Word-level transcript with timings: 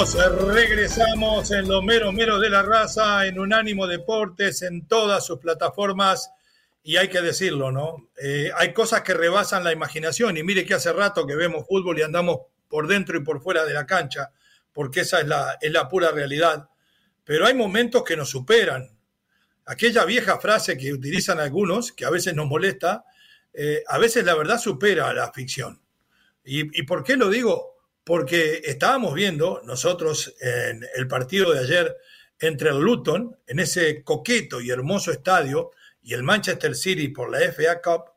Regresamos 0.00 1.50
en 1.50 1.68
los 1.68 1.84
meros 1.84 2.14
meros 2.14 2.40
de 2.40 2.48
la 2.48 2.62
raza, 2.62 3.26
en 3.26 3.38
Unánimo 3.38 3.86
Deportes, 3.86 4.62
en 4.62 4.86
todas 4.86 5.26
sus 5.26 5.38
plataformas. 5.38 6.30
Y 6.82 6.96
hay 6.96 7.08
que 7.08 7.20
decirlo, 7.20 7.70
¿no? 7.70 8.08
Eh, 8.16 8.50
hay 8.56 8.72
cosas 8.72 9.02
que 9.02 9.12
rebasan 9.12 9.62
la 9.62 9.72
imaginación. 9.72 10.38
Y 10.38 10.42
mire 10.42 10.64
que 10.64 10.72
hace 10.72 10.90
rato 10.94 11.26
que 11.26 11.36
vemos 11.36 11.66
fútbol 11.66 11.98
y 11.98 12.02
andamos 12.02 12.38
por 12.66 12.86
dentro 12.86 13.18
y 13.18 13.22
por 13.22 13.42
fuera 13.42 13.66
de 13.66 13.74
la 13.74 13.84
cancha, 13.84 14.30
porque 14.72 15.00
esa 15.00 15.20
es 15.20 15.26
la, 15.26 15.58
es 15.60 15.70
la 15.70 15.86
pura 15.86 16.10
realidad. 16.12 16.70
Pero 17.22 17.46
hay 17.46 17.52
momentos 17.52 18.02
que 18.02 18.16
nos 18.16 18.30
superan. 18.30 18.96
Aquella 19.66 20.06
vieja 20.06 20.40
frase 20.40 20.78
que 20.78 20.94
utilizan 20.94 21.40
algunos, 21.40 21.92
que 21.92 22.06
a 22.06 22.10
veces 22.10 22.34
nos 22.34 22.46
molesta, 22.46 23.04
eh, 23.52 23.84
a 23.86 23.98
veces 23.98 24.24
la 24.24 24.34
verdad 24.34 24.58
supera 24.58 25.10
a 25.10 25.14
la 25.14 25.30
ficción. 25.30 25.82
¿Y, 26.42 26.80
¿Y 26.80 26.84
por 26.84 27.04
qué 27.04 27.16
lo 27.18 27.28
digo? 27.28 27.69
Porque 28.10 28.60
estábamos 28.64 29.14
viendo 29.14 29.62
nosotros 29.64 30.34
en 30.40 30.84
el 30.96 31.06
partido 31.06 31.52
de 31.52 31.60
ayer 31.60 31.96
entre 32.40 32.70
el 32.70 32.80
Luton, 32.80 33.38
en 33.46 33.60
ese 33.60 34.02
coqueto 34.02 34.60
y 34.60 34.70
hermoso 34.70 35.12
estadio, 35.12 35.70
y 36.02 36.14
el 36.14 36.24
Manchester 36.24 36.74
City 36.74 37.06
por 37.06 37.30
la 37.30 37.38
FA 37.52 37.80
Cup, 37.80 38.10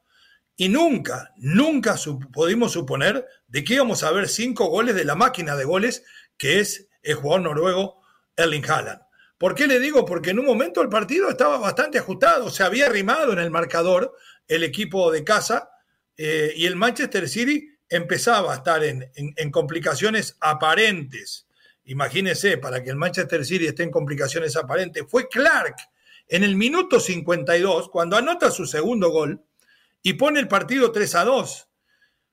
y 0.55 0.67
nunca, 0.67 1.31
nunca 1.37 1.95
pudimos 2.31 2.71
suponer 2.71 3.23
de 3.45 3.63
que 3.63 3.75
íbamos 3.75 4.01
a 4.01 4.11
ver 4.11 4.27
cinco 4.27 4.65
goles 4.65 4.95
de 4.95 5.05
la 5.05 5.13
máquina 5.13 5.55
de 5.55 5.63
goles 5.63 6.03
que 6.37 6.59
es 6.59 6.87
el 7.03 7.13
jugador 7.13 7.41
noruego 7.41 8.01
Erling 8.35 8.67
Haaland. 8.67 9.01
¿Por 9.37 9.53
qué 9.53 9.67
le 9.67 9.79
digo? 9.79 10.05
Porque 10.05 10.31
en 10.31 10.39
un 10.39 10.47
momento 10.47 10.81
el 10.81 10.89
partido 10.89 11.29
estaba 11.29 11.59
bastante 11.59 11.99
ajustado, 11.99 12.49
se 12.49 12.63
había 12.63 12.87
arrimado 12.87 13.31
en 13.31 13.37
el 13.37 13.51
marcador 13.51 14.15
el 14.47 14.63
equipo 14.63 15.11
de 15.11 15.23
casa 15.23 15.69
eh, 16.17 16.51
y 16.55 16.65
el 16.65 16.75
Manchester 16.75 17.29
City 17.29 17.72
empezaba 17.95 18.53
a 18.53 18.55
estar 18.57 18.83
en, 18.83 19.51
complicaciones 19.51 20.35
aparentes. 20.39 21.47
Imagínese, 21.85 22.57
para 22.57 22.81
que 22.81 22.89
el 22.89 22.95
Manchester 22.95 23.45
City 23.45 23.67
esté 23.67 23.83
en 23.83 23.91
complicaciones 23.91 24.55
aparentes, 24.55 25.03
fue 25.07 25.29
Clark 25.29 25.75
en 26.27 26.43
el 26.43 26.55
minuto 26.55 26.99
52, 26.99 27.89
cuando 27.89 28.17
anota 28.17 28.49
su 28.49 28.65
segundo 28.65 29.09
gol 29.09 29.43
y 30.01 30.13
pone 30.13 30.39
el 30.39 30.47
partido 30.47 30.91
3 30.91 31.15
a 31.15 31.25
2. 31.25 31.67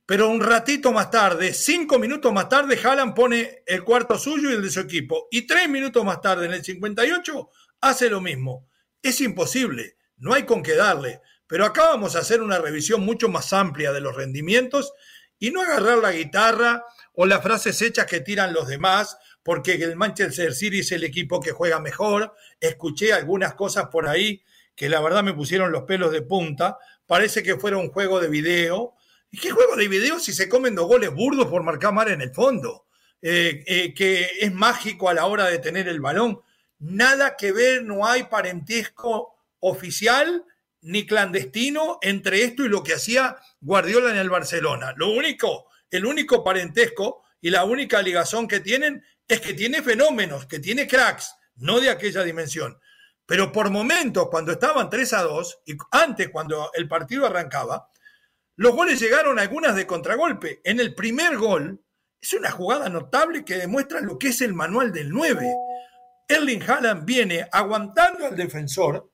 Pero 0.06 0.28
un 0.30 0.40
ratito 0.40 0.92
más 0.92 1.10
tarde, 1.10 1.52
cinco 1.52 1.98
minutos 1.98 2.32
más 2.32 2.48
tarde, 2.48 2.78
Haaland 2.82 3.14
pone 3.14 3.62
el 3.66 3.84
cuarto 3.84 4.18
suyo 4.18 4.50
y 4.50 4.54
el 4.54 4.62
de 4.62 4.70
su 4.70 4.80
equipo. 4.80 5.28
Y 5.30 5.42
tres 5.46 5.68
minutos 5.68 6.04
más 6.04 6.20
tarde, 6.20 6.46
en 6.46 6.52
el 6.52 6.64
58, 6.64 7.50
hace 7.82 8.10
lo 8.10 8.20
mismo. 8.20 8.66
Es 9.02 9.20
imposible, 9.20 9.96
no 10.16 10.32
hay 10.32 10.44
con 10.44 10.62
qué 10.62 10.74
darle. 10.74 11.20
Pero 11.46 11.64
acá 11.64 11.82
vamos 11.90 12.16
a 12.16 12.20
hacer 12.20 12.42
una 12.42 12.58
revisión 12.58 13.02
mucho 13.02 13.28
más 13.28 13.52
amplia 13.52 13.92
de 13.92 14.00
los 14.00 14.16
rendimientos 14.16 14.92
y 15.40 15.50
no 15.50 15.62
agarrar 15.62 15.98
la 15.98 16.12
guitarra 16.12 16.84
o 17.14 17.26
las 17.26 17.42
frases 17.42 17.80
hechas 17.82 18.06
que 18.06 18.20
tiran 18.20 18.52
los 18.52 18.68
demás, 18.68 19.16
porque 19.42 19.72
el 19.72 19.96
Manchester 19.96 20.54
City 20.54 20.80
es 20.80 20.92
el 20.92 21.02
equipo 21.02 21.40
que 21.40 21.50
juega 21.50 21.80
mejor. 21.80 22.34
Escuché 22.60 23.12
algunas 23.12 23.54
cosas 23.54 23.86
por 23.86 24.06
ahí 24.06 24.44
que 24.76 24.88
la 24.88 25.00
verdad 25.00 25.24
me 25.24 25.34
pusieron 25.34 25.72
los 25.72 25.84
pelos 25.84 26.12
de 26.12 26.22
punta. 26.22 26.78
Parece 27.06 27.42
que 27.42 27.56
fuera 27.56 27.78
un 27.78 27.90
juego 27.90 28.20
de 28.20 28.28
video. 28.28 28.94
¿Y 29.30 29.38
qué 29.38 29.50
juego 29.50 29.76
de 29.76 29.88
video 29.88 30.18
si 30.18 30.32
se 30.32 30.48
comen 30.48 30.74
dos 30.74 30.86
goles 30.86 31.12
burdos 31.12 31.46
por 31.46 31.62
marcar 31.62 31.92
mal 31.94 32.08
en 32.08 32.20
el 32.20 32.32
fondo? 32.32 32.86
Eh, 33.22 33.64
eh, 33.66 33.94
que 33.94 34.28
es 34.40 34.52
mágico 34.52 35.08
a 35.08 35.14
la 35.14 35.26
hora 35.26 35.46
de 35.46 35.58
tener 35.58 35.88
el 35.88 36.00
balón. 36.00 36.40
Nada 36.78 37.36
que 37.36 37.52
ver, 37.52 37.82
no 37.82 38.06
hay 38.06 38.24
parentesco 38.24 39.36
oficial 39.58 40.44
ni 40.82 41.06
clandestino 41.06 41.98
entre 42.02 42.44
esto 42.44 42.64
y 42.64 42.68
lo 42.68 42.82
que 42.82 42.94
hacía 42.94 43.36
Guardiola 43.60 44.10
en 44.10 44.16
el 44.16 44.30
Barcelona. 44.30 44.94
Lo 44.96 45.10
único, 45.10 45.68
el 45.90 46.06
único 46.06 46.42
parentesco 46.42 47.22
y 47.40 47.50
la 47.50 47.64
única 47.64 48.02
ligación 48.02 48.48
que 48.48 48.60
tienen 48.60 49.04
es 49.26 49.40
que 49.40 49.54
tiene 49.54 49.82
fenómenos, 49.82 50.46
que 50.46 50.58
tiene 50.58 50.86
cracks, 50.86 51.34
no 51.56 51.80
de 51.80 51.90
aquella 51.90 52.22
dimensión. 52.22 52.78
Pero 53.26 53.52
por 53.52 53.70
momentos, 53.70 54.28
cuando 54.28 54.52
estaban 54.52 54.90
3 54.90 55.12
a 55.12 55.22
2, 55.22 55.60
y 55.66 55.76
antes 55.92 56.30
cuando 56.30 56.70
el 56.74 56.88
partido 56.88 57.26
arrancaba, 57.26 57.88
los 58.56 58.74
goles 58.74 59.00
llegaron 59.00 59.38
algunas 59.38 59.76
de 59.76 59.86
contragolpe. 59.86 60.60
En 60.64 60.80
el 60.80 60.94
primer 60.94 61.36
gol, 61.38 61.80
es 62.20 62.32
una 62.34 62.50
jugada 62.50 62.88
notable 62.88 63.44
que 63.44 63.56
demuestra 63.56 64.00
lo 64.00 64.18
que 64.18 64.28
es 64.28 64.40
el 64.40 64.52
manual 64.52 64.92
del 64.92 65.10
9. 65.10 65.54
Erling 66.28 66.62
Haaland 66.62 67.04
viene 67.04 67.48
aguantando 67.50 68.26
al 68.26 68.36
defensor, 68.36 69.09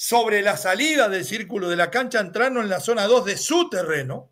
sobre 0.00 0.42
la 0.42 0.56
salida 0.56 1.08
del 1.08 1.24
círculo 1.24 1.68
de 1.68 1.74
la 1.74 1.90
cancha, 1.90 2.20
entrando 2.20 2.60
en 2.60 2.68
la 2.68 2.78
zona 2.78 3.08
2 3.08 3.24
de 3.24 3.36
su 3.36 3.68
terreno, 3.68 4.30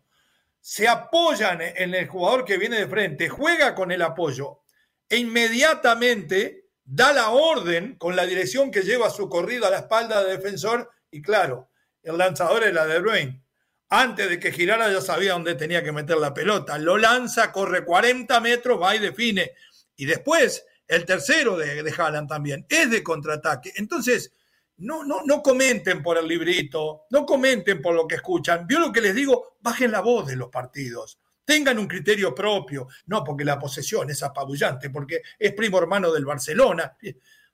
se 0.61 0.87
apoyan 0.87 1.59
en 1.59 1.93
el 1.93 2.07
jugador 2.07 2.45
que 2.45 2.57
viene 2.57 2.77
de 2.77 2.87
frente, 2.87 3.27
juega 3.27 3.75
con 3.75 3.91
el 3.91 4.01
apoyo 4.01 4.61
e 5.09 5.17
inmediatamente 5.17 6.69
da 6.85 7.11
la 7.11 7.31
orden 7.31 7.97
con 7.97 8.15
la 8.15 8.25
dirección 8.25 8.71
que 8.71 8.83
lleva 8.83 9.09
su 9.09 9.27
corrido 9.27 9.67
a 9.67 9.69
la 9.69 9.79
espalda 9.79 10.23
del 10.23 10.37
defensor 10.37 10.89
y 11.11 11.21
claro, 11.21 11.69
el 12.01 12.17
lanzador 12.17 12.63
es 12.63 12.73
la 12.73 12.85
de 12.85 12.99
Bruyne. 12.99 13.43
Antes 13.89 14.29
de 14.29 14.39
que 14.39 14.53
girara 14.53 14.89
ya 14.89 15.01
sabía 15.01 15.33
dónde 15.33 15.55
tenía 15.55 15.83
que 15.83 15.91
meter 15.91 16.15
la 16.15 16.33
pelota. 16.33 16.77
Lo 16.77 16.97
lanza, 16.97 17.51
corre 17.51 17.83
40 17.83 18.39
metros, 18.39 18.81
va 18.81 18.95
y 18.95 18.99
define. 18.99 19.51
Y 19.97 20.05
después, 20.05 20.65
el 20.87 21.03
tercero 21.03 21.57
de, 21.57 21.83
de 21.83 21.91
Haaland 21.91 22.29
también 22.29 22.65
es 22.69 22.89
de 22.89 23.03
contraataque. 23.03 23.73
Entonces, 23.75 24.31
no, 24.77 25.03
no, 25.03 25.23
no 25.25 25.41
comenten 25.41 26.03
por 26.03 26.17
el 26.17 26.27
librito, 26.27 27.05
no 27.09 27.25
comenten 27.25 27.81
por 27.81 27.95
lo 27.95 28.07
que 28.07 28.15
escuchan. 28.15 28.67
Vio 28.67 28.79
lo 28.79 28.91
que 28.91 29.01
les 29.01 29.15
digo, 29.15 29.57
bajen 29.59 29.91
la 29.91 30.01
voz 30.01 30.27
de 30.27 30.35
los 30.35 30.49
partidos. 30.49 31.19
Tengan 31.43 31.79
un 31.79 31.87
criterio 31.87 32.35
propio. 32.35 32.87
No, 33.07 33.23
porque 33.23 33.45
la 33.45 33.57
posesión 33.57 34.09
es 34.09 34.21
apabullante, 34.21 34.89
porque 34.89 35.21
es 35.39 35.53
primo 35.53 35.79
hermano 35.79 36.11
del 36.11 36.25
Barcelona. 36.25 36.95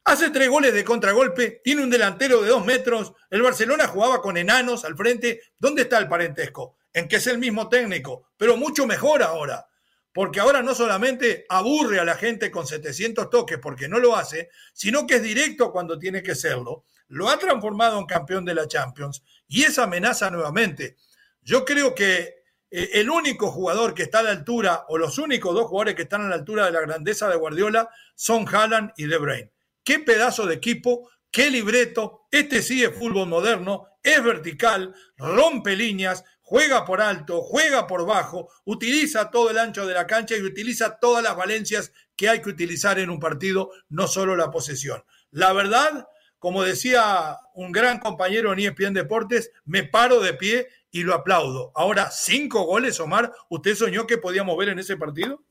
Hace 0.06 0.31
tres 0.31 0.50
goles 0.50 0.73
de 0.73 0.83
contragolpe, 0.83 1.62
tiene 1.63 1.83
un 1.83 1.89
delantero 1.89 2.41
de 2.41 2.50
dos 2.50 2.66
metros. 2.66 3.13
El 3.29 3.41
Barcelona 3.41 3.88
jugaba 3.88 4.22
con 4.22 4.35
enanos 4.35 4.83
al 4.83 4.97
frente. 4.97 5.41
¿Dónde 5.57 5.83
está 5.83 6.00
el 6.00 6.09
parentesco? 6.09 6.78
En 6.91 7.07
que 7.07 7.17
es 7.17 7.28
el 7.28 7.38
mismo 7.38 7.69
técnico, 7.69 8.28
pero 8.35 8.57
mucho 8.57 8.85
mejor 8.85 9.23
ahora. 9.23 9.67
Porque 10.12 10.39
ahora 10.39 10.62
no 10.62 10.75
solamente 10.75 11.45
aburre 11.50 12.00
a 12.00 12.06
la 12.06 12.16
gente 12.16 12.51
con 12.51 12.67
700 12.67 13.29
toques 13.29 13.57
porque 13.57 13.88
no 13.88 13.97
lo 13.97 14.16
hace, 14.16 14.50
sino 14.73 15.07
que 15.07 15.16
es 15.16 15.23
directo 15.23 15.72
cuando 15.72 15.97
tiene 15.97 16.22
que 16.22 16.35
serlo 16.35 16.83
lo 17.13 17.29
ha 17.29 17.38
transformado 17.38 18.00
en 18.00 18.06
campeón 18.06 18.44
de 18.44 18.56
la 18.56 18.68
Champions 18.68 19.24
y 19.47 19.63
esa 19.63 19.84
amenaza 19.84 20.31
nuevamente. 20.31 20.97
Yo 21.41 21.63
creo 21.63 21.94
que 21.94 22.44
eh, 22.72 22.90
el 22.94 23.09
único 23.09 23.51
jugador 23.51 23.94
que 23.94 24.03
está 24.03 24.19
a 24.19 24.24
la 24.24 24.31
altura, 24.31 24.85
o 24.88 24.97
los 24.97 25.19
únicos 25.19 25.53
dos 25.53 25.68
jugadores 25.68 25.94
que 25.96 26.03
están 26.03 26.25
a 26.25 26.29
la 26.29 26.35
altura 26.35 26.66
de 26.66 26.72
la 26.72 26.81
grandeza 26.81 27.29
de 27.29 27.35
Guardiola, 27.35 27.90
son 28.16 28.47
Haaland 28.47 28.94
y 28.97 29.06
De 29.06 29.18
Bruyne. 29.18 29.51
Qué 29.84 30.00
pedazo 30.00 30.47
de 30.47 30.56
equipo, 30.56 31.09
qué 31.29 31.51
libreto. 31.51 32.25
Este 32.31 32.63
sí 32.63 32.84
es 32.84 32.97
fútbol 32.97 33.27
moderno, 33.27 33.86
es 34.01 34.24
vertical, 34.24 34.95
rompe 35.15 35.75
líneas, 35.75 36.24
juega 36.42 36.83
por 36.83 37.00
alto, 37.00 37.42
juega 37.42 37.86
por 37.86 38.07
bajo, 38.07 38.50
utiliza 38.65 39.30
todo 39.30 39.51
el 39.51 39.60
ancho 39.60 39.86
de 39.86 39.94
la 39.94 40.07
cancha 40.07 40.36
y 40.36 40.42
utiliza 40.42 40.98
todas 41.00 41.24
las 41.24 41.36
valencias 41.36 41.92
que 42.15 42.27
hay 42.27 42.42
que 42.42 42.50
utilizar 42.50 42.98
en 42.98 43.12
un 43.12 43.19
partido, 43.19 43.69
no 43.89 44.07
solo 44.07 44.36
la 44.36 44.50
posesión. 44.50 45.04
La 45.30 45.54
verdad, 45.54 46.07
como 46.44 46.62
decía 46.62 47.40
un 47.54 47.72
gran 47.72 48.01
compañero 48.01 48.51
en 48.51 48.60
ESPN 48.60 48.94
Deportes, 48.94 49.54
me 49.63 49.86
paro 49.86 50.19
de 50.19 50.34
pie 50.34 50.68
y 50.92 51.04
lo 51.04 51.13
aplaudo. 51.13 51.72
Ahora, 51.74 52.12
cinco 52.12 52.66
goles, 52.66 53.00
Omar, 53.00 53.31
¿usted 53.50 53.75
soñó 53.75 54.06
que 54.06 54.18
podíamos 54.18 54.57
ver 54.57 54.68
en 54.68 54.80
ese 54.80 54.98
partido? 54.98 55.42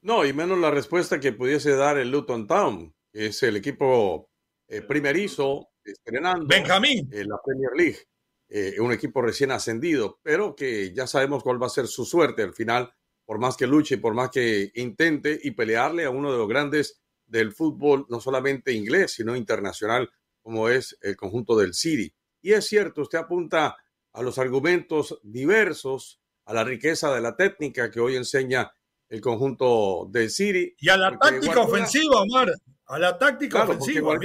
No, 0.00 0.24
y 0.24 0.32
menos 0.32 0.58
la 0.58 0.70
respuesta 0.70 1.20
que 1.20 1.34
pudiese 1.34 1.76
dar 1.76 1.98
el 1.98 2.10
Luton 2.10 2.46
Town, 2.46 2.94
que 3.12 3.26
es 3.26 3.42
el 3.42 3.56
equipo 3.56 4.30
eh, 4.68 4.80
primerizo, 4.80 5.68
estrenando 5.84 6.46
Benjamín. 6.46 7.06
en 7.12 7.28
la 7.28 7.36
Premier 7.44 7.72
League. 7.76 7.98
Eh, 8.48 8.80
un 8.80 8.90
equipo 8.90 9.20
recién 9.20 9.50
ascendido, 9.50 10.18
pero 10.22 10.56
que 10.56 10.94
ya 10.94 11.06
sabemos 11.06 11.42
cuál 11.42 11.62
va 11.62 11.66
a 11.66 11.68
ser 11.68 11.88
su 11.88 12.06
suerte 12.06 12.42
al 12.42 12.54
final, 12.54 12.90
por 13.26 13.38
más 13.38 13.54
que 13.54 13.66
luche, 13.66 13.98
por 13.98 14.14
más 14.14 14.30
que 14.30 14.70
intente 14.76 15.38
y 15.42 15.50
pelearle 15.50 16.06
a 16.06 16.10
uno 16.10 16.32
de 16.32 16.38
los 16.38 16.48
grandes 16.48 17.02
del 17.28 17.52
fútbol, 17.52 18.06
no 18.08 18.20
solamente 18.20 18.72
inglés, 18.72 19.12
sino 19.12 19.36
internacional, 19.36 20.10
como 20.42 20.68
es 20.68 20.98
el 21.02 21.16
conjunto 21.16 21.56
del 21.56 21.74
City. 21.74 22.12
Y 22.40 22.52
es 22.52 22.66
cierto, 22.66 23.02
usted 23.02 23.18
apunta 23.18 23.76
a 24.12 24.22
los 24.22 24.38
argumentos 24.38 25.20
diversos, 25.22 26.20
a 26.44 26.54
la 26.54 26.64
riqueza 26.64 27.14
de 27.14 27.20
la 27.20 27.36
técnica 27.36 27.90
que 27.90 28.00
hoy 28.00 28.16
enseña 28.16 28.72
el 29.08 29.20
conjunto 29.20 30.08
del 30.10 30.30
City. 30.30 30.74
Y 30.78 30.88
a 30.88 30.96
la 30.96 31.16
táctica 31.18 31.60
ofensiva, 31.60 32.22
Omar. 32.22 32.52
A 32.86 32.98
la 32.98 33.18
táctica 33.18 33.64
ofensiva. 33.64 34.18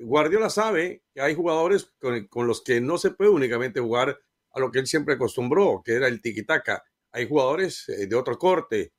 Guardiola, 0.00 0.50
sabe 0.50 1.04
que 1.14 1.20
hay 1.20 1.34
jugadores 1.34 1.92
con, 2.00 2.46
los 2.46 2.62
que 2.62 2.80
no 2.80 2.98
se 2.98 3.12
puede 3.12 3.30
únicamente 3.30 3.80
jugar 3.80 4.18
a 4.50 4.60
lo 4.60 4.70
que 4.72 4.80
él 4.80 4.86
siempre 4.86 5.14
acostumbró, 5.14 5.82
que 5.84 5.94
era 5.94 6.08
el 6.08 6.20
tiki-taka. 6.20 6.82
Hay 7.12 7.28
jugadores 7.28 7.88
eh, 7.88 8.06
de 8.06 8.16
otro 8.16 8.36
corte, 8.36 8.92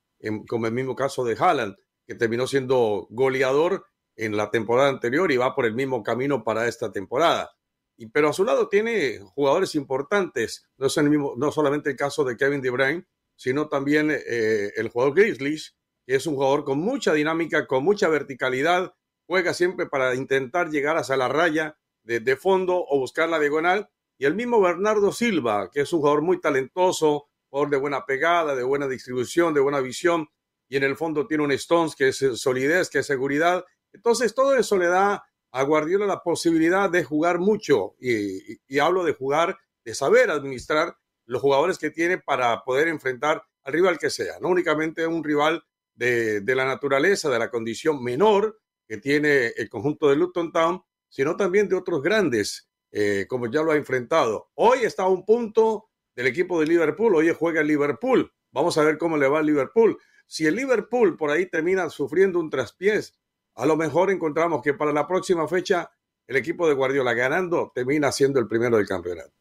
como 0.48 0.66
el 0.66 0.72
mismo 0.72 0.94
caso 0.94 1.24
de 1.24 1.36
Haaland, 1.38 1.76
que 2.10 2.16
terminó 2.16 2.48
siendo 2.48 3.06
goleador 3.08 3.86
en 4.16 4.36
la 4.36 4.50
temporada 4.50 4.88
anterior 4.88 5.30
y 5.30 5.36
va 5.36 5.54
por 5.54 5.64
el 5.64 5.74
mismo 5.74 6.02
camino 6.02 6.42
para 6.42 6.66
esta 6.66 6.90
temporada. 6.90 7.52
Y, 7.96 8.06
pero 8.06 8.30
a 8.30 8.32
su 8.32 8.42
lado 8.42 8.68
tiene 8.68 9.20
jugadores 9.20 9.76
importantes, 9.76 10.68
no 10.76 10.88
es 10.88 10.96
el 10.96 11.08
mismo, 11.08 11.34
no 11.36 11.52
solamente 11.52 11.88
el 11.88 11.94
caso 11.94 12.24
de 12.24 12.36
Kevin 12.36 12.62
De 12.62 12.70
Bruyne, 12.70 13.06
sino 13.36 13.68
también 13.68 14.10
eh, 14.10 14.72
el 14.74 14.88
jugador 14.88 15.14
Grizzly, 15.14 15.56
que 16.04 16.16
es 16.16 16.26
un 16.26 16.34
jugador 16.34 16.64
con 16.64 16.80
mucha 16.80 17.12
dinámica, 17.12 17.68
con 17.68 17.84
mucha 17.84 18.08
verticalidad, 18.08 18.92
juega 19.28 19.54
siempre 19.54 19.86
para 19.86 20.12
intentar 20.16 20.68
llegar 20.68 20.96
hacia 20.96 21.16
la 21.16 21.28
raya 21.28 21.78
de, 22.02 22.18
de 22.18 22.34
fondo 22.34 22.84
o 22.88 22.98
buscar 22.98 23.28
la 23.28 23.38
diagonal. 23.38 23.88
Y 24.18 24.24
el 24.24 24.34
mismo 24.34 24.60
Bernardo 24.60 25.12
Silva, 25.12 25.70
que 25.70 25.82
es 25.82 25.92
un 25.92 26.00
jugador 26.00 26.22
muy 26.22 26.40
talentoso, 26.40 27.28
jugador 27.50 27.70
de 27.70 27.76
buena 27.76 28.04
pegada, 28.04 28.56
de 28.56 28.64
buena 28.64 28.88
distribución, 28.88 29.54
de 29.54 29.60
buena 29.60 29.78
visión, 29.78 30.28
y 30.70 30.78
en 30.78 30.84
el 30.84 30.96
fondo 30.96 31.26
tiene 31.26 31.44
un 31.44 31.52
Stones 31.52 31.94
que 31.94 32.08
es 32.08 32.24
solidez, 32.36 32.88
que 32.88 33.00
es 33.00 33.06
seguridad, 33.06 33.62
entonces, 33.92 34.34
todo 34.34 34.56
eso 34.56 34.76
le 34.76 34.86
da 34.86 35.24
a 35.52 35.62
Guardiola 35.62 36.06
la 36.06 36.22
posibilidad 36.22 36.88
de 36.90 37.02
jugar 37.02 37.38
mucho 37.38 37.96
y, 37.98 38.78
hablo 38.78 39.04
de 39.04 39.14
jugar, 39.14 39.58
de 39.84 39.94
saber 39.94 40.30
administrar 40.30 40.96
los 41.26 41.42
jugadores 41.42 41.78
que 41.78 41.90
tiene 41.90 42.18
para 42.18 42.62
poder 42.62 42.88
enfrentar 42.88 43.42
al 43.62 43.72
rival 43.72 43.98
que 43.98 44.10
sea, 44.10 44.38
no 44.40 44.48
únicamente 44.48 45.06
un 45.06 45.22
rival 45.22 45.62
de, 45.94 46.42
la 46.46 46.64
naturaleza, 46.64 47.28
de 47.28 47.38
la 47.38 47.50
condición 47.50 48.02
menor 48.02 48.58
que 48.88 48.98
tiene 48.98 49.48
el 49.48 49.68
conjunto 49.68 50.08
de 50.08 50.16
Luton 50.16 50.52
Town, 50.52 50.82
sino 51.08 51.36
también 51.36 51.68
de 51.68 51.76
otros 51.76 52.02
grandes, 52.02 52.70
eh, 52.90 53.26
como 53.28 53.50
ya 53.50 53.62
lo 53.62 53.72
ha 53.72 53.76
enfrentado. 53.76 54.50
Hoy 54.54 54.80
está 54.80 55.04
a 55.04 55.08
un 55.08 55.24
punto 55.24 55.90
del 56.14 56.26
equipo 56.26 56.58
de 56.60 56.66
Liverpool, 56.66 57.14
hoy 57.14 57.34
juega 57.36 57.60
el 57.60 57.66
Liverpool. 57.66 58.32
Vamos 58.52 58.78
a 58.78 58.84
ver 58.84 58.98
cómo 58.98 59.16
le 59.16 59.28
va 59.28 59.40
al 59.40 59.46
Liverpool. 59.46 59.96
Si 60.30 60.46
el 60.46 60.54
Liverpool 60.54 61.16
por 61.16 61.30
ahí 61.32 61.46
termina 61.46 61.90
sufriendo 61.90 62.38
un 62.38 62.50
traspiés 62.50 63.20
a 63.56 63.66
lo 63.66 63.76
mejor 63.76 64.12
encontramos 64.12 64.62
que 64.62 64.74
para 64.74 64.92
la 64.92 65.08
próxima 65.08 65.48
fecha 65.48 65.90
el 66.28 66.36
equipo 66.36 66.68
de 66.68 66.74
Guardiola 66.74 67.14
ganando 67.14 67.72
termina 67.74 68.12
siendo 68.12 68.38
el 68.38 68.46
primero 68.46 68.76
del 68.76 68.86
campeonato. 68.86 69.32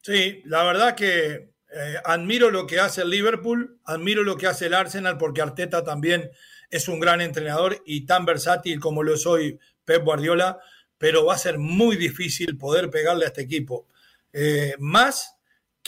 Sí, 0.00 0.40
la 0.44 0.62
verdad 0.62 0.94
que 0.94 1.50
eh, 1.70 1.94
admiro 2.04 2.52
lo 2.52 2.64
que 2.64 2.78
hace 2.78 3.02
el 3.02 3.10
Liverpool, 3.10 3.80
admiro 3.84 4.22
lo 4.22 4.36
que 4.36 4.46
hace 4.46 4.66
el 4.66 4.74
Arsenal 4.74 5.18
porque 5.18 5.42
Arteta 5.42 5.82
también 5.82 6.30
es 6.70 6.86
un 6.86 7.00
gran 7.00 7.20
entrenador 7.20 7.82
y 7.84 8.06
tan 8.06 8.24
versátil 8.24 8.78
como 8.78 9.02
lo 9.02 9.16
soy 9.16 9.58
Pep 9.84 10.04
Guardiola, 10.04 10.60
pero 10.96 11.24
va 11.24 11.34
a 11.34 11.38
ser 11.38 11.58
muy 11.58 11.96
difícil 11.96 12.56
poder 12.56 12.88
pegarle 12.88 13.24
a 13.24 13.28
este 13.28 13.42
equipo. 13.42 13.88
Eh, 14.32 14.76
más 14.78 15.37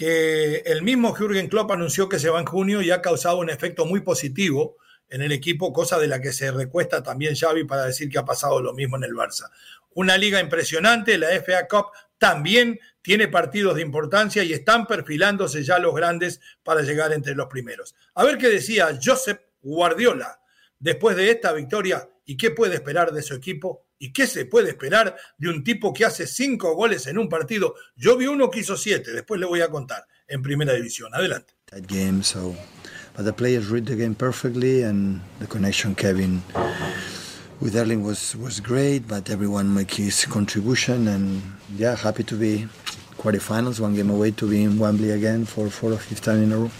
que 0.00 0.62
el 0.64 0.80
mismo 0.80 1.12
Jürgen 1.12 1.48
Klopp 1.48 1.72
anunció 1.72 2.08
que 2.08 2.18
se 2.18 2.30
va 2.30 2.40
en 2.40 2.46
junio 2.46 2.80
y 2.80 2.90
ha 2.90 3.02
causado 3.02 3.36
un 3.36 3.50
efecto 3.50 3.84
muy 3.84 4.00
positivo 4.00 4.78
en 5.10 5.20
el 5.20 5.30
equipo, 5.30 5.74
cosa 5.74 5.98
de 5.98 6.08
la 6.08 6.22
que 6.22 6.32
se 6.32 6.50
recuesta 6.50 7.02
también 7.02 7.36
Xavi 7.36 7.64
para 7.64 7.84
decir 7.84 8.08
que 8.08 8.16
ha 8.16 8.24
pasado 8.24 8.62
lo 8.62 8.72
mismo 8.72 8.96
en 8.96 9.04
el 9.04 9.12
Barça. 9.12 9.50
Una 9.90 10.16
liga 10.16 10.40
impresionante, 10.40 11.18
la 11.18 11.28
FA 11.42 11.68
Cup 11.68 11.88
también 12.16 12.80
tiene 13.02 13.28
partidos 13.28 13.76
de 13.76 13.82
importancia 13.82 14.42
y 14.42 14.54
están 14.54 14.86
perfilándose 14.86 15.64
ya 15.64 15.78
los 15.78 15.94
grandes 15.94 16.40
para 16.62 16.80
llegar 16.80 17.12
entre 17.12 17.34
los 17.34 17.48
primeros. 17.48 17.94
A 18.14 18.24
ver 18.24 18.38
qué 18.38 18.48
decía 18.48 18.98
Josep 19.04 19.48
Guardiola 19.60 20.40
después 20.78 21.14
de 21.14 21.30
esta 21.30 21.52
victoria 21.52 22.08
y 22.24 22.38
qué 22.38 22.52
puede 22.52 22.76
esperar 22.76 23.12
de 23.12 23.20
su 23.20 23.34
equipo 23.34 23.84
y 24.00 24.12
qué 24.12 24.26
se 24.26 24.46
puede 24.46 24.70
esperar 24.70 25.14
de 25.38 25.48
un 25.48 25.62
tipo 25.62 25.92
que 25.92 26.04
hace 26.04 26.26
cinco 26.26 26.74
goles 26.74 27.06
en 27.06 27.18
un 27.18 27.28
partido. 27.28 27.74
Yo 27.94 28.16
vi 28.16 28.26
uno 28.26 28.50
que 28.50 28.60
hizo 28.60 28.76
siete, 28.76 29.12
después 29.12 29.38
le 29.38 29.46
voy 29.46 29.60
a 29.60 29.68
contar 29.68 30.04
en 30.26 30.42
primera 30.42 30.72
división. 30.72 31.14
Adelante. 31.14 31.54
But 33.16 33.24
the 33.24 33.32
players 33.32 33.68
read 33.68 33.86
the 33.86 33.96
game 33.96 34.14
perfectly, 34.14 34.82
and 34.82 35.20
the 35.40 35.46
connection 35.46 35.94
Kevin 35.94 36.42
with 37.60 37.76
Erling 37.76 38.02
was 38.02 38.36
was 38.36 38.60
great. 38.60 39.06
But 39.06 39.28
everyone 39.28 39.74
make 39.74 39.92
his 39.92 40.24
contribution, 40.26 41.08
and 41.08 41.42
yeah, 41.76 41.96
happy 41.96 42.22
to 42.24 42.36
be 42.36 42.68
quarterfinals, 43.18 43.80
one 43.80 43.94
game 43.94 44.10
away 44.10 44.30
to 44.30 44.48
be 44.48 44.62
in 44.62 44.78
Wembley 44.78 45.10
again 45.10 45.44
for 45.44 45.68
fourth 45.68 45.94
or 45.94 45.98
fifth 45.98 46.22
time 46.22 46.42
in 46.44 46.52
a 46.52 46.56
row. 46.56 46.70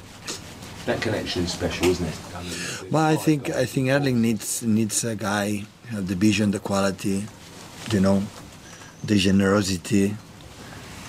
That 0.87 1.03
connection 1.03 1.45
is 1.45 1.53
special, 1.53 1.87
isn't 1.89 2.07
it? 2.07 2.91
Well, 2.91 3.05
I 3.05 3.17
think 3.17 3.51
I 3.51 3.67
think 3.67 3.91
Erling 3.91 4.23
needs 4.23 4.63
needs 4.63 5.05
a 5.05 5.17
guy 5.17 5.67
the 5.93 6.15
vision, 6.15 6.51
the 6.51 6.61
quality, 6.61 7.25
you 7.91 8.01
know, 8.01 8.23
the 9.05 9.17
generosity. 9.17 10.17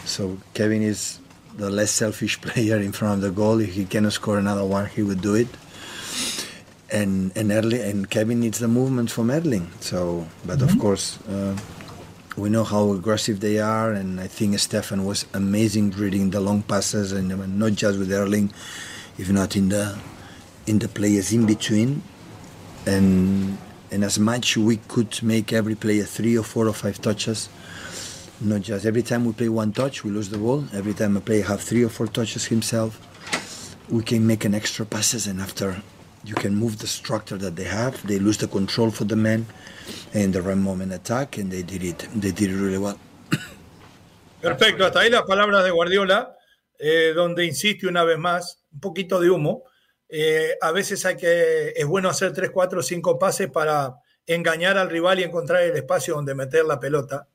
So 0.06 0.38
Kevin 0.54 0.82
is 0.82 1.20
the 1.56 1.70
less 1.70 1.92
selfish 1.92 2.40
player 2.46 2.78
in 2.78 2.92
front 2.92 3.16
of 3.16 3.22
the 3.22 3.32
goal. 3.32 3.60
If 3.60 3.74
he 3.74 3.86
cannot 3.86 4.14
score 4.14 4.38
another 4.38 4.66
one, 4.66 4.88
he 4.88 5.04
would 5.04 5.22
do 5.22 5.36
it. 5.36 5.48
And 6.92 7.32
and 7.36 7.52
Erling 7.52 7.82
and 7.82 8.10
Kevin 8.10 8.42
needs 8.42 8.60
the 8.60 8.68
movement 8.68 9.12
from 9.12 9.32
Erling. 9.32 9.72
So, 9.80 10.28
but 10.46 10.60
mm-hmm. 10.60 10.68
of 10.68 10.80
course, 10.80 11.20
uh, 11.28 11.58
we 12.36 12.50
know 12.50 12.66
how 12.66 12.92
aggressive 12.92 13.40
they 13.40 13.60
are, 13.60 13.92
and 13.94 14.20
I 14.20 14.28
think 14.28 14.60
Stefan 14.60 15.06
was 15.06 15.26
amazing 15.34 15.92
reading 15.92 16.32
the 16.32 16.42
long 16.42 16.64
passes, 16.64 17.14
and 17.14 17.30
not 17.58 17.74
just 17.74 17.98
with 17.98 18.12
Erling, 18.12 18.52
if 19.18 19.30
not 19.30 19.56
in 19.56 19.70
the 19.70 19.98
in 20.68 20.80
the 20.80 20.90
players 20.90 21.32
in 21.32 21.46
between, 21.46 22.04
and 22.86 23.58
and 23.92 24.04
as 24.04 24.18
much 24.18 24.58
we 24.58 24.78
could 24.78 25.22
make 25.22 25.54
every 25.54 25.76
player 25.76 26.04
three 26.04 26.38
or 26.38 26.44
four 26.44 26.68
or 26.68 26.74
five 26.74 27.02
touches 27.02 27.50
not 28.44 28.62
just 28.62 28.86
every 28.86 29.04
time 29.04 29.26
we 29.26 29.34
play 29.34 29.50
one 29.50 29.72
touch, 29.72 30.04
we 30.04 30.10
lose 30.10 30.30
the 30.30 30.38
ball. 30.38 30.66
Every 30.74 30.96
time 30.96 31.16
a 31.16 31.22
player 31.22 31.44
have 31.44 31.62
three 31.62 31.84
or 31.84 31.90
four 31.90 32.08
touches 32.08 32.46
himself, 32.46 33.00
we 33.88 34.02
can 34.02 34.26
make 34.26 34.46
an 34.46 34.56
extra 34.56 34.84
passes, 34.84 35.28
and 35.28 35.40
after 35.40 35.82
you 36.24 36.34
can 36.34 36.56
move 36.56 36.80
the 36.80 36.88
structure 36.88 37.38
that 37.38 37.56
they 37.56 37.66
have. 37.66 38.06
They 38.08 38.18
lose 38.18 38.38
the 38.38 38.48
control 38.48 38.90
for 38.90 39.04
the 39.04 39.16
men, 39.16 39.46
and 40.14 40.34
the 40.34 40.42
right 40.42 40.58
moment 40.58 40.92
attack, 40.92 41.38
and 41.38 41.52
they 41.52 41.62
did 41.62 41.84
it. 41.84 42.00
They 42.16 42.32
did 42.32 42.50
it 42.50 42.56
really 42.56 42.80
well. 42.80 42.98
Perfecto, 44.42 44.86
hasta 44.86 45.02
ahí 45.02 45.12
las 45.12 45.24
palabras 45.24 45.64
de 45.64 45.70
Guardiola, 45.70 46.36
eh, 46.80 47.14
donde 47.14 47.46
insiste 47.46 47.86
una 47.86 48.04
vez 48.04 48.18
más, 48.18 48.64
un 48.74 48.80
poquito 48.80 49.20
de 49.20 49.30
humo. 49.30 49.66
Eh, 50.14 50.58
a 50.60 50.74
veces 50.74 51.06
hay 51.06 51.16
que, 51.16 51.70
es 51.70 51.86
bueno 51.86 52.10
hacer 52.10 52.34
tres, 52.34 52.50
cuatro, 52.50 52.84
cinco 52.84 53.18
pases 53.18 53.50
para 53.50 53.96
engañar 54.28 54.78
al 54.78 54.90
rival 54.90 55.20
y 55.20 55.24
encontrar 55.24 55.64
el 55.64 55.76
espacio 55.78 56.16
donde 56.16 56.36
meter 56.36 56.66
la 56.66 56.82
pelota. 56.82 57.30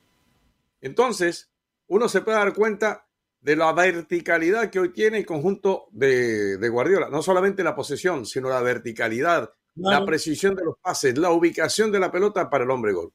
Entonces, 0.81 1.49
uno 1.87 2.07
se 2.07 2.21
puede 2.21 2.37
dar 2.37 2.53
cuenta 2.53 3.08
de 3.41 3.55
la 3.55 3.71
verticalidad 3.73 4.69
que 4.69 4.79
hoy 4.79 4.93
tiene 4.93 5.19
el 5.19 5.25
conjunto 5.25 5.87
de, 5.91 6.57
de 6.57 6.69
Guardiola. 6.69 7.09
No 7.09 7.21
solamente 7.21 7.63
la 7.63 7.75
posesión, 7.75 8.25
sino 8.25 8.49
la 8.49 8.61
verticalidad, 8.61 9.51
la 9.75 10.05
precisión 10.05 10.55
de 10.55 10.65
los 10.65 10.75
pases, 10.81 11.17
la 11.17 11.31
ubicación 11.31 11.91
de 11.91 11.99
la 11.99 12.11
pelota 12.11 12.49
para 12.49 12.65
el 12.65 12.71
hombre 12.71 12.91
gol. 12.91 13.13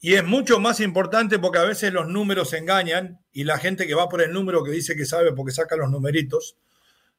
Y 0.00 0.14
es 0.14 0.24
mucho 0.24 0.60
más 0.60 0.80
importante 0.80 1.38
porque 1.38 1.58
a 1.58 1.64
veces 1.64 1.92
los 1.92 2.08
números 2.08 2.52
engañan 2.52 3.20
y 3.32 3.44
la 3.44 3.58
gente 3.58 3.86
que 3.86 3.94
va 3.94 4.08
por 4.08 4.22
el 4.22 4.32
número 4.32 4.62
que 4.62 4.70
dice 4.70 4.96
que 4.96 5.06
sabe 5.06 5.32
porque 5.32 5.52
saca 5.52 5.76
los 5.76 5.90
numeritos, 5.90 6.56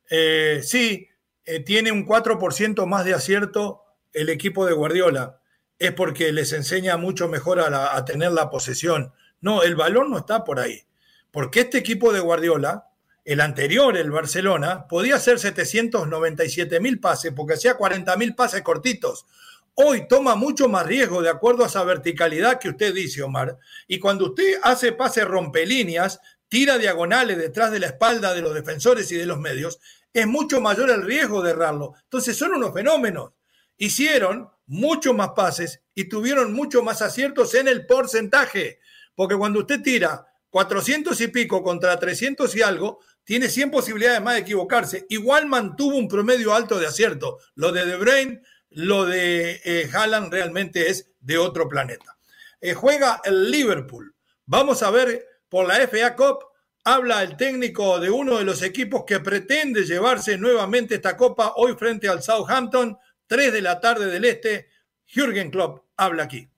eh, 0.09 0.61
sí, 0.63 1.07
eh, 1.45 1.61
tiene 1.61 1.91
un 1.91 2.05
4% 2.05 2.85
más 2.85 3.05
de 3.05 3.13
acierto 3.13 3.83
el 4.13 4.29
equipo 4.29 4.65
de 4.65 4.73
Guardiola. 4.73 5.39
Es 5.79 5.93
porque 5.93 6.31
les 6.31 6.53
enseña 6.53 6.97
mucho 6.97 7.27
mejor 7.27 7.59
a, 7.59 7.95
a 7.95 8.05
tener 8.05 8.31
la 8.31 8.49
posesión. 8.49 9.13
No, 9.41 9.63
el 9.63 9.75
balón 9.75 10.11
no 10.11 10.17
está 10.17 10.43
por 10.43 10.59
ahí. 10.59 10.83
Porque 11.31 11.61
este 11.61 11.77
equipo 11.77 12.13
de 12.13 12.19
Guardiola 12.19 12.87
el 13.27 13.41
anterior, 13.41 13.97
el 13.97 14.09
Barcelona, 14.09 14.87
podía 14.87 15.17
hacer 15.17 15.37
797 15.37 16.79
mil 16.79 17.01
pases 17.01 17.33
porque 17.35 17.55
hacía 17.55 17.73
40 17.73 18.15
mil 18.15 18.33
pases 18.33 18.61
cortitos. 18.61 19.25
Hoy 19.73 20.07
toma 20.07 20.35
mucho 20.35 20.69
más 20.69 20.85
riesgo 20.85 21.21
de 21.21 21.29
acuerdo 21.29 21.65
a 21.65 21.67
esa 21.67 21.83
verticalidad 21.83 22.57
que 22.57 22.69
usted 22.69 22.93
dice, 22.93 23.21
Omar. 23.23 23.57
Y 23.85 23.99
cuando 23.99 24.27
usted 24.27 24.59
hace 24.63 24.93
pases 24.93 25.25
rompelíneas, 25.25 26.21
tira 26.47 26.77
diagonales 26.77 27.37
detrás 27.37 27.69
de 27.69 27.81
la 27.81 27.87
espalda 27.87 28.33
de 28.33 28.41
los 28.41 28.53
defensores 28.53 29.11
y 29.11 29.17
de 29.17 29.25
los 29.25 29.37
medios, 29.37 29.77
es 30.13 30.25
mucho 30.25 30.61
mayor 30.61 30.89
el 30.89 31.01
riesgo 31.01 31.41
de 31.41 31.51
errarlo. 31.51 31.95
Entonces 32.03 32.37
son 32.37 32.53
unos 32.53 32.73
fenómenos. 32.73 33.33
Hicieron 33.75 34.49
mucho 34.67 35.13
más 35.13 35.31
pases 35.35 35.81
y 35.93 36.05
tuvieron 36.05 36.53
mucho 36.53 36.81
más 36.81 37.01
aciertos 37.01 37.53
en 37.55 37.67
el 37.67 37.85
porcentaje. 37.85 38.79
Porque 39.15 39.35
cuando 39.35 39.59
usted 39.59 39.81
tira 39.81 40.27
400 40.57 41.21
y 41.21 41.27
pico 41.27 41.61
contra 41.61 41.99
300 41.99 42.55
y 42.55 42.63
algo, 42.63 42.99
tiene 43.23 43.47
100 43.47 43.69
posibilidades 43.69 44.23
más 44.23 44.33
de 44.33 44.39
equivocarse. 44.39 45.05
Igual 45.07 45.45
mantuvo 45.45 45.95
un 45.95 46.07
promedio 46.07 46.51
alto 46.51 46.79
de 46.79 46.87
acierto. 46.87 47.37
Lo 47.53 47.71
de 47.71 47.85
De 47.85 47.95
Bruyne, 47.95 48.41
lo 48.71 49.05
de 49.05 49.61
eh, 49.63 49.87
Haaland 49.93 50.33
realmente 50.33 50.89
es 50.89 51.11
de 51.19 51.37
otro 51.37 51.69
planeta. 51.69 52.17
Eh, 52.59 52.73
juega 52.73 53.21
el 53.23 53.51
Liverpool. 53.51 54.15
Vamos 54.47 54.81
a 54.81 54.89
ver 54.89 55.27
por 55.47 55.67
la 55.67 55.75
FA 55.87 56.15
Cup. 56.15 56.39
Habla 56.83 57.21
el 57.21 57.37
técnico 57.37 57.99
de 57.99 58.09
uno 58.09 58.39
de 58.39 58.43
los 58.43 58.63
equipos 58.63 59.03
que 59.05 59.19
pretende 59.19 59.83
llevarse 59.83 60.39
nuevamente 60.39 60.95
esta 60.95 61.15
copa 61.15 61.53
hoy 61.57 61.75
frente 61.75 62.09
al 62.09 62.23
Southampton, 62.23 62.97
3 63.27 63.53
de 63.53 63.61
la 63.61 63.79
tarde 63.79 64.07
del 64.07 64.25
este. 64.25 64.69
Jürgen 65.05 65.51
Klopp 65.51 65.85
habla 65.97 66.23
aquí. 66.23 66.49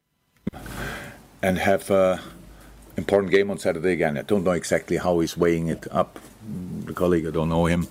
And 1.41 1.58
have 1.58 1.91
a 1.91 2.38
important 3.00 3.32
game 3.32 3.50
on 3.50 3.58
Saturday 3.58 3.94
again. 3.94 4.18
I 4.18 4.22
don't 4.22 4.44
know 4.44 4.51
exactly 4.51 4.98
how 4.98 5.20
he's 5.20 5.36
weighing 5.38 5.68
it 5.68 5.88
up 5.91 6.20
the 6.86 6.94
colleague. 6.94 7.25
I 7.27 7.32
don't 7.32 7.50
know 7.50 7.65
him. 7.65 7.88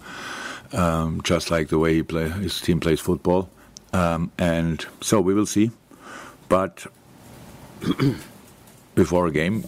Um, 0.72 1.20
just 1.22 1.50
like 1.50 1.68
the 1.68 1.78
way 1.78 1.94
he 1.94 2.02
play, 2.02 2.28
his 2.28 2.60
team 2.60 2.78
plays 2.78 3.00
football, 3.00 3.48
um, 3.92 4.30
and 4.38 4.84
so 5.00 5.20
we 5.20 5.32
will 5.34 5.46
see. 5.46 5.70
But 6.48 6.86
before 8.94 9.26
a 9.26 9.32
game, 9.32 9.64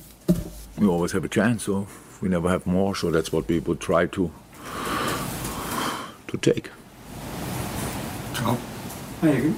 we 0.78 0.86
always 0.86 1.12
have 1.12 1.24
a 1.24 1.28
chance. 1.28 1.64
So 1.64 1.86
we 2.20 2.28
never 2.28 2.48
have 2.50 2.66
more. 2.66 2.94
So 2.94 3.10
that's 3.10 3.32
what 3.32 3.48
we 3.48 3.60
would 3.60 3.80
try 3.80 4.06
to 4.06 4.30
to 6.28 6.36
take. 6.38 6.70
Oh. 8.42 8.58
Hey, 9.22 9.52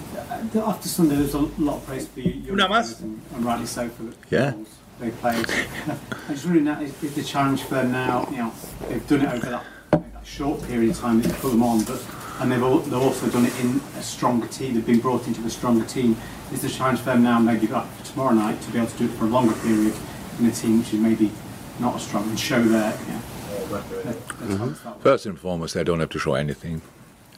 after 0.57 0.89
Sunday, 0.89 1.17
there's 1.17 1.35
a 1.35 1.39
lot 1.39 1.77
of 1.77 1.87
praise 1.87 2.09
for 2.09 2.21
you. 2.21 2.53
Una 2.53 2.69
más. 2.69 3.01
And, 3.01 3.21
and 3.35 3.45
rightly 3.45 3.67
so 3.67 3.89
for 3.89 4.03
the 4.05 4.15
Yeah. 4.31 4.51
goals 4.53 4.69
they 5.03 5.11
played. 5.11 5.47
I 6.29 6.33
just 6.33 6.45
wondering 6.45 6.65
know 6.65 6.81
if 6.81 7.15
the 7.15 7.23
challenge 7.23 7.63
for 7.63 7.75
them 7.75 7.93
now, 7.93 8.27
you 8.31 8.39
know, 8.39 8.53
they've 8.89 9.07
done 9.07 9.23
it 9.23 9.33
over 9.33 9.51
that, 9.51 9.65
that 9.91 10.27
short 10.27 10.63
period 10.63 10.91
of 10.91 10.99
time 10.99 11.21
that 11.21 11.29
you 11.29 11.35
put 11.35 11.51
them 11.51 11.63
on, 11.63 11.83
but 11.85 12.05
and 12.41 12.51
they've, 12.51 12.63
all, 12.63 12.79
they've 12.79 12.95
also 12.95 13.29
done 13.29 13.45
it 13.45 13.61
in 13.61 13.81
a 13.99 14.03
stronger 14.03 14.47
team. 14.47 14.75
They've 14.75 14.87
been 14.87 15.01
brought 15.01 15.27
into 15.27 15.45
a 15.45 15.51
stronger 15.51 15.85
team. 15.85 16.17
Is 16.53 16.63
the 16.63 16.69
challenge 16.69 17.01
for 17.01 17.07
them 17.07 17.23
now, 17.23 17.39
maybe 17.39 17.67
for 17.67 17.87
tomorrow 18.05 18.35
night, 18.35 18.61
to 18.63 18.71
be 18.71 18.79
able 18.79 18.89
to 18.89 18.99
do 18.99 19.05
it 19.05 19.11
for 19.13 19.25
a 19.25 19.29
longer 19.29 19.55
period 19.61 19.95
in 20.39 20.47
a 20.47 20.51
team 20.53 20.79
which 20.79 20.93
is 20.93 21.01
maybe 21.01 21.31
not 21.79 21.97
as 21.97 22.03
strong 22.03 22.29
and 22.29 22.39
show 22.39 22.63
their, 22.63 22.97
you 23.01 23.13
know, 23.13 23.81
their, 23.81 24.13
their 24.13 24.57
talents 24.57 24.81
that? 24.81 25.01
First 25.03 25.27
and 25.27 25.39
foremost, 25.39 25.77
I 25.77 25.83
don't 25.83 26.01
have 26.01 26.11
to 26.11 26.19
show 26.19 26.35
anything. 26.35 26.81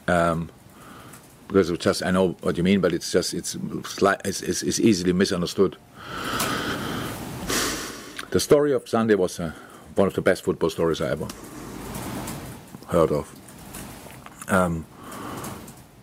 Um, 0.07 0.49
because 1.47 1.69
it's 1.69 1.83
just 1.83 2.03
I 2.03 2.11
know 2.11 2.29
what 2.41 2.57
you 2.57 2.63
mean, 2.63 2.81
but 2.81 2.91
it's 2.91 3.11
just 3.11 3.33
it's 3.33 3.55
it's, 3.55 4.41
it's, 4.41 4.63
it's 4.63 4.79
easily 4.79 5.13
misunderstood. 5.13 5.77
The 8.35 8.41
story 8.41 8.73
of 8.73 8.89
Sunday 8.89 9.15
was 9.15 9.39
uh, 9.39 9.53
one 9.95 10.09
of 10.09 10.13
the 10.13 10.21
best 10.21 10.43
football 10.43 10.69
stories 10.69 10.99
I 10.99 11.09
ever 11.09 11.25
heard 12.87 13.09
of. 13.09 13.33
Um, 14.49 14.85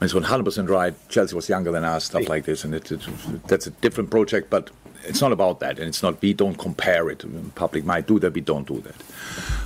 it's 0.01 0.15
100% 0.15 0.71
right. 0.71 0.95
Chelsea 1.11 1.35
was 1.35 1.51
younger 1.51 1.71
than 1.73 1.85
us, 1.85 2.07
stuff 2.07 2.31
like 2.31 2.47
this, 2.47 2.65
and 2.65 2.75
it, 2.75 2.91
it, 2.91 3.07
that's 3.49 3.67
a 3.67 3.71
different 3.71 4.09
project. 4.09 4.49
But 4.49 4.71
it's 5.05 5.21
not 5.21 5.33
about 5.33 5.61
that, 5.61 5.79
and 5.79 5.87
it's 5.87 6.03
not. 6.03 6.23
We 6.23 6.33
don't 6.33 6.55
compare 6.55 7.11
it. 7.11 7.19
The 7.19 7.51
Public 7.55 7.85
might 7.85 8.07
do 8.07 8.19
that. 8.21 8.33
We 8.33 8.41
don't 8.41 8.67
do 8.67 8.81
that. 8.81 8.97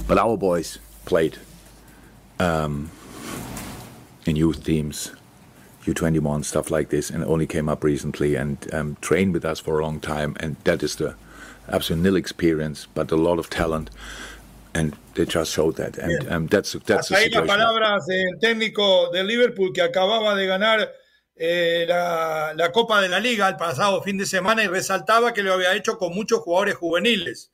But 0.08 0.18
our 0.18 0.36
boys 0.36 0.80
played 1.04 1.38
um, 2.40 2.90
in 4.24 4.34
youth 4.34 4.64
teams, 4.64 5.12
U21 5.84 6.44
stuff 6.44 6.72
like 6.72 6.88
this, 6.88 7.10
and 7.10 7.22
only 7.22 7.46
came 7.46 7.68
up 7.68 7.84
recently 7.84 8.34
and 8.34 8.58
um, 8.74 8.96
trained 9.00 9.34
with 9.34 9.44
us 9.44 9.60
for 9.60 9.78
a 9.78 9.84
long 9.84 10.00
time. 10.00 10.36
And 10.40 10.56
that 10.64 10.82
is 10.82 10.96
the 10.96 11.14
absolute 11.68 12.02
nil 12.02 12.16
experience, 12.16 12.86
but 12.94 13.10
a 13.12 13.16
lot 13.16 13.38
of 13.38 13.48
talent, 13.50 13.90
and 14.74 14.96
they 15.14 15.24
just 15.24 15.52
showed 15.52 15.76
that. 15.76 15.98
And 15.98 16.28
um, 16.28 16.46
that's 16.46 16.72
that's 16.84 17.10
Hasta 17.10 17.16
ahí 17.16 17.30
las 17.30 17.46
palabras 17.46 18.06
del 18.06 18.38
técnico 18.40 19.10
de 19.12 19.24
Liverpool 19.24 19.72
que 19.72 19.82
acababa 19.82 20.34
de 20.34 20.46
ganar 20.46 20.92
eh, 21.36 21.84
la, 21.86 22.54
la 22.54 22.72
Copa 22.72 23.00
de 23.00 23.08
la 23.08 23.20
Liga 23.20 23.48
el 23.48 23.56
pasado 23.56 24.02
fin 24.02 24.16
de 24.16 24.26
semana 24.26 24.64
y 24.64 24.68
resaltaba 24.68 25.34
que 25.34 25.42
lo 25.42 25.52
había 25.52 25.74
hecho 25.74 25.98
con 25.98 26.14
muchos 26.14 26.40
jugadores 26.40 26.76
juveniles, 26.76 27.52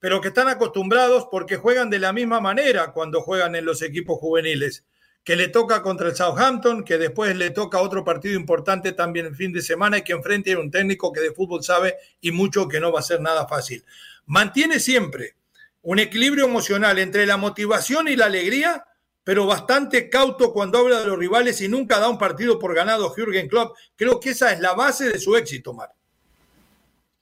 pero 0.00 0.20
que 0.20 0.28
están 0.28 0.48
acostumbrados 0.48 1.28
porque 1.30 1.56
juegan 1.56 1.90
de 1.90 2.00
la 2.00 2.12
misma 2.12 2.40
manera 2.40 2.92
cuando 2.92 3.20
juegan 3.20 3.54
en 3.54 3.64
los 3.64 3.82
equipos 3.82 4.18
juveniles, 4.18 4.84
que 5.24 5.36
le 5.36 5.48
toca 5.48 5.82
contra 5.82 6.08
el 6.08 6.14
Southampton, 6.14 6.84
que 6.84 6.98
después 6.98 7.34
le 7.34 7.50
toca 7.50 7.80
otro 7.80 8.04
partido 8.04 8.38
importante 8.38 8.92
también 8.92 9.24
el 9.24 9.34
fin 9.34 9.52
de 9.52 9.62
semana 9.62 9.98
y 9.98 10.02
que 10.02 10.12
enfrente 10.12 10.52
a 10.52 10.58
un 10.58 10.70
técnico 10.70 11.10
que 11.12 11.20
de 11.20 11.32
fútbol 11.32 11.64
sabe 11.64 11.96
y 12.20 12.30
mucho 12.30 12.68
que 12.68 12.78
no 12.78 12.92
va 12.92 13.00
a 13.00 13.02
ser 13.02 13.22
nada 13.22 13.48
fácil. 13.48 13.82
Mantiene 14.26 14.78
siempre 14.78 15.34
un 15.80 15.98
equilibrio 15.98 16.44
emocional 16.44 16.98
entre 16.98 17.24
la 17.24 17.38
motivación 17.38 18.08
y 18.08 18.16
la 18.16 18.26
alegría, 18.26 18.84
pero 19.24 19.46
bastante 19.46 20.10
cauto 20.10 20.52
cuando 20.52 20.78
habla 20.78 21.00
de 21.00 21.06
los 21.06 21.18
rivales 21.18 21.58
y 21.62 21.68
nunca 21.68 21.98
da 21.98 22.10
un 22.10 22.18
partido 22.18 22.58
por 22.58 22.74
ganado 22.74 23.08
Jürgen 23.08 23.48
Klopp. 23.48 23.76
Creo 23.96 24.20
que 24.20 24.30
esa 24.30 24.52
es 24.52 24.60
la 24.60 24.74
base 24.74 25.08
de 25.08 25.18
su 25.18 25.36
éxito, 25.36 25.72
Mar. 25.72 25.90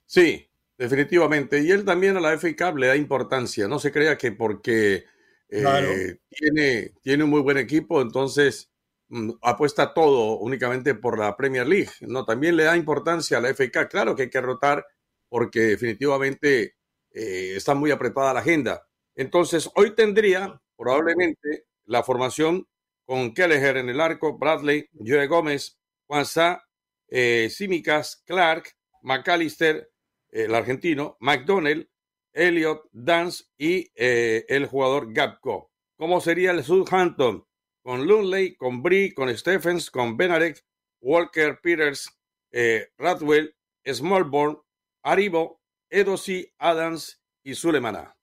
Sí, 0.05 0.45
definitivamente. 0.77 1.61
Y 1.61 1.71
él 1.71 1.85
también 1.85 2.17
a 2.17 2.19
la 2.19 2.37
FA 2.37 2.49
Cup 2.49 2.77
le 2.77 2.87
da 2.87 2.97
importancia. 2.97 3.67
No 3.69 3.79
se 3.79 3.93
crea 3.93 4.17
que 4.17 4.33
porque 4.33 5.05
eh, 5.53 6.17
tiene, 6.29 6.93
tiene 7.01 7.23
un 7.23 7.29
muy 7.29 7.41
buen 7.41 7.57
equipo, 7.57 8.01
entonces 8.01 8.71
mm, 9.09 9.31
apuesta 9.41 9.93
todo 9.93 10.39
únicamente 10.39 10.95
por 10.95 11.19
la 11.19 11.35
Premier 11.37 11.67
League. 11.67 11.91
No, 12.01 12.25
también 12.25 12.55
le 12.55 12.63
da 12.63 12.75
importancia 12.75 13.37
a 13.37 13.41
la 13.41 13.53
Cup. 13.53 13.89
Claro 13.89 14.15
que 14.15 14.23
hay 14.23 14.29
que 14.29 14.41
rotar 14.41 14.85
porque 15.29 15.59
definitivamente 15.61 16.75
eh, 17.11 17.53
está 17.55 17.75
muy 17.75 17.91
apretada 17.91 18.33
la 18.33 18.39
agenda. 18.39 18.87
Entonces, 19.15 19.69
hoy 19.75 19.95
tendría 19.95 20.59
probablemente 20.75 21.65
la 21.85 22.03
formación 22.03 22.67
con 23.05 23.33
Kelleher 23.33 23.77
en 23.77 23.89
el 23.89 24.01
arco, 24.01 24.37
Bradley, 24.37 24.89
Joe 24.93 25.27
Gómez, 25.27 25.77
Juanza, 26.07 26.63
eh, 27.07 27.49
Simicas, 27.51 28.23
Clark, 28.25 28.75
McAllister, 29.03 29.91
el 30.31 30.55
argentino, 30.55 31.17
McDonnell, 31.19 31.89
Elliot, 32.33 32.89
Dance 32.91 33.45
y 33.57 33.91
eh, 33.95 34.45
el 34.49 34.65
jugador 34.65 35.13
Gapco. 35.13 35.71
¿Cómo 35.97 36.19
sería 36.19 36.51
el 36.51 36.63
Southampton? 36.63 37.45
Con 37.81 38.05
Lunley, 38.07 38.55
con 38.55 38.81
Bree, 38.81 39.13
con 39.13 39.35
Stephens, 39.35 39.91
con 39.91 40.17
Benarek, 40.17 40.63
Walker, 41.01 41.59
Peters, 41.61 42.09
eh, 42.51 42.91
Radwell, 42.97 43.55
Smallborn, 43.85 44.57
Aribo, 45.03 45.61
Edosi, 45.89 46.51
Adams 46.57 47.21
y 47.43 47.55
Sulemana. 47.55 48.15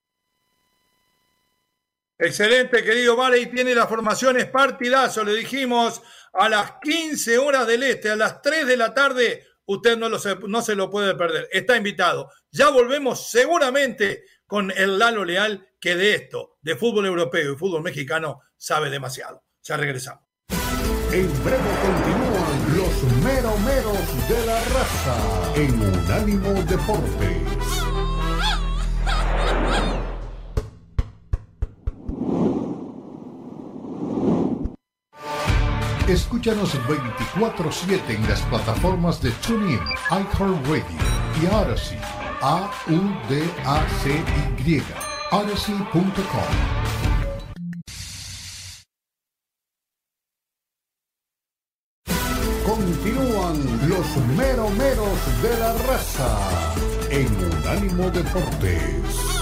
Excelente, 2.19 2.85
querido 2.85 3.17
Vale, 3.17 3.38
y 3.40 3.47
tiene 3.47 3.75
las 3.75 3.88
formaciones 3.88 4.45
partidazo, 4.47 5.25
le 5.25 5.35
dijimos 5.35 6.02
a 6.35 6.50
las 6.50 6.73
15 6.83 7.38
horas 7.38 7.67
del 7.67 7.83
este, 7.83 8.11
a 8.11 8.17
las 8.17 8.43
3 8.43 8.67
de 8.67 8.76
la 8.76 8.93
tarde, 8.93 9.47
usted 9.71 9.97
no, 9.97 10.09
lo 10.09 10.19
no 10.49 10.62
se 10.62 10.75
lo 10.75 10.91
puede 10.91 11.15
perder, 11.15 11.49
está 11.53 11.77
invitado. 11.77 12.31
Ya 12.50 12.71
volvemos 12.71 13.31
seguramente 13.31 14.25
con 14.47 14.73
el 14.73 14.99
Lalo 14.99 15.25
Leal, 15.25 15.69
que 15.81 15.95
de 15.95 16.15
esto, 16.15 16.59
de 16.61 16.77
fútbol 16.77 17.07
europeo 17.07 17.53
y 17.53 17.57
fútbol 17.57 17.83
mexicano, 17.83 18.41
sabe 18.57 18.91
demasiado. 18.91 19.45
Ya 19.62 19.77
regresamos. 19.77 20.25
En 21.12 21.45
breve 21.45 21.71
continúan 21.83 22.77
los 22.77 23.25
meromeros 23.25 24.29
de 24.29 24.47
la 24.47 24.65
raza 24.65 25.55
en 25.55 25.81
Unánimo 25.81 26.53
Deportes. 26.65 27.80
Escúchanos 36.11 36.75
24-7 36.88 38.00
en 38.09 38.29
las 38.29 38.40
plataformas 38.43 39.23
de 39.23 39.31
TuneIn, 39.31 39.79
iHeartRadio 40.11 40.85
y 41.40 41.47
Odyssey. 41.47 42.00
A-U-D-A-C-Y. 42.43 43.23
Odyssey.com. 45.31 46.11
Continúan 52.67 53.88
los 53.88 54.17
meromeros 54.37 55.43
de 55.43 55.59
la 55.61 55.73
raza 55.75 56.75
en 57.11 57.29
Unánimo 57.45 58.11
Deportes. 58.11 59.39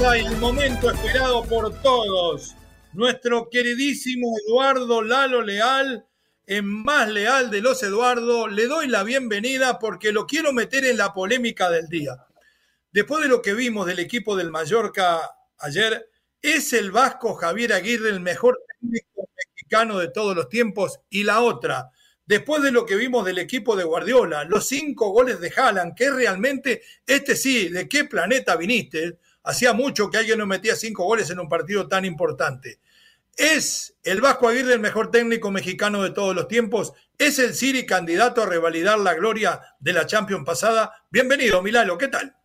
El 0.00 0.36
momento 0.36 0.92
esperado 0.92 1.44
por 1.44 1.82
todos. 1.82 2.54
Nuestro 2.92 3.50
queridísimo 3.50 4.32
Eduardo 4.46 5.02
Lalo 5.02 5.42
Leal, 5.42 6.06
en 6.46 6.66
más 6.66 7.08
leal 7.08 7.50
de 7.50 7.60
los 7.60 7.82
Eduardo, 7.82 8.46
le 8.46 8.68
doy 8.68 8.86
la 8.86 9.02
bienvenida 9.02 9.80
porque 9.80 10.12
lo 10.12 10.24
quiero 10.24 10.52
meter 10.52 10.84
en 10.84 10.98
la 10.98 11.12
polémica 11.12 11.68
del 11.68 11.88
día. 11.88 12.12
Después 12.92 13.24
de 13.24 13.28
lo 13.28 13.42
que 13.42 13.54
vimos 13.54 13.86
del 13.86 13.98
equipo 13.98 14.36
del 14.36 14.52
Mallorca 14.52 15.32
ayer, 15.58 16.08
¿es 16.40 16.72
el 16.74 16.92
vasco 16.92 17.34
Javier 17.34 17.72
Aguirre 17.72 18.10
el 18.10 18.20
mejor 18.20 18.56
técnico 18.80 19.28
mexicano 19.36 19.98
de 19.98 20.10
todos 20.10 20.36
los 20.36 20.48
tiempos? 20.48 21.00
Y 21.10 21.24
la 21.24 21.40
otra, 21.40 21.90
después 22.24 22.62
de 22.62 22.70
lo 22.70 22.86
que 22.86 22.94
vimos 22.94 23.24
del 23.24 23.38
equipo 23.38 23.74
de 23.74 23.82
Guardiola, 23.82 24.44
los 24.44 24.68
cinco 24.68 25.10
goles 25.10 25.40
de 25.40 25.52
Haaland, 25.56 25.96
que 25.96 26.08
realmente, 26.08 26.82
este 27.04 27.34
sí, 27.34 27.68
¿de 27.68 27.88
qué 27.88 28.04
planeta 28.04 28.54
viniste? 28.54 29.18
Hacía 29.48 29.72
mucho 29.72 30.10
que 30.10 30.18
alguien 30.18 30.38
no 30.38 30.44
metía 30.44 30.76
cinco 30.76 31.04
goles 31.04 31.30
en 31.30 31.40
un 31.40 31.48
partido 31.48 31.88
tan 31.88 32.04
importante. 32.04 32.80
¿Es 33.34 33.96
el 34.02 34.20
Vasco 34.20 34.46
Aguirre 34.46 34.74
el 34.74 34.78
mejor 34.78 35.10
técnico 35.10 35.50
mexicano 35.50 36.02
de 36.02 36.10
todos 36.10 36.36
los 36.36 36.48
tiempos? 36.48 36.92
¿Es 37.16 37.38
el 37.38 37.54
Siri 37.54 37.86
candidato 37.86 38.42
a 38.42 38.46
revalidar 38.46 38.98
la 38.98 39.14
gloria 39.14 39.62
de 39.80 39.94
la 39.94 40.04
Champions 40.04 40.44
pasada? 40.44 41.02
Bienvenido, 41.08 41.62
Milalo, 41.62 41.96
¿qué 41.96 42.08
tal? 42.08 42.36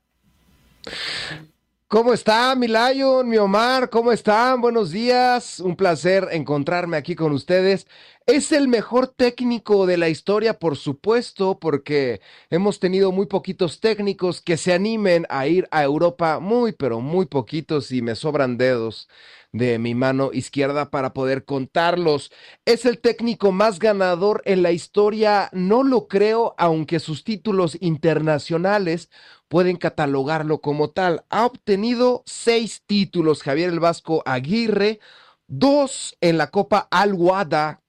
¿Cómo 1.93 2.12
está, 2.12 2.56
mi 2.56 2.65
mi 3.23 3.38
Omar? 3.38 3.91
¿Cómo 3.91 4.12
están? 4.12 4.62
Buenos 4.62 4.89
días. 4.89 5.60
Un 5.60 5.75
placer 5.75 6.27
encontrarme 6.32 6.97
aquí 6.97 7.13
con 7.13 7.34
ustedes. 7.34 7.86
Es 8.25 8.51
el 8.51 8.67
mejor 8.67 9.10
técnico 9.10 9.86
de 9.86 9.97
la 9.97 10.10
historia, 10.10 10.58
por 10.58 10.75
supuesto, 10.75 11.60
porque 11.60 12.19
hemos 12.49 12.79
tenido 12.79 13.12
muy 13.12 13.27
poquitos 13.27 13.79
técnicos 13.79 14.41
que 14.41 14.58
se 14.58 14.73
animen 14.73 15.27
a 15.29 15.45
ir 15.45 15.67
a 15.69 15.84
Europa, 15.84 16.39
muy, 16.39 16.71
pero 16.71 16.99
muy 16.99 17.27
poquitos 17.27 17.91
y 17.91 18.01
me 18.01 18.15
sobran 18.15 18.58
dedos 18.58 19.08
de 19.51 19.77
mi 19.77 19.93
mano 19.93 20.32
izquierda 20.34 20.89
para 20.89 21.13
poder 21.13 21.45
contarlos. 21.45 22.32
Es 22.65 22.86
el 22.86 22.97
técnico 22.97 23.51
más 23.51 23.77
ganador 23.77 24.41
en 24.45 24.63
la 24.63 24.71
historia, 24.71 25.49
no 25.53 25.84
lo 25.84 26.08
creo, 26.08 26.56
aunque 26.58 26.99
sus 26.99 27.23
títulos 27.23 27.77
internacionales 27.79 29.12
pueden 29.53 29.75
catalogarlo 29.75 30.61
como 30.61 30.89
tal. 30.89 31.25
Ha 31.29 31.45
obtenido 31.45 32.23
seis 32.25 32.81
títulos 32.87 33.43
Javier 33.43 33.69
el 33.69 33.79
Vasco 33.79 34.23
Aguirre, 34.25 34.99
dos 35.45 36.17
en 36.21 36.39
la 36.39 36.49
Copa 36.49 36.87
Al-Wada 36.89 37.83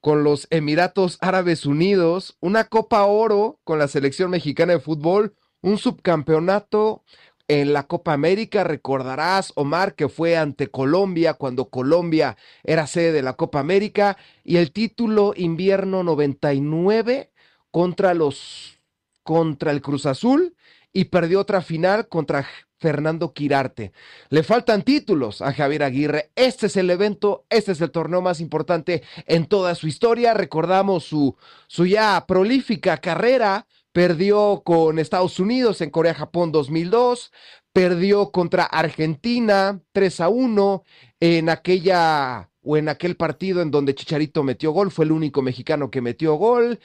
con 0.00 0.22
los 0.22 0.46
Emiratos 0.50 1.18
Árabes 1.20 1.66
Unidos, 1.66 2.36
una 2.38 2.68
Copa 2.68 3.02
Oro 3.02 3.58
con 3.64 3.80
la 3.80 3.88
selección 3.88 4.30
mexicana 4.30 4.74
de 4.74 4.78
fútbol, 4.78 5.34
un 5.60 5.76
subcampeonato 5.76 7.02
en 7.48 7.72
la 7.72 7.88
Copa 7.88 8.12
América. 8.12 8.62
Recordarás, 8.62 9.52
Omar, 9.56 9.96
que 9.96 10.08
fue 10.08 10.36
ante 10.36 10.68
Colombia 10.68 11.34
cuando 11.34 11.68
Colombia 11.68 12.36
era 12.62 12.86
sede 12.86 13.10
de 13.10 13.22
la 13.22 13.32
Copa 13.32 13.58
América 13.58 14.16
y 14.44 14.58
el 14.58 14.70
título 14.70 15.32
invierno 15.34 16.04
99 16.04 17.32
contra 17.72 18.14
los 18.14 18.78
contra 19.24 19.72
el 19.72 19.82
Cruz 19.82 20.06
Azul 20.06 20.54
y 20.92 21.06
perdió 21.06 21.40
otra 21.40 21.62
final 21.62 22.08
contra 22.08 22.46
Fernando 22.78 23.32
Quirarte. 23.32 23.92
Le 24.28 24.42
faltan 24.42 24.82
títulos 24.82 25.40
a 25.40 25.52
Javier 25.52 25.84
Aguirre. 25.84 26.32
Este 26.34 26.66
es 26.66 26.76
el 26.76 26.90
evento, 26.90 27.46
este 27.48 27.72
es 27.72 27.80
el 27.80 27.90
torneo 27.90 28.20
más 28.20 28.40
importante 28.40 29.02
en 29.26 29.46
toda 29.46 29.74
su 29.74 29.86
historia. 29.86 30.34
Recordamos 30.34 31.04
su, 31.04 31.36
su 31.68 31.86
ya 31.86 32.24
prolífica 32.26 32.98
carrera. 32.98 33.66
Perdió 33.92 34.62
con 34.64 34.98
Estados 34.98 35.38
Unidos 35.38 35.82
en 35.82 35.90
Corea-Japón 35.90 36.50
2002, 36.50 37.30
perdió 37.74 38.30
contra 38.30 38.64
Argentina 38.64 39.82
3 39.92 40.20
a 40.20 40.28
1 40.30 40.84
en 41.20 41.50
aquella 41.50 42.48
o 42.62 42.78
en 42.78 42.88
aquel 42.88 43.16
partido 43.16 43.60
en 43.60 43.70
donde 43.70 43.94
Chicharito 43.94 44.42
metió 44.44 44.70
gol, 44.70 44.90
fue 44.90 45.04
el 45.04 45.12
único 45.12 45.42
mexicano 45.42 45.90
que 45.90 46.00
metió 46.00 46.34
gol 46.34 46.80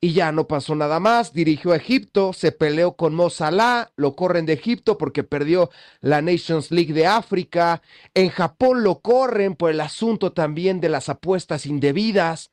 y 0.00 0.12
ya 0.12 0.32
no 0.32 0.48
pasó 0.48 0.74
nada 0.74 0.98
más. 0.98 1.32
Dirigió 1.32 1.72
a 1.72 1.76
Egipto, 1.76 2.32
se 2.32 2.52
peleó 2.52 2.96
con 2.96 3.14
Mo 3.14 3.28
Salah, 3.30 3.90
lo 3.96 4.14
corren 4.16 4.46
de 4.46 4.54
Egipto 4.54 4.96
porque 4.96 5.24
perdió 5.24 5.70
la 6.00 6.22
Nations 6.22 6.70
League 6.70 6.94
de 6.94 7.06
África. 7.06 7.82
En 8.14 8.30
Japón 8.30 8.82
lo 8.82 9.00
corren 9.00 9.56
por 9.56 9.70
el 9.70 9.80
asunto 9.80 10.32
también 10.32 10.80
de 10.80 10.88
las 10.88 11.08
apuestas 11.08 11.66
indebidas. 11.66 12.50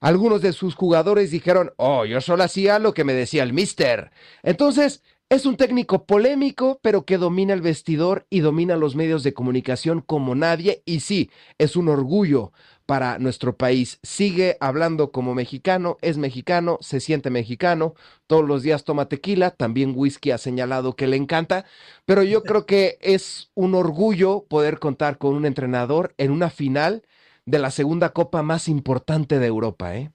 Algunos 0.00 0.42
de 0.42 0.52
sus 0.52 0.74
jugadores 0.74 1.30
dijeron, 1.30 1.72
oh, 1.76 2.04
yo 2.04 2.20
solo 2.20 2.44
hacía 2.44 2.78
lo 2.78 2.94
que 2.94 3.04
me 3.04 3.14
decía 3.14 3.42
el 3.42 3.54
mister. 3.54 4.10
Entonces, 4.42 5.02
es 5.30 5.46
un 5.46 5.56
técnico 5.56 6.04
polémico, 6.04 6.78
pero 6.82 7.06
que 7.06 7.16
domina 7.16 7.54
el 7.54 7.62
vestidor 7.62 8.26
y 8.28 8.40
domina 8.40 8.76
los 8.76 8.94
medios 8.94 9.22
de 9.22 9.32
comunicación 9.32 10.00
como 10.00 10.34
nadie. 10.34 10.82
Y 10.84 11.00
sí, 11.00 11.30
es 11.58 11.74
un 11.74 11.88
orgullo 11.88 12.52
para 12.86 13.18
nuestro 13.18 13.56
país. 13.56 13.98
Sigue 14.02 14.56
hablando 14.60 15.10
como 15.10 15.34
mexicano, 15.34 15.98
es 16.02 16.18
mexicano, 16.18 16.78
se 16.80 17.00
siente 17.00 17.30
mexicano, 17.30 17.94
todos 18.26 18.46
los 18.46 18.62
días 18.62 18.84
toma 18.84 19.08
tequila, 19.08 19.50
también 19.50 19.94
whisky 19.96 20.30
ha 20.30 20.38
señalado 20.38 20.96
que 20.96 21.06
le 21.06 21.16
encanta, 21.16 21.64
pero 22.04 22.22
yo 22.22 22.42
creo 22.44 22.66
que 22.66 22.98
es 23.00 23.50
un 23.54 23.74
orgullo 23.74 24.44
poder 24.48 24.78
contar 24.78 25.18
con 25.18 25.34
un 25.34 25.46
entrenador 25.46 26.14
en 26.18 26.30
una 26.30 26.50
final 26.50 27.02
de 27.46 27.58
la 27.58 27.70
segunda 27.70 28.10
copa 28.10 28.42
más 28.42 28.68
importante 28.68 29.38
de 29.38 29.46
Europa, 29.46 29.96
¿eh? 29.96 30.10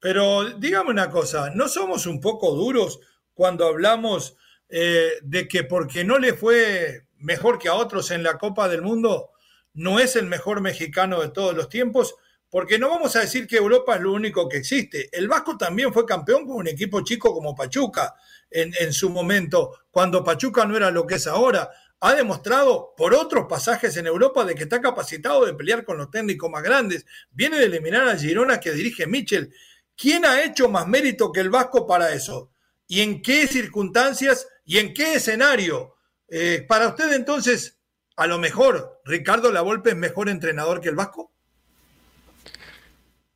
Pero 0.00 0.48
dígame 0.58 0.90
una 0.90 1.10
cosa, 1.10 1.50
¿no 1.54 1.68
somos 1.68 2.06
un 2.06 2.20
poco 2.20 2.54
duros 2.54 3.00
cuando 3.34 3.66
hablamos 3.66 4.36
eh, 4.70 5.10
de 5.22 5.46
que 5.46 5.64
porque 5.64 6.04
no 6.04 6.18
le 6.18 6.32
fue 6.32 7.04
mejor 7.18 7.58
que 7.58 7.68
a 7.68 7.74
otros 7.74 8.10
en 8.10 8.22
la 8.22 8.38
Copa 8.38 8.68
del 8.68 8.82
Mundo, 8.82 9.30
no 9.74 10.00
es 10.00 10.16
el 10.16 10.26
mejor 10.26 10.60
mexicano 10.60 11.20
de 11.20 11.28
todos 11.28 11.54
los 11.54 11.68
tiempos, 11.68 12.14
porque 12.50 12.78
no 12.78 12.88
vamos 12.88 13.14
a 13.14 13.20
decir 13.20 13.46
que 13.46 13.56
Europa 13.56 13.94
es 13.94 14.00
lo 14.00 14.12
único 14.12 14.48
que 14.48 14.56
existe. 14.56 15.08
El 15.12 15.28
Vasco 15.28 15.56
también 15.56 15.92
fue 15.92 16.04
campeón 16.04 16.46
con 16.46 16.56
un 16.56 16.68
equipo 16.68 17.02
chico 17.02 17.32
como 17.32 17.54
Pachuca 17.54 18.14
en, 18.50 18.92
su 18.92 19.08
momento, 19.08 19.78
cuando 19.90 20.24
Pachuca 20.24 20.64
no 20.64 20.76
era 20.76 20.90
lo 20.90 21.06
que 21.06 21.14
es 21.14 21.28
ahora. 21.28 21.70
Ha 22.00 22.14
demostrado 22.14 22.94
por 22.96 23.14
otros 23.14 23.46
pasajes 23.48 23.96
en 23.96 24.06
Europa 24.06 24.44
de 24.44 24.54
que 24.54 24.64
está 24.64 24.80
capacitado 24.80 25.46
de 25.46 25.54
pelear 25.54 25.84
con 25.84 25.98
los 25.98 26.10
técnicos 26.10 26.50
más 26.50 26.62
grandes. 26.62 27.06
Viene 27.30 27.58
de 27.58 27.66
eliminar 27.66 28.08
a 28.08 28.16
Girona 28.16 28.58
que 28.58 28.72
dirige 28.72 29.06
Michel. 29.06 29.54
¿Quién 29.96 30.24
ha 30.24 30.42
hecho 30.42 30.68
más 30.68 30.88
mérito 30.88 31.30
que 31.30 31.40
el 31.40 31.50
Vasco 31.50 31.86
para 31.86 32.12
eso? 32.12 32.50
¿Y 32.88 33.02
en 33.02 33.22
qué 33.22 33.46
circunstancias 33.46 34.48
y 34.64 34.78
en 34.78 34.92
qué 34.92 35.14
escenario? 35.14 35.94
Eh, 36.26 36.64
para 36.66 36.88
usted 36.88 37.12
entonces, 37.12 37.79
a 38.20 38.26
lo 38.26 38.38
mejor 38.38 39.00
Ricardo 39.04 39.50
Lavolpe 39.50 39.90
es 39.90 39.96
mejor 39.96 40.28
entrenador 40.28 40.80
que 40.80 40.90
el 40.90 40.94
Vasco? 40.94 41.30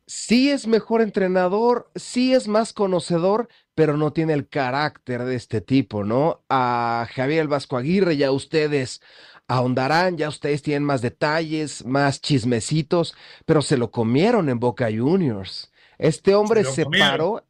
sí 0.07 0.49
es 0.49 0.65
mejor 0.65 1.01
entrenador, 1.01 1.91
sí 1.95 2.33
es 2.33 2.47
más 2.47 2.73
conocedor, 2.73 3.47
pero 3.73 3.97
no 3.97 4.13
tiene 4.13 4.33
el 4.33 4.47
carácter 4.47 5.23
de 5.23 5.35
este 5.35 5.61
tipo, 5.61 6.03
¿no? 6.03 6.43
A 6.49 7.07
Javier 7.13 7.47
Vasco 7.47 7.77
Aguirre, 7.77 8.17
ya 8.17 8.31
ustedes 8.31 9.01
ahondarán, 9.47 10.17
ya 10.17 10.29
ustedes 10.29 10.61
tienen 10.61 10.83
más 10.83 11.01
detalles, 11.01 11.85
más 11.85 12.21
chismecitos, 12.21 13.15
pero 13.45 13.61
se 13.61 13.77
lo 13.77 13.91
comieron 13.91 14.49
en 14.49 14.59
Boca 14.59 14.87
Juniors. 14.95 15.71
Este 15.97 16.33
hombre 16.33 16.63
se, 16.63 16.71
se 16.71 16.85
paró 16.85 17.43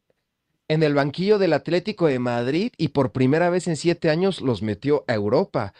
en 0.68 0.82
el 0.82 0.94
banquillo 0.94 1.38
del 1.38 1.52
Atlético 1.52 2.06
de 2.06 2.18
Madrid 2.18 2.72
y 2.76 2.88
por 2.88 3.12
primera 3.12 3.48
vez 3.48 3.68
en 3.68 3.76
siete 3.76 4.10
años 4.10 4.40
los 4.40 4.62
metió 4.62 5.04
a 5.08 5.14
Europa. 5.14 5.72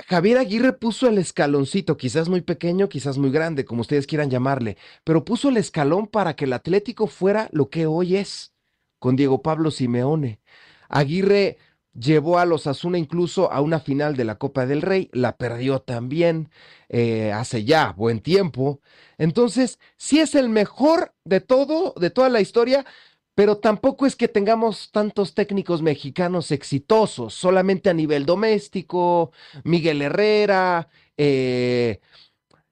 Javier 0.00 0.38
Aguirre 0.38 0.72
puso 0.72 1.08
el 1.08 1.18
escaloncito, 1.18 1.96
quizás 1.96 2.28
muy 2.28 2.40
pequeño, 2.40 2.88
quizás 2.88 3.16
muy 3.16 3.30
grande, 3.30 3.64
como 3.64 3.82
ustedes 3.82 4.06
quieran 4.06 4.28
llamarle, 4.28 4.76
pero 5.04 5.24
puso 5.24 5.48
el 5.48 5.56
escalón 5.56 6.08
para 6.08 6.34
que 6.34 6.46
el 6.46 6.52
Atlético 6.52 7.06
fuera 7.06 7.48
lo 7.52 7.70
que 7.70 7.86
hoy 7.86 8.16
es, 8.16 8.52
con 8.98 9.14
Diego 9.14 9.40
Pablo 9.42 9.70
Simeone. 9.70 10.40
Aguirre 10.88 11.58
llevó 11.94 12.38
a 12.38 12.44
los 12.44 12.66
Asuna 12.66 12.98
incluso 12.98 13.52
a 13.52 13.60
una 13.60 13.78
final 13.78 14.16
de 14.16 14.24
la 14.24 14.36
Copa 14.36 14.66
del 14.66 14.82
Rey, 14.82 15.10
la 15.12 15.36
perdió 15.36 15.80
también 15.80 16.50
eh, 16.88 17.32
hace 17.32 17.64
ya 17.64 17.92
buen 17.92 18.20
tiempo. 18.20 18.80
Entonces, 19.16 19.78
si 19.96 20.18
es 20.18 20.34
el 20.34 20.48
mejor 20.48 21.14
de 21.24 21.40
todo, 21.40 21.94
de 21.96 22.10
toda 22.10 22.30
la 22.30 22.40
historia, 22.40 22.84
pero 23.34 23.58
tampoco 23.58 24.06
es 24.06 24.16
que 24.16 24.28
tengamos 24.28 24.90
tantos 24.92 25.34
técnicos 25.34 25.82
mexicanos 25.82 26.50
exitosos, 26.50 27.34
solamente 27.34 27.90
a 27.90 27.94
nivel 27.94 28.26
doméstico, 28.26 29.32
Miguel 29.64 30.02
Herrera, 30.02 30.88
eh, 31.16 32.00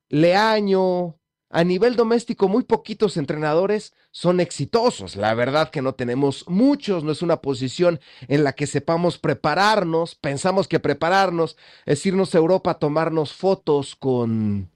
Leaño, 0.08 1.16
a 1.52 1.64
nivel 1.64 1.96
doméstico 1.96 2.48
muy 2.48 2.64
poquitos 2.64 3.18
entrenadores 3.18 3.92
son 4.10 4.40
exitosos. 4.40 5.16
La 5.16 5.34
verdad 5.34 5.70
que 5.70 5.82
no 5.82 5.94
tenemos 5.94 6.44
muchos, 6.48 7.04
no 7.04 7.12
es 7.12 7.20
una 7.20 7.42
posición 7.42 8.00
en 8.28 8.42
la 8.42 8.54
que 8.54 8.66
sepamos 8.66 9.18
prepararnos, 9.18 10.14
pensamos 10.14 10.66
que 10.66 10.80
prepararnos 10.80 11.58
es 11.84 12.04
irnos 12.06 12.34
a 12.34 12.38
Europa 12.38 12.72
a 12.72 12.78
tomarnos 12.78 13.34
fotos 13.34 13.94
con 13.94 14.71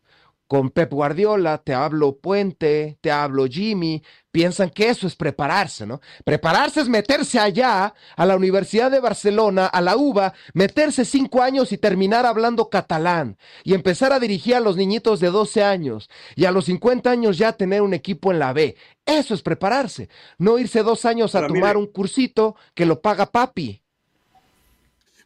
con 0.46 0.70
Pep 0.70 0.92
Guardiola, 0.92 1.58
te 1.58 1.74
hablo 1.74 2.18
Puente, 2.18 2.98
te 3.00 3.10
hablo 3.10 3.46
Jimmy, 3.46 4.02
piensan 4.30 4.70
que 4.70 4.88
eso 4.88 5.06
es 5.06 5.16
prepararse, 5.16 5.86
¿no? 5.86 6.00
Prepararse 6.24 6.80
es 6.80 6.88
meterse 6.88 7.38
allá, 7.38 7.94
a 8.16 8.26
la 8.26 8.36
Universidad 8.36 8.90
de 8.90 9.00
Barcelona, 9.00 9.66
a 9.66 9.80
la 9.80 9.96
UBA, 9.96 10.34
meterse 10.54 11.04
cinco 11.04 11.42
años 11.42 11.72
y 11.72 11.78
terminar 11.78 12.26
hablando 12.26 12.70
catalán 12.70 13.38
y 13.64 13.74
empezar 13.74 14.12
a 14.12 14.20
dirigir 14.20 14.54
a 14.54 14.60
los 14.60 14.76
niñitos 14.76 15.20
de 15.20 15.30
12 15.30 15.64
años 15.64 16.08
y 16.36 16.44
a 16.44 16.52
los 16.52 16.66
50 16.66 17.10
años 17.10 17.38
ya 17.38 17.52
tener 17.52 17.82
un 17.82 17.94
equipo 17.94 18.30
en 18.30 18.38
la 18.38 18.52
B. 18.52 18.76
Eso 19.04 19.34
es 19.34 19.42
prepararse, 19.42 20.08
no 20.38 20.58
irse 20.58 20.82
dos 20.82 21.04
años 21.04 21.34
a 21.34 21.46
tomar 21.46 21.76
un 21.76 21.86
cursito 21.86 22.56
que 22.74 22.86
lo 22.86 23.00
paga 23.00 23.26
papi. 23.26 23.82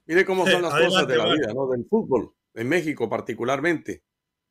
Mire 0.06 0.24
cómo 0.24 0.46
son 0.46 0.62
las 0.62 0.72
cosas 0.72 1.06
de 1.06 1.16
la 1.16 1.24
vida, 1.26 1.52
¿no? 1.54 1.68
Del 1.68 1.84
fútbol, 1.88 2.32
en 2.54 2.68
México 2.68 3.08
particularmente 3.08 4.02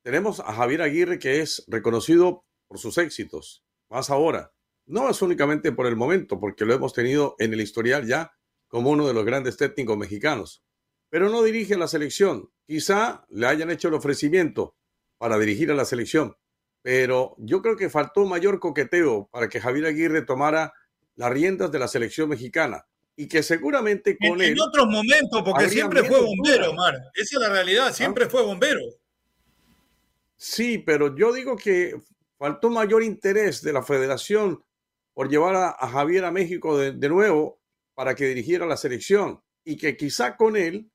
tenemos 0.04 0.40
a 0.40 0.54
Javier 0.54 0.82
Aguirre 0.82 1.20
que 1.20 1.42
es 1.42 1.64
reconocido 1.68 2.46
por 2.68 2.80
sus 2.80 2.98
éxitos, 2.98 3.64
más 3.90 4.10
ahora. 4.10 4.54
No 4.86 5.10
es 5.10 5.22
únicamente 5.22 5.72
por 5.72 5.86
el 5.86 5.96
momento, 5.96 6.40
porque 6.40 6.66
lo 6.66 6.74
hemos 6.74 6.94
tenido 6.94 7.36
en 7.40 7.54
el 7.54 7.62
historial 7.62 8.08
ya 8.08 8.34
como 8.68 8.92
uno 8.92 9.08
de 9.08 9.14
los 9.14 9.26
grandes 9.26 9.58
técnicos 9.58 9.98
mexicanos. 9.98 10.64
Pero 11.10 11.30
no 11.30 11.44
dirige 11.44 11.76
la 11.76 11.88
selección. 11.88 12.50
Quizá 12.68 13.26
le 13.30 13.48
hayan 13.48 13.72
hecho 13.72 13.88
el 13.88 13.96
ofrecimiento 13.96 14.76
para 15.18 15.38
dirigir 15.38 15.72
a 15.72 15.76
la 15.76 15.86
selección. 15.86 16.36
Pero 16.82 17.36
yo 17.40 17.62
creo 17.62 17.76
que 17.76 17.90
faltó 17.90 18.26
mayor 18.26 18.60
coqueteo 18.60 19.30
para 19.32 19.50
que 19.50 19.60
Javier 19.60 19.88
Aguirre 19.88 20.22
tomara 20.22 20.74
las 21.16 21.32
riendas 21.32 21.72
de 21.72 21.80
la 21.80 21.88
selección 21.88 22.30
mexicana 22.30 22.86
y 23.16 23.28
que 23.28 23.44
seguramente 23.44 24.18
con 24.18 24.40
en, 24.40 24.48
él. 24.48 24.52
En 24.54 24.62
otros 24.62 24.88
momentos, 24.88 25.42
porque 25.44 25.70
siempre 25.70 26.04
fue 26.06 26.22
bombero, 26.22 26.74
Mar. 26.74 26.96
Esa 27.14 27.36
es 27.36 27.42
la 27.42 27.50
realidad, 27.50 27.94
siempre 27.94 28.26
¿Ah? 28.26 28.30
fue 28.30 28.44
bombero. 28.44 28.80
Sí, 30.42 30.78
pero 30.78 31.14
yo 31.18 31.34
digo 31.34 31.58
que 31.58 32.00
faltó 32.38 32.70
mayor 32.70 33.04
interés 33.04 33.62
de 33.62 33.74
la 33.74 33.84
federación 33.84 34.64
por 35.14 35.30
llevar 35.30 35.76
a, 35.78 35.88
Javier 35.90 36.24
a 36.24 36.32
México 36.32 36.78
de, 36.78 36.94
de, 36.94 37.10
nuevo 37.10 37.60
para 37.94 38.16
que 38.16 38.28
dirigiera 38.28 38.66
la 38.66 38.78
selección 38.78 39.42
y 39.66 39.76
que 39.76 39.98
quizá 39.98 40.38
con 40.38 40.56
él 40.56 40.90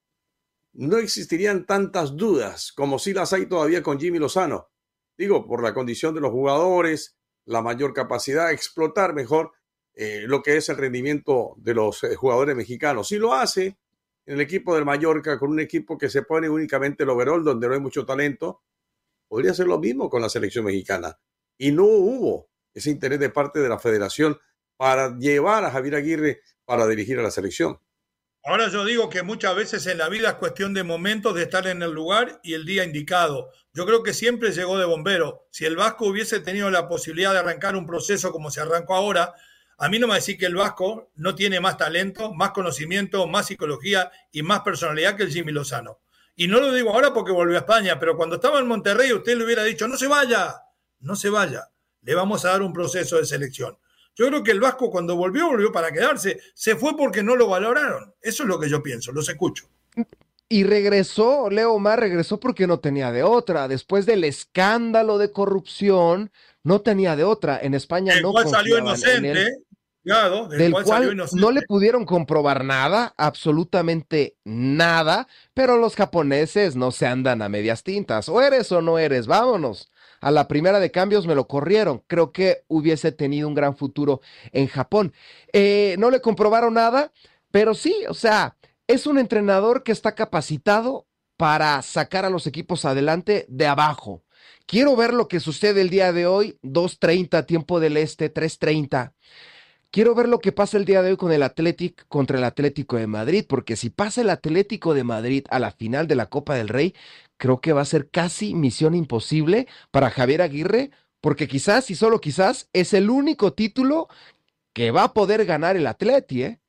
no 0.72 0.96
existirían 0.96 1.66
tantas 1.66 2.16
dudas 2.16 2.72
como 2.72 2.98
si 2.98 3.12
las 3.12 3.35
hay 3.35 3.44
todavía 3.44 3.83
con 3.83 4.00
Jimmy 4.00 4.18
Lozano. 4.18 4.70
Digo, 5.18 5.46
por 5.46 5.62
la 5.62 5.74
condición 5.74 6.14
de 6.14 6.22
los 6.22 6.30
jugadores, 6.30 7.18
la 7.44 7.61
mayor 7.61 7.92
capacidad, 7.92 8.50
explotar 8.50 9.12
mejor 9.12 9.52
eh, 9.92 10.24
lo 10.26 10.42
que 10.42 10.57
es 10.57 10.70
el 10.70 10.78
rendimiento 10.78 11.52
de 11.59 11.74
los 11.74 12.02
eh, 12.02 12.16
jugadores 12.16 12.57
mexicanos. 12.57 13.09
Si 13.09 13.18
lo 13.18 13.35
hace 13.35 13.76
en 14.24 14.37
el 14.37 14.40
equipo 14.40 14.74
del 14.74 14.87
Mallorca, 14.87 15.38
con 15.38 15.50
un 15.50 15.61
equipo 15.61 15.98
que 15.98 16.09
se 16.09 16.22
pone 16.22 16.48
únicamente 16.48 17.02
el 17.02 17.11
overall, 17.11 17.44
donde 17.44 17.68
no 17.68 17.74
hay 17.74 17.80
mucho 17.80 18.07
talento, 18.07 18.62
podría 19.34 19.52
ser 19.52 19.66
lo 19.66 19.80
mismo 19.80 20.08
con 20.08 20.22
la 20.22 20.28
selección 20.28 20.64
mexicana. 20.64 21.18
Y 21.58 21.72
no 21.72 21.82
hubo 21.82 22.52
ese 22.72 22.88
interés 22.90 23.18
de 23.18 23.30
parte 23.30 23.58
de 23.58 23.68
la 23.68 23.80
federación 23.80 24.38
para 24.76 25.18
llevar 25.18 25.64
a 25.64 25.72
Javier 25.72 25.96
Aguirre 25.96 26.42
para 26.64 26.86
dirigir 26.86 27.18
a 27.18 27.22
la 27.24 27.32
selección. 27.32 27.80
Ahora 28.44 28.68
yo 28.68 28.84
digo 28.84 29.10
que 29.10 29.24
muchas 29.24 29.56
veces 29.56 29.88
en 29.88 29.98
la 29.98 30.08
vida 30.08 30.28
es 30.28 30.34
cuestión 30.36 30.72
de 30.72 30.84
momentos 30.84 31.34
de 31.34 31.42
estar 31.42 31.66
en 31.66 31.82
el 31.82 31.90
lugar 31.90 32.38
y 32.44 32.54
el 32.54 32.64
día 32.64 32.84
indicado. 32.84 33.50
Yo 33.72 33.84
creo 33.86 34.04
que 34.04 34.14
siempre 34.14 34.52
llegó 34.52 34.78
de 34.78 34.84
bombero. 34.84 35.48
Si 35.50 35.64
el 35.64 35.74
Vasco 35.74 36.06
hubiese 36.06 36.38
tenido 36.38 36.70
la 36.70 36.86
posibilidad 36.86 37.32
de 37.32 37.40
arrancar 37.40 37.74
un 37.74 37.88
proceso 37.88 38.30
como 38.30 38.52
se 38.52 38.60
arrancó 38.60 38.94
ahora, 38.94 39.34
a 39.78 39.88
mí 39.88 39.98
no 39.98 40.06
me 40.06 40.14
decir 40.14 40.38
que 40.38 40.46
el 40.46 40.54
Vasco 40.54 41.10
no 41.16 41.34
tiene 41.34 41.58
más 41.58 41.76
talento, 41.76 42.32
más 42.32 42.52
conocimiento, 42.52 43.26
más 43.26 43.48
psicología 43.48 44.12
y 44.30 44.42
más 44.42 44.60
personalidad 44.60 45.16
que 45.16 45.24
el 45.24 45.32
Jimmy 45.32 45.50
Lozano. 45.50 46.03
Y 46.36 46.48
no 46.48 46.60
lo 46.60 46.72
digo 46.72 46.90
ahora 46.90 47.12
porque 47.12 47.32
volvió 47.32 47.56
a 47.56 47.60
España, 47.60 47.98
pero 47.98 48.16
cuando 48.16 48.36
estaba 48.36 48.58
en 48.58 48.66
Monterrey 48.66 49.12
usted 49.12 49.36
le 49.36 49.44
hubiera 49.44 49.62
dicho, 49.62 49.86
no 49.86 49.96
se 49.96 50.08
vaya, 50.08 50.62
no 51.00 51.14
se 51.14 51.30
vaya, 51.30 51.70
le 52.02 52.14
vamos 52.14 52.44
a 52.44 52.50
dar 52.50 52.62
un 52.62 52.72
proceso 52.72 53.16
de 53.16 53.24
selección. 53.24 53.78
Yo 54.16 54.28
creo 54.28 54.42
que 54.42 54.52
el 54.52 54.60
Vasco 54.60 54.90
cuando 54.90 55.16
volvió, 55.16 55.48
volvió 55.48 55.72
para 55.72 55.92
quedarse. 55.92 56.40
Se 56.54 56.76
fue 56.76 56.96
porque 56.96 57.22
no 57.22 57.34
lo 57.34 57.48
valoraron. 57.48 58.14
Eso 58.20 58.44
es 58.44 58.48
lo 58.48 58.60
que 58.60 58.68
yo 58.68 58.82
pienso, 58.82 59.10
los 59.12 59.28
escucho. 59.28 59.68
Y 60.48 60.62
regresó, 60.62 61.50
Leo 61.50 61.78
Mar 61.78 61.98
regresó 61.98 62.38
porque 62.38 62.66
no 62.66 62.78
tenía 62.78 63.10
de 63.10 63.22
otra. 63.24 63.66
Después 63.66 64.06
del 64.06 64.22
escándalo 64.24 65.18
de 65.18 65.32
corrupción, 65.32 66.30
no 66.62 66.80
tenía 66.80 67.16
de 67.16 67.24
otra. 67.24 67.58
En 67.60 67.74
España 67.74 68.14
el 68.14 68.22
no 68.22 68.30
cual 68.30 68.48
salió 68.48 68.78
inocente, 68.78 69.56
Del, 70.04 70.58
del 70.58 70.72
cual, 70.72 70.84
cual 70.84 71.16
no 71.32 71.50
le 71.50 71.62
pudieron 71.62 72.04
comprobar 72.04 72.62
nada, 72.62 73.14
absolutamente 73.16 74.36
nada, 74.44 75.26
pero 75.54 75.78
los 75.78 75.96
japoneses 75.96 76.76
no 76.76 76.90
se 76.90 77.06
andan 77.06 77.40
a 77.40 77.48
medias 77.48 77.82
tintas. 77.82 78.28
O 78.28 78.42
eres 78.42 78.70
o 78.70 78.82
no 78.82 78.98
eres, 78.98 79.26
vámonos. 79.26 79.90
A 80.20 80.30
la 80.30 80.46
primera 80.46 80.78
de 80.78 80.90
cambios 80.90 81.26
me 81.26 81.34
lo 81.34 81.46
corrieron. 81.46 82.02
Creo 82.06 82.32
que 82.32 82.64
hubiese 82.68 83.12
tenido 83.12 83.48
un 83.48 83.54
gran 83.54 83.76
futuro 83.76 84.20
en 84.52 84.68
Japón. 84.68 85.14
Eh, 85.52 85.96
no 85.98 86.10
le 86.10 86.20
comprobaron 86.20 86.74
nada, 86.74 87.12
pero 87.50 87.74
sí, 87.74 88.04
o 88.08 88.14
sea, 88.14 88.56
es 88.86 89.06
un 89.06 89.18
entrenador 89.18 89.82
que 89.82 89.92
está 89.92 90.14
capacitado 90.14 91.06
para 91.36 91.80
sacar 91.82 92.24
a 92.24 92.30
los 92.30 92.46
equipos 92.46 92.84
adelante 92.84 93.46
de 93.48 93.66
abajo. 93.66 94.22
Quiero 94.66 94.96
ver 94.96 95.12
lo 95.12 95.28
que 95.28 95.40
sucede 95.40 95.80
el 95.80 95.90
día 95.90 96.12
de 96.12 96.26
hoy, 96.26 96.58
2.30, 96.62 97.44
tiempo 97.46 97.80
del 97.80 97.96
este, 97.96 98.32
3.30. 98.32 99.12
Quiero 99.94 100.16
ver 100.16 100.28
lo 100.28 100.40
que 100.40 100.50
pasa 100.50 100.76
el 100.76 100.87
día 100.87 101.02
de 101.02 101.11
hoy 101.11 101.16
con 101.16 101.30
el 101.30 101.44
Athletic 101.44 102.04
contra 102.09 102.37
el 102.37 102.42
Atlético 102.42 102.96
de 102.96 103.07
Madrid, 103.07 103.44
porque 103.48 103.76
si 103.76 103.90
pasa 103.90 104.22
el 104.22 104.30
Atlético 104.30 104.92
de 104.92 105.04
Madrid 105.04 105.44
a 105.50 105.61
la 105.61 105.70
final 105.70 106.09
de 106.09 106.16
la 106.16 106.26
Copa 106.26 106.57
del 106.57 106.66
Rey, 106.66 106.96
creo 107.37 107.61
que 107.61 107.72
va 107.72 107.83
a 107.83 107.85
ser 107.85 108.11
casi 108.11 108.57
misión 108.57 108.96
imposible 108.96 109.68
para 109.92 110.11
Javier 110.11 110.42
Aguirre, 110.42 110.90
porque 111.20 111.46
quizás 111.46 111.92
y 111.92 111.94
solo 111.94 112.20
quizás 112.20 112.68
es 112.72 112.92
el 112.92 113.09
único 113.09 113.52
título 113.52 114.09
que 114.72 114.90
va 114.90 115.04
a 115.04 115.14
poder 115.14 115.44
ganar 115.44 115.76
el 115.76 115.87
Atleti, 115.87 116.42
¿eh? 116.42 116.61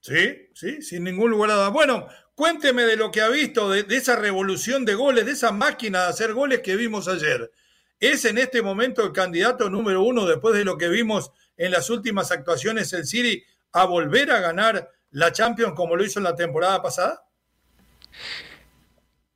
Sí, 0.00 0.48
sí, 0.54 0.80
sin 0.80 1.04
ningún 1.04 1.30
lugar 1.30 1.50
a 1.50 1.56
duda. 1.56 1.68
Bueno, 1.68 2.06
cuénteme 2.34 2.84
de 2.84 2.96
lo 2.96 3.10
que 3.10 3.20
ha 3.20 3.28
visto, 3.28 3.68
de 3.68 3.84
esa 3.94 4.16
revolución 4.16 4.86
de 4.86 4.94
goles, 4.94 5.26
de 5.26 5.32
esa 5.32 5.52
máquina 5.52 6.04
de 6.04 6.08
hacer 6.08 6.32
goles 6.32 6.60
que 6.60 6.76
vimos 6.76 7.06
ayer. 7.06 7.50
¿Es 8.00 8.24
en 8.24 8.38
este 8.38 8.62
momento 8.62 9.02
el 9.02 9.12
candidato 9.12 9.70
número 9.70 10.02
uno 10.02 10.26
después 10.26 10.56
de 10.56 10.64
lo 10.64 10.76
que 10.76 10.88
vimos 10.88 11.30
en 11.56 11.70
las 11.70 11.90
últimas 11.90 12.30
actuaciones 12.32 12.92
el 12.92 13.06
City 13.06 13.42
a 13.72 13.84
volver 13.86 14.30
a 14.30 14.40
ganar 14.40 14.90
la 15.10 15.32
Champions 15.32 15.74
como 15.74 15.96
lo 15.96 16.04
hizo 16.04 16.18
en 16.18 16.24
la 16.24 16.34
temporada 16.34 16.82
pasada? 16.82 17.24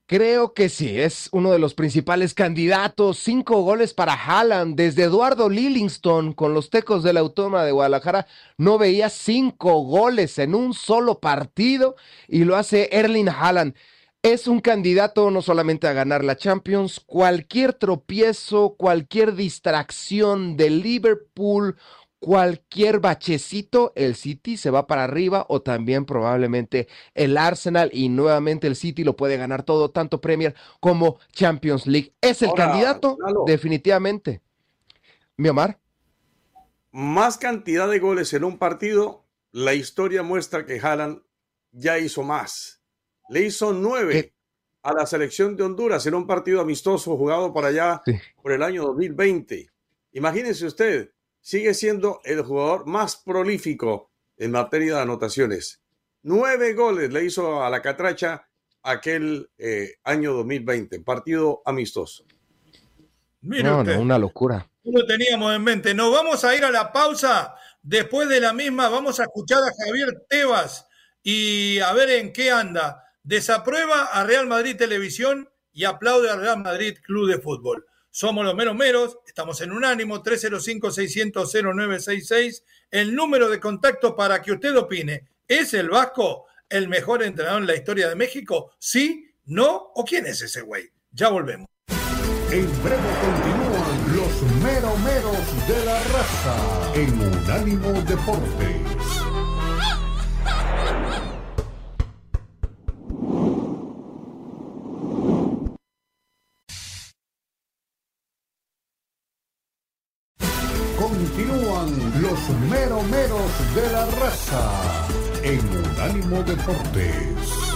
Creo 0.06 0.54
que 0.54 0.70
sí, 0.70 0.98
es 0.98 1.28
uno 1.32 1.52
de 1.52 1.58
los 1.58 1.74
principales 1.74 2.32
candidatos. 2.32 3.18
Cinco 3.18 3.60
goles 3.60 3.92
para 3.92 4.14
Haaland. 4.14 4.74
Desde 4.74 5.02
Eduardo 5.02 5.50
Lillingston 5.50 6.32
con 6.32 6.54
los 6.54 6.70
Tecos 6.70 7.02
de 7.02 7.12
la 7.12 7.20
Autónoma 7.20 7.62
de 7.62 7.72
Guadalajara 7.72 8.26
no 8.56 8.78
veía 8.78 9.10
cinco 9.10 9.82
goles 9.82 10.38
en 10.38 10.54
un 10.54 10.72
solo 10.72 11.20
partido 11.20 11.94
y 12.26 12.44
lo 12.44 12.56
hace 12.56 12.88
Erling 12.90 13.28
Haaland. 13.28 13.74
Es 14.22 14.48
un 14.48 14.60
candidato 14.60 15.30
no 15.30 15.42
solamente 15.42 15.86
a 15.86 15.92
ganar 15.92 16.24
la 16.24 16.36
Champions, 16.36 17.00
cualquier 17.00 17.72
tropiezo, 17.72 18.74
cualquier 18.76 19.34
distracción 19.34 20.56
de 20.56 20.70
Liverpool, 20.70 21.76
cualquier 22.18 22.98
bachecito, 22.98 23.92
el 23.94 24.16
City 24.16 24.56
se 24.56 24.70
va 24.70 24.88
para 24.88 25.04
arriba 25.04 25.46
o 25.48 25.62
también 25.62 26.04
probablemente 26.04 26.88
el 27.14 27.36
Arsenal 27.36 27.90
y 27.92 28.08
nuevamente 28.08 28.66
el 28.66 28.74
City 28.74 29.04
lo 29.04 29.16
puede 29.16 29.36
ganar 29.36 29.62
todo, 29.62 29.90
tanto 29.90 30.20
Premier 30.20 30.54
como 30.80 31.18
Champions 31.32 31.86
League. 31.86 32.12
Es 32.20 32.42
el 32.42 32.48
Ahora, 32.48 32.70
candidato, 32.70 33.16
definitivamente. 33.46 34.42
Mi 35.36 35.48
Omar. 35.48 35.78
Más 36.90 37.38
cantidad 37.38 37.88
de 37.88 38.00
goles 38.00 38.32
en 38.32 38.42
un 38.42 38.58
partido, 38.58 39.24
la 39.52 39.74
historia 39.74 40.24
muestra 40.24 40.66
que 40.66 40.80
Haaland 40.80 41.22
ya 41.70 41.98
hizo 41.98 42.24
más. 42.24 42.77
Le 43.28 43.42
hizo 43.42 43.72
nueve 43.72 44.12
¿Qué? 44.12 44.32
a 44.82 44.92
la 44.92 45.06
selección 45.06 45.56
de 45.56 45.64
Honduras 45.64 46.06
en 46.06 46.14
un 46.14 46.26
partido 46.26 46.60
amistoso 46.60 47.16
jugado 47.16 47.52
por 47.52 47.64
allá 47.64 48.00
Sí. 48.04 48.12
por 48.42 48.52
el 48.52 48.62
año 48.62 48.84
2020. 48.84 49.68
Imagínense 50.12 50.66
usted, 50.66 51.10
sigue 51.40 51.74
siendo 51.74 52.20
el 52.24 52.42
jugador 52.42 52.86
más 52.86 53.16
prolífico 53.16 54.10
en 54.36 54.52
materia 54.52 54.96
de 54.96 55.02
anotaciones. 55.02 55.80
Nueve 56.22 56.72
goles 56.74 57.12
le 57.12 57.24
hizo 57.24 57.62
a 57.62 57.70
la 57.70 57.82
Catracha 57.82 58.48
aquel 58.82 59.50
eh, 59.58 59.96
año 60.04 60.32
2020, 60.34 61.00
partido 61.00 61.60
amistoso. 61.64 62.24
Mire 63.42 63.64
No, 63.64 63.80
usted. 63.80 63.94
no, 63.96 64.02
una 64.02 64.18
locura. 64.18 64.68
No 64.84 65.00
lo 65.00 65.06
teníamos 65.06 65.54
en 65.54 65.62
mente. 65.62 65.94
Nos 65.94 66.12
vamos 66.12 66.42
a 66.44 66.54
ir 66.56 66.64
a 66.64 66.70
la 66.70 66.92
pausa. 66.92 67.54
Después 67.82 68.28
de 68.28 68.40
la 68.40 68.52
misma, 68.52 68.88
vamos 68.88 69.20
a 69.20 69.24
escuchar 69.24 69.58
a 69.58 69.84
Javier 69.84 70.24
Tebas 70.28 70.88
y 71.22 71.78
a 71.80 71.92
ver 71.92 72.10
en 72.10 72.32
qué 72.32 72.50
anda. 72.50 73.04
Desaprueba 73.28 74.04
a 74.04 74.24
Real 74.24 74.46
Madrid 74.46 74.74
Televisión 74.74 75.50
y 75.70 75.84
aplaude 75.84 76.30
al 76.30 76.40
Real 76.40 76.62
Madrid 76.62 76.96
Club 77.02 77.28
de 77.28 77.38
Fútbol. 77.38 77.84
Somos 78.10 78.42
los 78.42 78.54
meros 78.54 78.74
meros, 78.74 79.18
estamos 79.26 79.60
en 79.60 79.70
Unánimo 79.70 80.22
305-600-0966. 80.22 82.62
El 82.90 83.14
número 83.14 83.50
de 83.50 83.60
contacto 83.60 84.16
para 84.16 84.40
que 84.40 84.52
usted 84.52 84.74
opine. 84.78 85.28
¿Es 85.46 85.74
el 85.74 85.90
Vasco 85.90 86.46
el 86.70 86.88
mejor 86.88 87.22
entrenador 87.22 87.60
en 87.60 87.66
la 87.66 87.76
historia 87.76 88.08
de 88.08 88.14
México? 88.14 88.72
¿Sí? 88.78 89.30
¿No? 89.44 89.92
¿O 89.94 90.06
quién 90.06 90.24
es 90.24 90.40
ese 90.40 90.62
güey? 90.62 90.88
Ya 91.10 91.28
volvemos. 91.28 91.68
En 92.50 92.64
breve 92.82 93.10
continúan 93.20 94.16
los 94.16 94.40
meromeros 94.62 95.68
de 95.68 95.84
la 95.84 96.02
raza 96.02 96.94
en 96.94 97.20
Unánimo 97.20 97.92
Deportes. 98.04 99.17
Meromeros 112.70 113.74
de 113.74 113.92
la 113.92 114.06
raza 114.06 114.70
en 115.42 115.60
Unánimo 115.76 116.42
Deportes. 116.42 117.67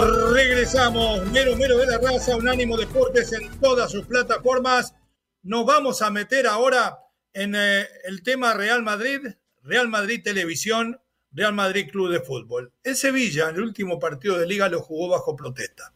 Regresamos, 0.00 1.26
mero 1.30 1.54
mero 1.56 1.76
de 1.76 1.86
la 1.86 1.98
raza, 1.98 2.34
Unánimo 2.34 2.78
Deportes 2.78 3.34
en 3.34 3.60
todas 3.60 3.90
sus 3.90 4.06
plataformas. 4.06 4.94
Nos 5.42 5.66
vamos 5.66 6.00
a 6.00 6.10
meter 6.10 6.46
ahora 6.46 7.00
en 7.34 7.54
eh, 7.54 7.86
el 8.04 8.22
tema 8.22 8.54
Real 8.54 8.82
Madrid, 8.82 9.20
Real 9.62 9.88
Madrid 9.88 10.22
Televisión, 10.24 10.98
Real 11.32 11.52
Madrid 11.52 11.90
Club 11.90 12.10
de 12.10 12.20
Fútbol. 12.20 12.72
En 12.82 12.96
Sevilla, 12.96 13.50
el 13.50 13.60
último 13.60 13.98
partido 13.98 14.38
de 14.38 14.46
liga 14.46 14.70
lo 14.70 14.80
jugó 14.80 15.08
bajo 15.08 15.36
protesta, 15.36 15.92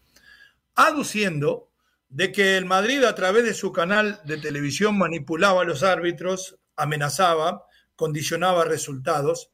aduciendo 0.75 1.71
de 2.11 2.31
que 2.31 2.59
el 2.59 2.67
Madrid 2.67 3.05
a 3.05 3.15
través 3.15 3.45
de 3.45 3.55
su 3.55 3.73
canal 3.73 4.21
de 4.25 4.37
televisión 4.37 4.99
manipulaba 4.99 5.63
a 5.63 5.65
los 5.65 5.83
árbitros, 5.83 6.59
amenazaba, 6.77 7.65
condicionaba 7.97 8.65
resultados 8.65 9.51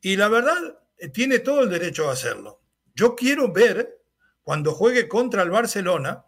y 0.00 0.16
la 0.16 0.28
verdad 0.28 0.78
eh, 0.98 1.08
tiene 1.08 1.40
todo 1.40 1.64
el 1.64 1.70
derecho 1.70 2.08
a 2.08 2.12
hacerlo. 2.12 2.60
Yo 2.96 3.14
quiero 3.14 3.52
ver 3.52 4.00
cuando 4.42 4.72
juegue 4.72 5.06
contra 5.06 5.42
el 5.42 5.50
Barcelona, 5.50 6.24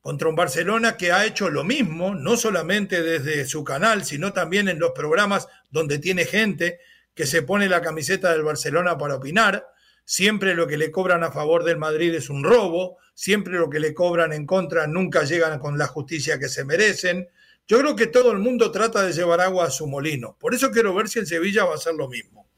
contra 0.00 0.28
un 0.28 0.36
Barcelona 0.36 0.96
que 0.96 1.10
ha 1.10 1.26
hecho 1.26 1.50
lo 1.50 1.64
mismo, 1.64 2.14
no 2.14 2.36
solamente 2.36 3.02
desde 3.02 3.44
su 3.44 3.64
canal, 3.64 4.04
sino 4.04 4.32
también 4.32 4.68
en 4.68 4.78
los 4.78 4.92
programas 4.92 5.48
donde 5.68 5.98
tiene 5.98 6.24
gente 6.24 6.78
que 7.12 7.26
se 7.26 7.42
pone 7.42 7.68
la 7.68 7.82
camiseta 7.82 8.30
del 8.30 8.44
Barcelona 8.44 8.96
para 8.96 9.16
opinar. 9.16 9.66
Siempre 10.04 10.54
lo 10.54 10.68
que 10.68 10.76
le 10.76 10.92
cobran 10.92 11.24
a 11.24 11.32
favor 11.32 11.64
del 11.64 11.76
Madrid 11.76 12.14
es 12.14 12.30
un 12.30 12.44
robo, 12.44 12.98
siempre 13.12 13.54
lo 13.54 13.68
que 13.68 13.80
le 13.80 13.92
cobran 13.92 14.32
en 14.32 14.46
contra 14.46 14.86
nunca 14.86 15.24
llegan 15.24 15.58
con 15.58 15.76
la 15.76 15.88
justicia 15.88 16.38
que 16.38 16.48
se 16.48 16.64
merecen. 16.64 17.28
Yo 17.66 17.80
creo 17.80 17.96
que 17.96 18.06
todo 18.06 18.30
el 18.30 18.38
mundo 18.38 18.70
trata 18.70 19.02
de 19.02 19.12
llevar 19.12 19.40
agua 19.40 19.64
a 19.64 19.70
su 19.70 19.88
molino. 19.88 20.36
Por 20.38 20.54
eso 20.54 20.70
quiero 20.70 20.94
ver 20.94 21.08
si 21.08 21.18
en 21.18 21.26
Sevilla 21.26 21.64
va 21.64 21.74
a 21.74 21.78
ser 21.78 21.94
lo 21.94 22.06
mismo. 22.06 22.48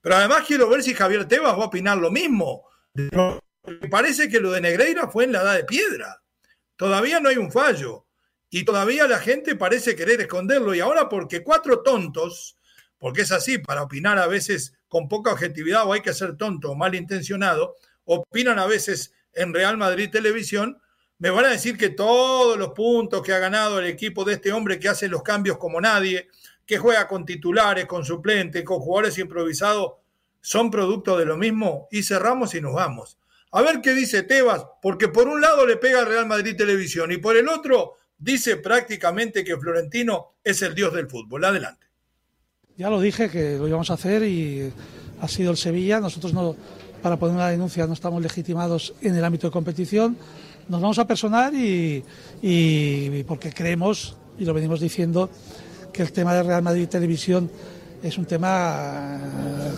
Pero 0.00 0.16
además 0.16 0.42
quiero 0.48 0.68
ver 0.68 0.82
si 0.82 0.94
Javier 0.94 1.28
Tebas 1.28 1.56
va 1.56 1.62
a 1.62 1.66
opinar 1.66 1.96
lo 1.96 2.10
mismo. 2.10 2.71
Me 2.94 3.88
parece 3.88 4.28
que 4.28 4.40
lo 4.40 4.52
de 4.52 4.60
Negreira 4.60 5.08
fue 5.08 5.24
en 5.24 5.32
la 5.32 5.42
edad 5.42 5.56
de 5.56 5.64
piedra. 5.64 6.22
Todavía 6.76 7.20
no 7.20 7.28
hay 7.28 7.36
un 7.36 7.50
fallo. 7.50 8.06
Y 8.50 8.64
todavía 8.64 9.06
la 9.06 9.18
gente 9.18 9.56
parece 9.56 9.96
querer 9.96 10.20
esconderlo. 10.20 10.74
Y 10.74 10.80
ahora 10.80 11.08
porque 11.08 11.42
cuatro 11.42 11.82
tontos, 11.82 12.58
porque 12.98 13.22
es 13.22 13.32
así, 13.32 13.58
para 13.58 13.82
opinar 13.82 14.18
a 14.18 14.26
veces 14.26 14.74
con 14.88 15.08
poca 15.08 15.32
objetividad 15.32 15.86
o 15.86 15.92
hay 15.92 16.02
que 16.02 16.12
ser 16.12 16.36
tonto 16.36 16.70
o 16.70 16.74
malintencionado, 16.74 17.76
opinan 18.04 18.58
a 18.58 18.66
veces 18.66 19.14
en 19.32 19.54
Real 19.54 19.78
Madrid 19.78 20.10
Televisión, 20.10 20.78
me 21.18 21.30
van 21.30 21.46
a 21.46 21.50
decir 21.50 21.78
que 21.78 21.88
todos 21.88 22.58
los 22.58 22.70
puntos 22.70 23.22
que 23.22 23.32
ha 23.32 23.38
ganado 23.38 23.78
el 23.78 23.86
equipo 23.86 24.24
de 24.24 24.34
este 24.34 24.52
hombre 24.52 24.78
que 24.78 24.88
hace 24.88 25.08
los 25.08 25.22
cambios 25.22 25.56
como 25.56 25.80
nadie, 25.80 26.28
que 26.66 26.78
juega 26.78 27.08
con 27.08 27.24
titulares, 27.24 27.86
con 27.86 28.04
suplentes, 28.04 28.64
con 28.64 28.80
jugadores 28.80 29.16
improvisados, 29.18 29.92
son 30.42 30.70
producto 30.70 31.16
de 31.16 31.24
lo 31.24 31.38
mismo 31.38 31.88
y 31.90 32.02
cerramos 32.02 32.54
y 32.54 32.60
nos 32.60 32.74
vamos. 32.74 33.16
A 33.52 33.62
ver 33.62 33.80
qué 33.80 33.94
dice 33.94 34.22
Tebas, 34.22 34.66
porque 34.82 35.08
por 35.08 35.28
un 35.28 35.40
lado 35.40 35.66
le 35.66 35.76
pega 35.76 36.00
al 36.00 36.06
Real 36.06 36.26
Madrid 36.26 36.56
Televisión 36.56 37.12
y 37.12 37.18
por 37.18 37.36
el 37.36 37.48
otro 37.48 37.94
dice 38.18 38.56
prácticamente 38.56 39.44
que 39.44 39.56
Florentino 39.56 40.34
es 40.42 40.60
el 40.62 40.74
dios 40.74 40.92
del 40.92 41.08
fútbol. 41.08 41.44
Adelante. 41.44 41.86
Ya 42.76 42.90
lo 42.90 43.00
dije 43.00 43.30
que 43.30 43.56
lo 43.58 43.68
íbamos 43.68 43.90
a 43.90 43.94
hacer 43.94 44.24
y 44.24 44.72
ha 45.20 45.28
sido 45.28 45.50
el 45.50 45.56
Sevilla. 45.56 46.00
Nosotros 46.00 46.32
no, 46.32 46.56
para 47.02 47.16
poner 47.16 47.36
una 47.36 47.48
denuncia 47.48 47.86
no 47.86 47.92
estamos 47.92 48.22
legitimados 48.22 48.94
en 49.02 49.14
el 49.14 49.24
ámbito 49.24 49.46
de 49.46 49.52
competición. 49.52 50.16
Nos 50.68 50.80
vamos 50.80 50.98
a 50.98 51.06
personar 51.06 51.54
y, 51.54 52.02
y 52.40 53.22
porque 53.24 53.52
creemos, 53.52 54.16
y 54.38 54.44
lo 54.44 54.54
venimos 54.54 54.80
diciendo, 54.80 55.28
que 55.92 56.02
el 56.02 56.12
tema 56.12 56.34
de 56.34 56.42
Real 56.42 56.62
Madrid 56.62 56.88
Televisión 56.88 57.50
es 58.02 58.18
un 58.18 58.24
tema 58.24 59.20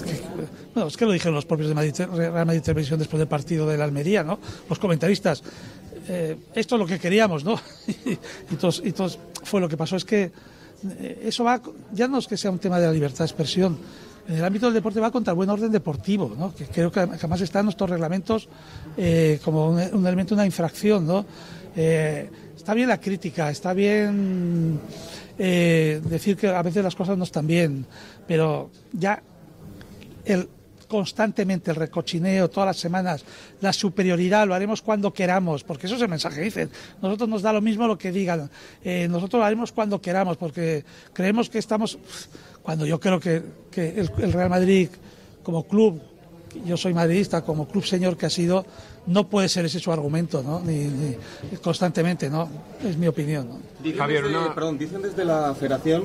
que, 0.04 0.33
bueno, 0.74 0.88
es 0.88 0.96
que 0.96 1.06
lo 1.06 1.12
dijeron 1.12 1.34
los 1.34 1.46
propios 1.46 1.68
de 1.68 1.74
Madrid, 1.74 1.94
Real 2.12 2.46
Madrid 2.46 2.62
Televisión 2.62 2.98
después 2.98 3.18
del 3.18 3.28
partido 3.28 3.66
de 3.66 3.78
la 3.78 3.84
Almería, 3.84 4.24
¿no? 4.24 4.40
Los 4.68 4.78
comentaristas. 4.78 5.42
Eh, 6.08 6.36
esto 6.54 6.74
es 6.74 6.80
lo 6.80 6.86
que 6.86 6.98
queríamos, 6.98 7.44
¿no? 7.44 7.58
y, 8.50 8.56
todos, 8.56 9.18
fue 9.44 9.60
lo 9.60 9.68
que 9.68 9.76
pasó. 9.76 9.96
Es 9.96 10.04
que 10.04 10.32
eh, 10.98 11.22
eso 11.24 11.44
va, 11.44 11.62
ya 11.92 12.08
no 12.08 12.18
es 12.18 12.26
que 12.26 12.36
sea 12.36 12.50
un 12.50 12.58
tema 12.58 12.80
de 12.80 12.86
la 12.86 12.92
libertad 12.92 13.20
de 13.20 13.24
expresión, 13.26 13.78
en 14.26 14.36
el 14.36 14.44
ámbito 14.44 14.66
del 14.66 14.74
deporte 14.74 15.00
va 15.00 15.12
contra 15.12 15.32
el 15.32 15.36
buen 15.36 15.50
orden 15.50 15.70
deportivo, 15.70 16.34
¿no? 16.36 16.54
que 16.54 16.64
creo 16.66 16.90
que 16.90 17.00
además 17.00 17.42
está 17.42 17.60
en 17.60 17.66
nuestros 17.66 17.90
reglamentos 17.90 18.48
eh, 18.96 19.38
como 19.44 19.68
un, 19.68 19.78
un, 19.78 20.06
elemento, 20.06 20.34
una 20.34 20.46
infracción. 20.46 21.06
¿no? 21.06 21.26
Está 21.76 22.72
bien 22.72 22.88
la 22.88 22.98
crítica, 22.98 23.50
está 23.50 23.74
bien 23.74 24.80
decir 25.36 26.36
que 26.36 26.48
a 26.48 26.62
veces 26.62 26.82
las 26.82 26.94
cosas 26.94 27.18
no 27.18 27.24
están 27.24 27.46
bien, 27.46 27.84
pero 28.26 28.70
ya 28.92 29.22
el 30.24 30.48
constantemente 30.94 31.72
el 31.72 31.76
recochineo 31.76 32.48
todas 32.48 32.68
las 32.68 32.76
semanas, 32.76 33.24
la 33.60 33.72
superioridad, 33.72 34.46
lo 34.46 34.54
haremos 34.54 34.80
cuando 34.80 35.12
queramos, 35.12 35.64
porque 35.64 35.86
eso 35.86 35.96
es 35.96 36.02
el 36.02 36.08
mensaje 36.08 36.36
que 36.36 36.44
dicen. 36.44 36.70
Nosotros 37.02 37.28
nos 37.28 37.42
da 37.42 37.52
lo 37.52 37.60
mismo 37.60 37.88
lo 37.88 37.98
que 37.98 38.12
digan, 38.12 38.48
eh, 38.84 39.08
nosotros 39.10 39.40
lo 39.40 39.44
haremos 39.44 39.72
cuando 39.72 40.00
queramos, 40.00 40.36
porque 40.36 40.84
creemos 41.12 41.50
que 41.50 41.58
estamos, 41.58 41.98
cuando 42.62 42.86
yo 42.86 43.00
creo 43.00 43.18
que, 43.18 43.42
que 43.72 43.88
el, 43.88 44.08
el, 44.18 44.32
Real 44.32 44.50
Madrid 44.50 44.88
como 45.42 45.64
club 45.64 46.00
yo 46.64 46.76
soy 46.76 46.94
madridista 46.94 47.42
como 47.42 47.66
club 47.66 47.84
señor 47.84 48.16
que 48.16 48.26
ha 48.26 48.30
sido, 48.30 48.64
no 49.08 49.28
puede 49.28 49.48
ser 49.48 49.64
ese 49.64 49.80
su 49.80 49.90
argumento, 49.90 50.44
¿no? 50.44 50.60
Ni, 50.60 50.84
ni 50.84 51.16
constantemente, 51.60 52.30
¿no? 52.30 52.48
Es 52.84 52.96
mi 52.96 53.08
opinión. 53.08 53.48
¿no? 53.48 53.58
Dicen 53.82 53.98
Javier, 53.98 54.22
desde, 54.22 54.38
una... 54.38 54.54
perdón, 54.54 54.78
dicen 54.78 55.02
desde 55.02 55.24
la 55.24 55.52
Federación 55.56 56.04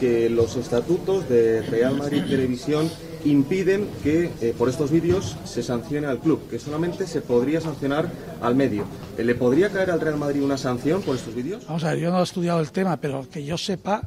que 0.00 0.30
los 0.30 0.56
estatutos 0.56 1.28
de 1.28 1.60
Real 1.60 1.98
Madrid 1.98 2.24
Televisión 2.26 2.90
impiden 3.24 3.88
que 4.02 4.30
eh, 4.40 4.54
por 4.56 4.68
estos 4.68 4.90
vídeos 4.90 5.36
se 5.44 5.62
sancione 5.62 6.06
al 6.06 6.18
club, 6.18 6.48
que 6.48 6.58
solamente 6.58 7.06
se 7.06 7.20
podría 7.20 7.60
sancionar 7.60 8.10
al 8.40 8.54
medio. 8.54 8.84
Eh, 9.18 9.24
¿Le 9.24 9.34
podría 9.34 9.70
caer 9.70 9.90
al 9.90 10.00
Real 10.00 10.16
Madrid 10.16 10.42
una 10.42 10.56
sanción 10.56 11.02
por 11.02 11.16
estos 11.16 11.34
vídeos? 11.34 11.66
Vamos 11.66 11.84
a 11.84 11.90
ver, 11.90 11.98
yo 11.98 12.10
no 12.10 12.20
he 12.20 12.22
estudiado 12.22 12.60
el 12.60 12.72
tema, 12.72 12.96
pero 12.96 13.28
que 13.28 13.44
yo 13.44 13.58
sepa, 13.58 14.02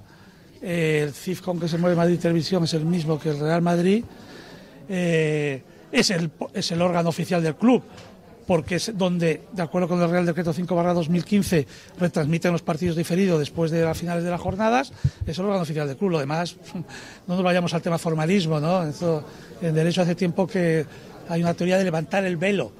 el 0.62 1.12
CIF 1.12 1.42
con 1.42 1.60
que 1.60 1.68
se 1.68 1.78
mueve 1.78 1.96
Madrid 1.96 2.20
Televisión 2.20 2.64
es 2.64 2.74
el 2.74 2.86
mismo 2.86 3.20
que 3.20 3.30
el 3.30 3.40
Real 3.40 3.62
Madrid. 3.62 4.04
Eh, 4.90 5.62
es 5.92 6.10
el, 6.10 6.32
es 6.54 6.72
el 6.72 6.82
órgano 6.82 7.10
oficial 7.10 7.44
del 7.44 7.56
club, 7.56 7.84
porque 8.46 8.76
es 8.76 8.92
donde, 8.96 9.44
de 9.52 9.62
acuerdo 9.62 9.88
con 9.88 10.02
el 10.02 10.10
Real 10.10 10.26
Decreto 10.26 10.54
5 10.54 10.94
2015, 10.94 11.68
retransmiten 12.00 12.52
los 12.52 12.62
partidos 12.62 12.96
diferidos 12.96 13.40
después 13.40 13.72
de 13.72 13.84
las 13.84 13.98
finales 13.98 14.24
de 14.24 14.30
las 14.30 14.42
jornadas, 14.42 14.92
es 15.26 15.38
el 15.38 15.46
órgano 15.46 15.64
oficial 15.64 15.88
del 15.88 15.98
club. 15.98 16.12
Lo 16.12 16.20
demás, 16.20 16.58
no 17.28 17.36
nos 17.36 17.44
vayamos 17.44 17.74
al 17.74 17.82
tema 17.82 17.98
formalismo, 17.98 18.60
¿no? 18.60 18.84
en 19.62 19.76
derecho 19.76 20.02
hace 20.02 20.16
tiempo 20.16 20.46
que 20.46 20.86
hay 21.30 21.42
una 21.42 21.54
teoría 21.54 21.78
de 21.78 21.84
levantar 21.84 22.26
el 22.26 22.38
velo. 22.38 22.72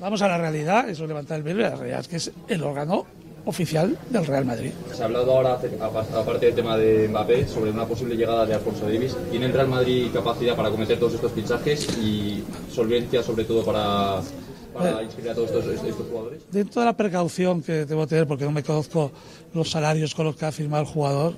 Vamos 0.00 0.22
a 0.22 0.28
la 0.28 0.38
realidad, 0.38 0.88
eso 0.88 1.04
es 1.04 1.08
levantar 1.08 1.38
el 1.38 1.42
velo, 1.42 1.62
la 1.62 1.76
realidad 1.76 2.00
es 2.00 2.08
que 2.08 2.16
es 2.16 2.32
el 2.48 2.62
órgano 2.62 3.06
oficial 3.44 3.98
del 4.08 4.24
Real 4.24 4.44
Madrid. 4.44 4.70
Se 4.92 5.02
ha 5.02 5.06
hablado 5.06 5.32
ahora, 5.32 5.58
aparte 6.16 6.46
del 6.46 6.54
tema 6.54 6.76
de 6.76 7.08
Mbappé, 7.08 7.46
sobre 7.48 7.70
una 7.70 7.86
posible 7.86 8.16
llegada 8.16 8.46
de 8.46 8.54
Alfonso 8.54 8.86
Davis. 8.86 9.16
¿Tiene 9.30 9.46
el 9.46 9.52
Real 9.52 9.68
Madrid 9.68 10.08
capacidad 10.12 10.56
para 10.56 10.70
cometer 10.70 10.98
todos 10.98 11.14
estos 11.14 11.32
fichajes 11.32 11.98
y 11.98 12.44
solvencia 12.72 13.22
sobre 13.22 13.44
todo 13.44 13.64
para, 13.64 14.20
para 14.72 15.02
inscribir 15.02 15.30
a 15.30 15.34
todos 15.34 15.50
estos, 15.50 15.84
estos, 15.84 16.06
jugadores? 16.06 16.42
Dentro 16.50 16.80
de 16.80 16.86
la 16.86 16.96
precaución 16.96 17.62
que 17.62 17.84
debo 17.84 18.06
tener, 18.06 18.26
porque 18.26 18.44
no 18.44 18.52
me 18.52 18.62
conozco 18.62 19.12
los 19.54 19.70
salarios 19.70 20.14
con 20.14 20.26
los 20.26 20.36
que 20.36 20.46
ha 20.46 20.52
firmado 20.52 20.82
el 20.82 20.88
jugador, 20.88 21.34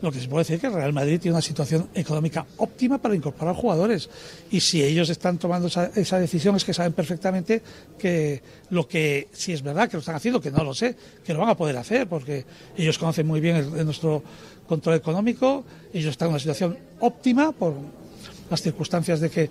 lo 0.00 0.12
que 0.12 0.20
se 0.20 0.28
puede 0.28 0.42
decir 0.42 0.54
es 0.56 0.60
que 0.60 0.66
el 0.68 0.74
Real 0.74 0.92
Madrid 0.92 1.18
tiene 1.20 1.34
una 1.34 1.42
situación 1.42 1.88
económica 1.94 2.46
óptima 2.58 2.98
para 2.98 3.14
incorporar 3.14 3.54
jugadores. 3.54 4.08
Y 4.50 4.60
si 4.60 4.82
ellos 4.82 5.10
están 5.10 5.38
tomando 5.38 5.66
esa, 5.66 5.86
esa, 5.86 6.20
decisión 6.20 6.54
es 6.54 6.64
que 6.64 6.72
saben 6.72 6.92
perfectamente 6.92 7.62
que 7.98 8.40
lo 8.70 8.86
que, 8.86 9.28
si 9.32 9.52
es 9.52 9.62
verdad 9.62 9.88
que 9.88 9.96
lo 9.96 10.00
están 10.00 10.14
haciendo, 10.14 10.40
que 10.40 10.50
no 10.50 10.62
lo 10.62 10.72
sé, 10.72 10.94
que 11.24 11.32
lo 11.32 11.40
van 11.40 11.48
a 11.48 11.56
poder 11.56 11.76
hacer, 11.76 12.06
porque 12.08 12.44
ellos 12.76 12.96
conocen 12.96 13.26
muy 13.26 13.40
bien 13.40 13.56
el, 13.56 13.76
el 13.76 13.84
nuestro 13.84 14.22
control 14.68 14.96
económico, 14.96 15.64
ellos 15.92 16.10
están 16.10 16.26
en 16.28 16.34
una 16.34 16.40
situación 16.40 16.78
óptima 17.00 17.50
por 17.52 17.74
las 18.50 18.62
circunstancias 18.62 19.20
de 19.20 19.30
que 19.30 19.50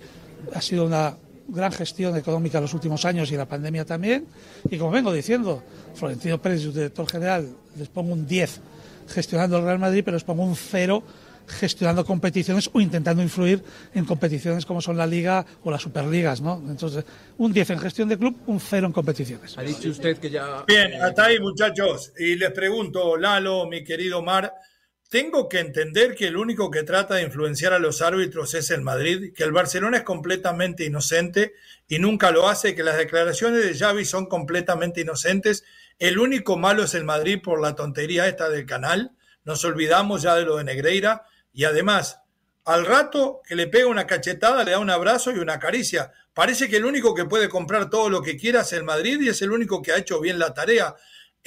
ha 0.54 0.62
sido 0.62 0.86
una 0.86 1.14
gran 1.48 1.72
gestión 1.72 2.16
económica 2.16 2.58
en 2.58 2.62
los 2.62 2.74
últimos 2.74 3.04
años 3.04 3.32
y 3.32 3.36
la 3.36 3.46
pandemia 3.46 3.84
también. 3.84 4.26
Y 4.70 4.78
como 4.78 4.90
vengo 4.90 5.12
diciendo, 5.12 5.62
Florentino 5.94 6.40
Pérez, 6.40 6.62
su 6.62 6.72
director 6.72 7.08
general, 7.08 7.48
les 7.76 7.88
pongo 7.88 8.12
un 8.12 8.26
10 8.26 8.60
gestionando 9.08 9.58
el 9.58 9.64
Real 9.64 9.78
Madrid, 9.78 10.02
pero 10.04 10.16
les 10.16 10.24
pongo 10.24 10.44
un 10.44 10.54
cero 10.54 11.02
gestionando 11.48 12.04
competiciones 12.04 12.68
o 12.72 12.80
intentando 12.80 13.22
influir 13.22 13.62
en 13.94 14.04
competiciones 14.04 14.66
como 14.66 14.82
son 14.82 14.98
la 14.98 15.06
Liga 15.06 15.46
o 15.64 15.70
las 15.70 15.80
Superligas, 15.80 16.42
¿no? 16.42 16.62
Entonces, 16.68 17.04
un 17.38 17.52
10 17.52 17.70
en 17.70 17.78
gestión 17.78 18.08
de 18.08 18.18
club, 18.18 18.36
un 18.46 18.60
cero 18.60 18.86
en 18.86 18.92
competiciones. 18.92 19.56
Ha 19.56 19.62
dicho 19.62 19.88
usted 19.88 20.18
que 20.18 20.28
ya... 20.28 20.64
Bien, 20.66 21.00
hasta 21.00 21.24
ahí, 21.24 21.40
muchachos. 21.40 22.12
Y 22.18 22.36
les 22.36 22.52
pregunto, 22.52 23.16
Lalo, 23.16 23.66
mi 23.66 23.82
querido 23.82 24.20
Mar, 24.20 24.52
tengo 25.08 25.48
que 25.48 25.60
entender 25.60 26.14
que 26.14 26.26
el 26.26 26.36
único 26.36 26.70
que 26.70 26.82
trata 26.82 27.14
de 27.14 27.22
influenciar 27.22 27.72
a 27.72 27.78
los 27.78 28.02
árbitros 28.02 28.54
es 28.54 28.70
el 28.70 28.82
Madrid, 28.82 29.32
que 29.34 29.44
el 29.44 29.52
Barcelona 29.52 29.98
es 29.98 30.02
completamente 30.02 30.84
inocente 30.84 31.54
y 31.88 31.98
nunca 31.98 32.30
lo 32.30 32.48
hace, 32.48 32.74
que 32.74 32.82
las 32.82 32.98
declaraciones 32.98 33.64
de 33.64 33.74
Xavi 33.74 34.04
son 34.04 34.26
completamente 34.26 35.00
inocentes 35.00 35.64
el 35.98 36.20
único 36.20 36.56
malo 36.56 36.84
es 36.84 36.94
el 36.94 37.02
Madrid 37.02 37.40
por 37.42 37.60
la 37.60 37.74
tontería 37.74 38.28
esta 38.28 38.48
del 38.48 38.66
canal. 38.66 39.16
Nos 39.44 39.64
olvidamos 39.64 40.22
ya 40.22 40.36
de 40.36 40.44
lo 40.44 40.56
de 40.56 40.62
Negreira. 40.62 41.24
Y 41.52 41.64
además, 41.64 42.20
al 42.64 42.86
rato 42.86 43.42
que 43.44 43.56
le 43.56 43.66
pega 43.66 43.88
una 43.88 44.06
cachetada, 44.06 44.62
le 44.62 44.72
da 44.72 44.78
un 44.78 44.90
abrazo 44.90 45.32
y 45.32 45.38
una 45.38 45.58
caricia. 45.58 46.12
Parece 46.34 46.68
que 46.68 46.76
el 46.76 46.84
único 46.84 47.16
que 47.16 47.24
puede 47.24 47.48
comprar 47.48 47.90
todo 47.90 48.10
lo 48.10 48.22
que 48.22 48.36
quiera 48.36 48.60
es 48.60 48.72
el 48.72 48.84
Madrid 48.84 49.20
y 49.20 49.28
es 49.28 49.42
el 49.42 49.50
único 49.50 49.82
que 49.82 49.90
ha 49.90 49.96
hecho 49.96 50.20
bien 50.20 50.38
la 50.38 50.54
tarea. 50.54 50.94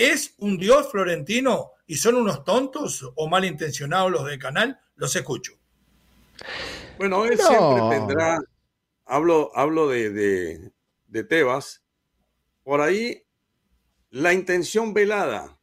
¿Es 0.01 0.33
un 0.39 0.57
dios 0.57 0.89
florentino 0.89 1.73
y 1.85 1.97
son 1.97 2.15
unos 2.15 2.43
tontos 2.43 3.07
o 3.15 3.29
malintencionados 3.29 4.11
los 4.11 4.25
del 4.25 4.39
canal? 4.39 4.79
Los 4.95 5.15
escucho. 5.15 5.53
Bueno, 6.97 7.23
él 7.23 7.37
siempre 7.37 7.99
tendrá, 7.99 8.39
hablo, 9.05 9.51
hablo 9.53 9.87
de, 9.87 10.09
de, 10.09 10.71
de 11.05 11.23
Tebas, 11.23 11.83
por 12.63 12.81
ahí 12.81 13.27
la 14.09 14.33
intención 14.33 14.95
velada 14.95 15.59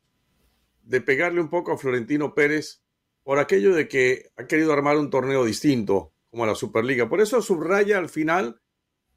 de 0.84 1.00
pegarle 1.00 1.40
un 1.40 1.50
poco 1.50 1.72
a 1.72 1.76
Florentino 1.76 2.32
Pérez 2.32 2.84
por 3.24 3.40
aquello 3.40 3.74
de 3.74 3.88
que 3.88 4.30
ha 4.36 4.46
querido 4.46 4.72
armar 4.72 4.98
un 4.98 5.10
torneo 5.10 5.44
distinto 5.44 6.12
como 6.30 6.46
la 6.46 6.54
Superliga. 6.54 7.08
Por 7.08 7.20
eso 7.20 7.42
subraya 7.42 7.98
al 7.98 8.08
final, 8.08 8.60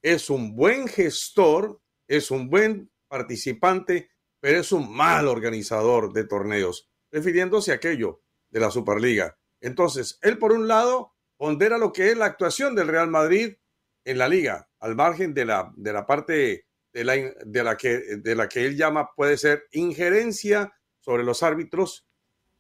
es 0.02 0.32
un 0.32 0.56
buen 0.56 0.88
gestor, 0.88 1.80
es 2.08 2.32
un 2.32 2.50
buen 2.50 2.90
participante, 3.08 4.10
pero 4.42 4.60
es 4.60 4.74
un 4.74 4.94
mal 4.94 5.28
organizador 5.28 6.12
de 6.12 6.26
torneos, 6.26 6.90
refiriéndose 7.12 7.72
a 7.72 7.76
aquello 7.76 8.22
de 8.50 8.60
la 8.60 8.72
Superliga. 8.72 9.38
Entonces, 9.62 10.20
él 10.22 10.38
por 10.38 10.52
un 10.52 10.68
lado 10.68 11.14
pondera 11.38 11.78
lo 11.78 11.94
que 11.94 12.10
es 12.10 12.18
la 12.18 12.26
actuación 12.26 12.76
del 12.76 12.90
Real 12.90 13.08
Madrid 13.08 13.56
en 14.04 14.18
la 14.18 14.28
liga, 14.28 14.68
al 14.80 14.96
margen 14.96 15.34
de 15.34 15.46
la, 15.46 15.72
de 15.78 15.94
la 15.94 16.06
parte 16.06 16.66
de 16.92 17.04
la, 17.04 17.14
de 17.14 17.64
la, 17.64 17.78
que, 17.78 18.18
de 18.18 18.36
la 18.36 18.50
que 18.50 18.66
él 18.66 18.76
llama 18.76 19.12
puede 19.16 19.38
ser 19.38 19.64
injerencia 19.72 20.74
sobre 21.00 21.24
los 21.24 21.44
árbitros 21.44 22.08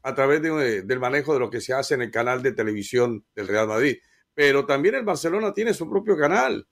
a 0.04 0.15
través 0.15 0.41
de, 0.41 0.84
del 0.84 1.00
manejo 1.00 1.34
de 1.34 1.39
lo 1.39 1.50
que 1.50 1.62
se 1.62 1.74
hace 1.74 1.96
en 1.96 2.04
el 2.04 2.12
canal 2.12 2.41
de 2.41 2.54
televisión 2.54 3.26
del 3.36 3.48
Real 3.48 3.67
Madrid. 3.67 3.98
Pero 4.34 4.65
también 4.65 4.96
el 4.96 5.04
Barcelona 5.04 5.54
tiene 5.54 5.74
su 5.74 5.89
propio 5.89 6.17
canal. 6.17 6.67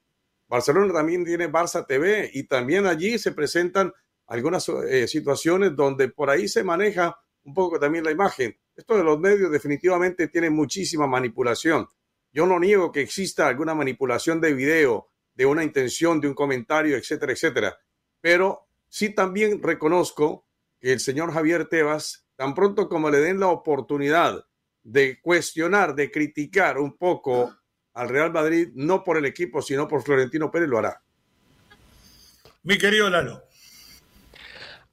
Barcelona 0.47 0.93
también 0.93 1.25
tiene 1.25 1.51
Barça 1.51 1.85
TV 1.85 2.29
y 2.33 2.43
también 2.43 2.85
allí 2.87 3.19
se 3.19 3.33
presentan 3.33 3.93
algunas 4.29 4.69
eh, 4.69 5.07
situaciones 5.07 5.75
donde 5.75 6.09
por 6.09 6.29
ahí 6.29 6.47
se 6.47 6.63
maneja 6.63 7.19
un 7.43 7.53
poco 7.53 7.79
también 7.79 8.03
la 8.03 8.11
imagen. 8.11 8.55
Esto 8.75 8.95
de 8.95 9.03
los 9.03 9.19
medios 9.19 9.51
definitivamente 9.51 10.27
tiene 10.27 10.49
muchísima 10.51 11.07
manipulación. 11.07 11.87
Yo 12.31 12.45
no 12.45 12.59
niego 12.59 12.91
que 12.91 13.01
exista 13.01 13.47
alguna 13.47 13.73
manipulación 13.73 14.39
de 14.39 14.53
video, 14.53 15.09
de 15.33 15.47
una 15.47 15.63
intención, 15.63 16.21
de 16.21 16.27
un 16.27 16.35
comentario, 16.35 16.95
etcétera, 16.95 17.33
etcétera. 17.33 17.77
Pero 18.21 18.67
sí 18.87 19.09
también 19.09 19.63
reconozco 19.63 20.45
que 20.79 20.93
el 20.93 20.99
señor 20.99 21.33
Javier 21.33 21.67
Tebas, 21.67 22.27
tan 22.35 22.53
pronto 22.53 22.87
como 22.87 23.09
le 23.09 23.19
den 23.19 23.39
la 23.39 23.47
oportunidad 23.47 24.45
de 24.83 25.19
cuestionar, 25.21 25.95
de 25.95 26.11
criticar 26.11 26.77
un 26.77 26.97
poco 26.97 27.55
al 27.93 28.09
Real 28.09 28.31
Madrid, 28.31 28.69
no 28.75 29.03
por 29.03 29.17
el 29.17 29.25
equipo, 29.25 29.61
sino 29.61 29.87
por 29.87 30.03
Florentino 30.03 30.51
Pérez, 30.51 30.69
lo 30.69 30.77
hará. 30.77 31.01
Mi 32.63 32.77
querido 32.77 33.09
Lalo. 33.09 33.48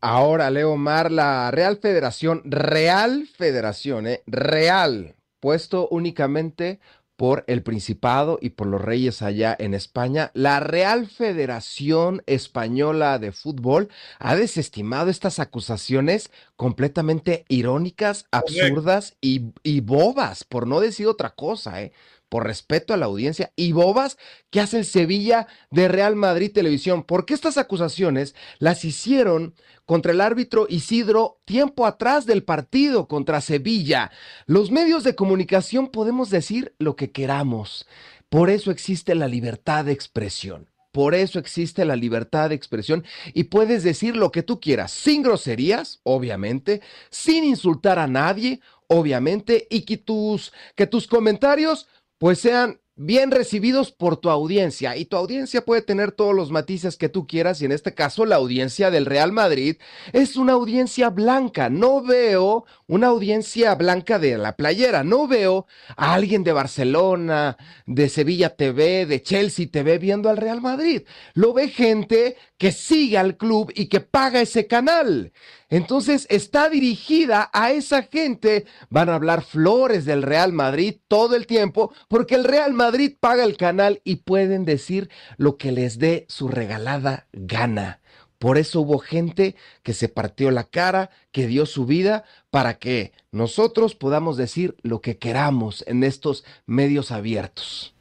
Ahora, 0.01 0.51
Leo 0.51 0.77
Mar, 0.77 1.11
la 1.11 1.51
Real 1.51 1.79
Federación, 1.79 2.43
Real 2.45 3.27
Federación, 3.37 4.07
¿eh? 4.07 4.23
Real, 4.27 5.17
puesto 5.41 5.89
únicamente 5.91 6.81
por 7.17 7.45
el 7.47 7.63
Principado 7.63 8.39
y 8.41 8.51
por 8.51 8.67
los 8.67 8.81
Reyes 8.81 9.23
allá 9.23 9.57
en 9.59 9.73
España, 9.73 10.31
la 10.35 10.61
Real 10.61 11.07
Federación 11.07 12.23
Española 12.27 13.19
de 13.19 13.33
Fútbol 13.33 13.89
ha 14.19 14.37
desestimado 14.37 15.09
estas 15.09 15.39
acusaciones 15.39 16.31
completamente 16.57 17.47
irónicas, 17.49 18.27
absurdas 18.31 19.17
y, 19.21 19.53
y 19.63 19.81
bobas, 19.81 20.45
por 20.45 20.67
no 20.67 20.81
decir 20.81 21.07
otra 21.07 21.31
cosa, 21.31 21.83
¿eh? 21.83 21.93
Respeto 22.41 22.95
a 22.95 22.97
la 22.97 23.07
audiencia, 23.07 23.53
y 23.57 23.73
bobas 23.73 24.19
que 24.51 24.61
hace 24.61 24.79
el 24.79 24.85
Sevilla 24.85 25.47
de 25.71 25.89
Real 25.89 26.17
Madrid 26.17 26.53
Televisión. 26.53 27.05
Porque 27.05 27.35
estas 27.35 27.59
acusaciones 27.59 28.35
las 28.59 28.85
hicieron 28.85 29.55
contra 29.85 30.13
el 30.13 30.21
árbitro 30.21 30.67
Isidro 30.69 31.41
tiempo 31.45 31.87
atrás 31.87 32.27
del 32.27 32.43
partido 32.43 33.09
contra 33.09 33.41
Sevilla. 33.41 34.11
Los 34.47 34.71
medios 34.71 35.05
de 35.05 35.15
comunicación 35.15 35.89
podemos 35.89 36.31
decir 36.31 36.75
lo 36.79 36.97
que 36.97 37.13
queramos. 37.13 37.87
Por 38.29 38.51
eso 38.51 38.71
existe 38.71 39.15
la 39.15 39.29
libertad 39.29 39.85
de 39.85 39.93
expresión. 39.93 40.69
Por 40.97 41.15
eso 41.15 41.39
existe 41.39 41.85
la 41.85 41.95
libertad 41.95 42.49
de 42.49 42.55
expresión 42.55 43.05
y 43.35 43.45
puedes 43.45 43.83
decir 43.83 44.17
lo 44.17 44.33
que 44.33 44.43
tú 44.43 44.61
quieras, 44.61 44.93
sin 44.93 45.23
groserías, 45.23 46.01
obviamente, 46.05 46.81
sin 47.11 47.45
insultar 47.45 47.99
a 47.99 48.07
nadie, 48.07 48.61
obviamente, 48.89 49.67
y 49.69 49.83
que 49.83 49.99
tus, 49.99 50.55
que 50.75 50.87
tus 50.87 51.07
comentarios 51.07 51.87
pues 52.19 52.39
sean 52.39 52.81
bien 52.99 53.31
recibidos 53.31 53.93
por 53.93 54.17
tu 54.17 54.31
audiencia 54.31 54.97
y 54.97 55.05
tu 55.05 55.19
audiencia 55.19 55.63
puede 55.63 55.83
tener 55.83 56.13
todos 56.13 56.35
los 56.35 56.51
matices 56.51 56.97
que 56.97 57.11
tú 57.11 57.27
quieras 57.27 57.61
y 57.61 57.67
en 57.67 57.73
este 57.73 57.93
caso 57.93 58.25
la 58.25 58.37
audiencia 58.37 58.91
del 58.91 59.05
Real 59.05 59.33
Madrid 59.33 59.77
es 60.15 60.37
una 60.37 60.55
audiencia 60.55 61.11
blanca. 61.11 61.69
No 61.69 62.03
veo 62.03 62.65
una 62.87 63.09
audiencia 63.09 63.75
blanca 63.75 64.19
de 64.19 64.39
la 64.39 64.57
playera, 64.57 65.05
no 65.05 65.29
veo 65.29 65.67
a 65.95 66.15
alguien 66.15 66.43
de 66.43 66.53
Barcelona, 66.53 67.59
de 67.85 68.09
Sevilla 68.09 68.57
TV, 68.57 69.05
de 69.05 69.23
Chelsea 69.23 69.69
TV 69.71 69.99
viendo 69.99 70.31
al 70.31 70.39
Real 70.39 70.63
Madrid. 70.63 71.03
Lo 71.35 71.53
ve 71.53 71.69
gente 71.69 72.37
que 72.57 72.73
sigue 72.73 73.19
al 73.19 73.37
club 73.37 73.73
y 73.75 73.89
que 73.89 74.01
paga 74.01 74.41
ese 74.41 74.67
canal. 74.67 75.33
Entonces 75.69 76.27
está 76.31 76.69
dirigida 76.69 77.51
a 77.53 77.73
esa 77.73 78.05
gente. 78.05 78.67
Van 78.89 79.09
a 79.09 79.17
hablar 79.17 79.43
flores 79.43 80.05
del 80.05 80.23
Real 80.23 80.53
Madrid 80.53 80.97
todo 81.09 81.35
el 81.35 81.47
tiempo 81.47 81.93
porque 82.09 82.37
el 82.37 82.45
Real 82.45 82.73
Madrid 82.73 83.17
paga 83.19 83.45
el 83.45 83.57
canal 83.57 84.01
y 84.05 84.17
pueden 84.17 84.65
decir 84.65 85.11
lo 85.37 85.57
que 85.57 85.73
les 85.73 85.99
dé 85.99 86.25
su 86.29 86.49
regalada 86.49 87.27
gana. 87.33 88.01
Por 88.39 88.59
eso 88.59 88.83
hubo 88.83 88.99
gente 88.99 89.57
que 89.83 89.95
se 89.95 90.09
partió 90.09 90.51
la 90.51 90.65
cara, 90.65 91.11
que 91.33 91.47
dio 91.47 91.67
su 91.67 91.87
vida 91.87 92.25
para 92.51 92.79
que 92.79 93.13
nosotros 93.33 93.95
podamos 93.95 94.37
decir 94.37 94.77
lo 94.83 95.01
que 95.01 95.19
queramos 95.19 95.83
en 95.87 96.05
estos 96.05 96.45
medios 96.67 97.11
abiertos. 97.11 97.95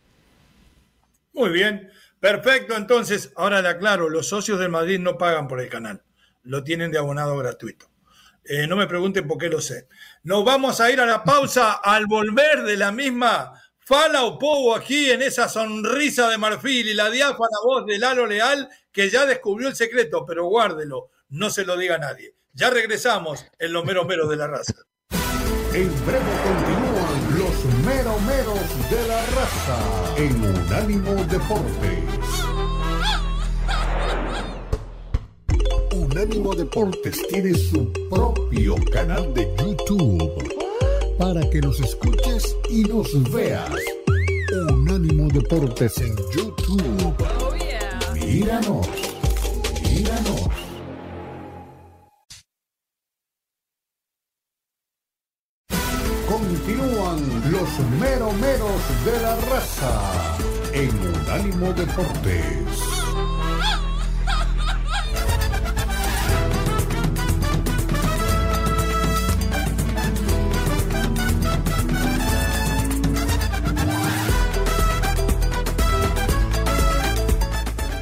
Muy 1.34 1.50
bien, 1.52 1.90
perfecto. 2.20 2.76
Entonces, 2.76 3.32
ahora 3.38 3.62
le 3.62 3.70
aclaro, 3.70 4.10
los 4.10 4.28
socios 4.28 4.60
del 4.60 4.70
Madrid 4.70 5.00
no 5.00 5.18
pagan 5.18 5.48
por 5.48 5.62
el 5.62 5.70
canal 5.70 6.05
lo 6.46 6.64
tienen 6.64 6.92
de 6.92 6.98
abonado 6.98 7.38
gratuito. 7.38 7.88
Eh, 8.44 8.68
no 8.68 8.76
me 8.76 8.88
pregunten 8.88 9.28
por 9.28 9.38
qué 9.38 9.50
lo 9.50 9.60
sé. 9.60 9.88
Nos 10.24 10.46
vamos 10.46 10.80
a 10.80 10.92
ir 10.92 11.02
a 11.02 11.06
la 11.06 11.24
pausa 11.24 11.74
al 11.74 12.06
volver 12.06 12.64
de 12.64 12.78
la 12.78 12.92
misma 12.92 13.54
Fala 13.80 14.24
o 14.24 14.40
Pogo 14.40 14.76
aquí 14.76 15.12
en 15.12 15.22
esa 15.22 15.48
sonrisa 15.48 16.28
de 16.30 16.40
marfil 16.40 16.88
y 16.88 16.94
la 16.94 17.10
diáfana 17.10 17.58
voz 17.64 17.86
de 17.86 18.00
Lalo 18.00 18.26
Leal 18.26 18.68
que 18.92 19.10
ya 19.10 19.26
descubrió 19.26 19.68
el 19.70 19.76
secreto, 19.76 20.26
pero 20.26 20.46
guárdelo, 20.46 21.12
no 21.30 21.50
se 21.50 21.66
lo 21.66 21.78
diga 21.78 21.96
a 21.96 22.00
nadie. 22.00 22.36
Ya 22.54 22.70
regresamos 22.70 23.46
en 23.60 23.74
los 23.74 23.86
meros 23.86 24.08
meros 24.08 24.30
de 24.30 24.38
la 24.38 24.48
raza. 24.48 24.74
En 25.74 26.06
breve 26.06 26.32
continúan 26.44 27.38
los 27.38 27.66
meros 27.86 28.22
meros 28.22 28.90
de 28.90 29.08
la 29.08 29.26
raza 29.26 30.16
en 30.18 30.44
Unánimo 30.44 31.14
Deportes. 31.26 32.25
Unánimo 36.16 36.56
Deportes 36.56 37.28
tiene 37.28 37.54
su 37.54 37.92
propio 38.10 38.76
canal 38.90 39.34
de 39.34 39.54
YouTube 39.60 40.32
para 41.18 41.42
que 41.50 41.60
nos 41.60 41.78
escuches 41.82 42.56
y 42.70 42.84
nos 42.84 43.34
veas. 43.34 43.70
Unánimo 44.70 45.28
Deportes 45.28 45.98
en 45.98 46.16
YouTube. 46.32 47.16
Míranos, 48.14 48.88
míranos. 49.92 50.50
Continúan 56.30 57.52
los 57.52 57.80
meromeros 58.00 58.82
de 59.04 59.22
la 59.22 59.36
raza 59.52 60.38
en 60.72 60.92
Unánimo 60.98 61.74
Deportes. 61.74 63.35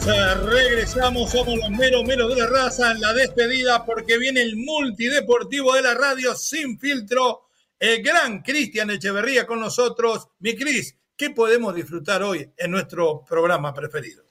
Regresamos, 0.06 1.32
somos 1.32 1.58
los 1.58 1.70
meros 1.70 2.04
meros 2.04 2.36
de 2.36 2.42
la 2.42 2.48
raza 2.48 2.92
en 2.92 3.02
la 3.02 3.14
despedida 3.14 3.86
porque 3.86 4.18
viene 4.18 4.42
el 4.42 4.58
multideportivo 4.58 5.74
de 5.76 5.82
la 5.82 5.94
radio 5.94 6.36
sin 6.36 6.78
filtro, 6.78 7.44
el 7.80 8.04
gran 8.04 8.42
Cristian 8.42 8.90
Echeverría 8.90 9.46
con 9.46 9.60
nosotros. 9.60 10.28
Mi 10.40 10.56
Cris, 10.56 10.98
¿qué 11.16 11.30
podemos 11.30 11.74
disfrutar 11.74 12.22
hoy 12.24 12.50
en 12.58 12.72
nuestro 12.72 13.24
programa 13.24 13.74
preferido? 13.74 14.24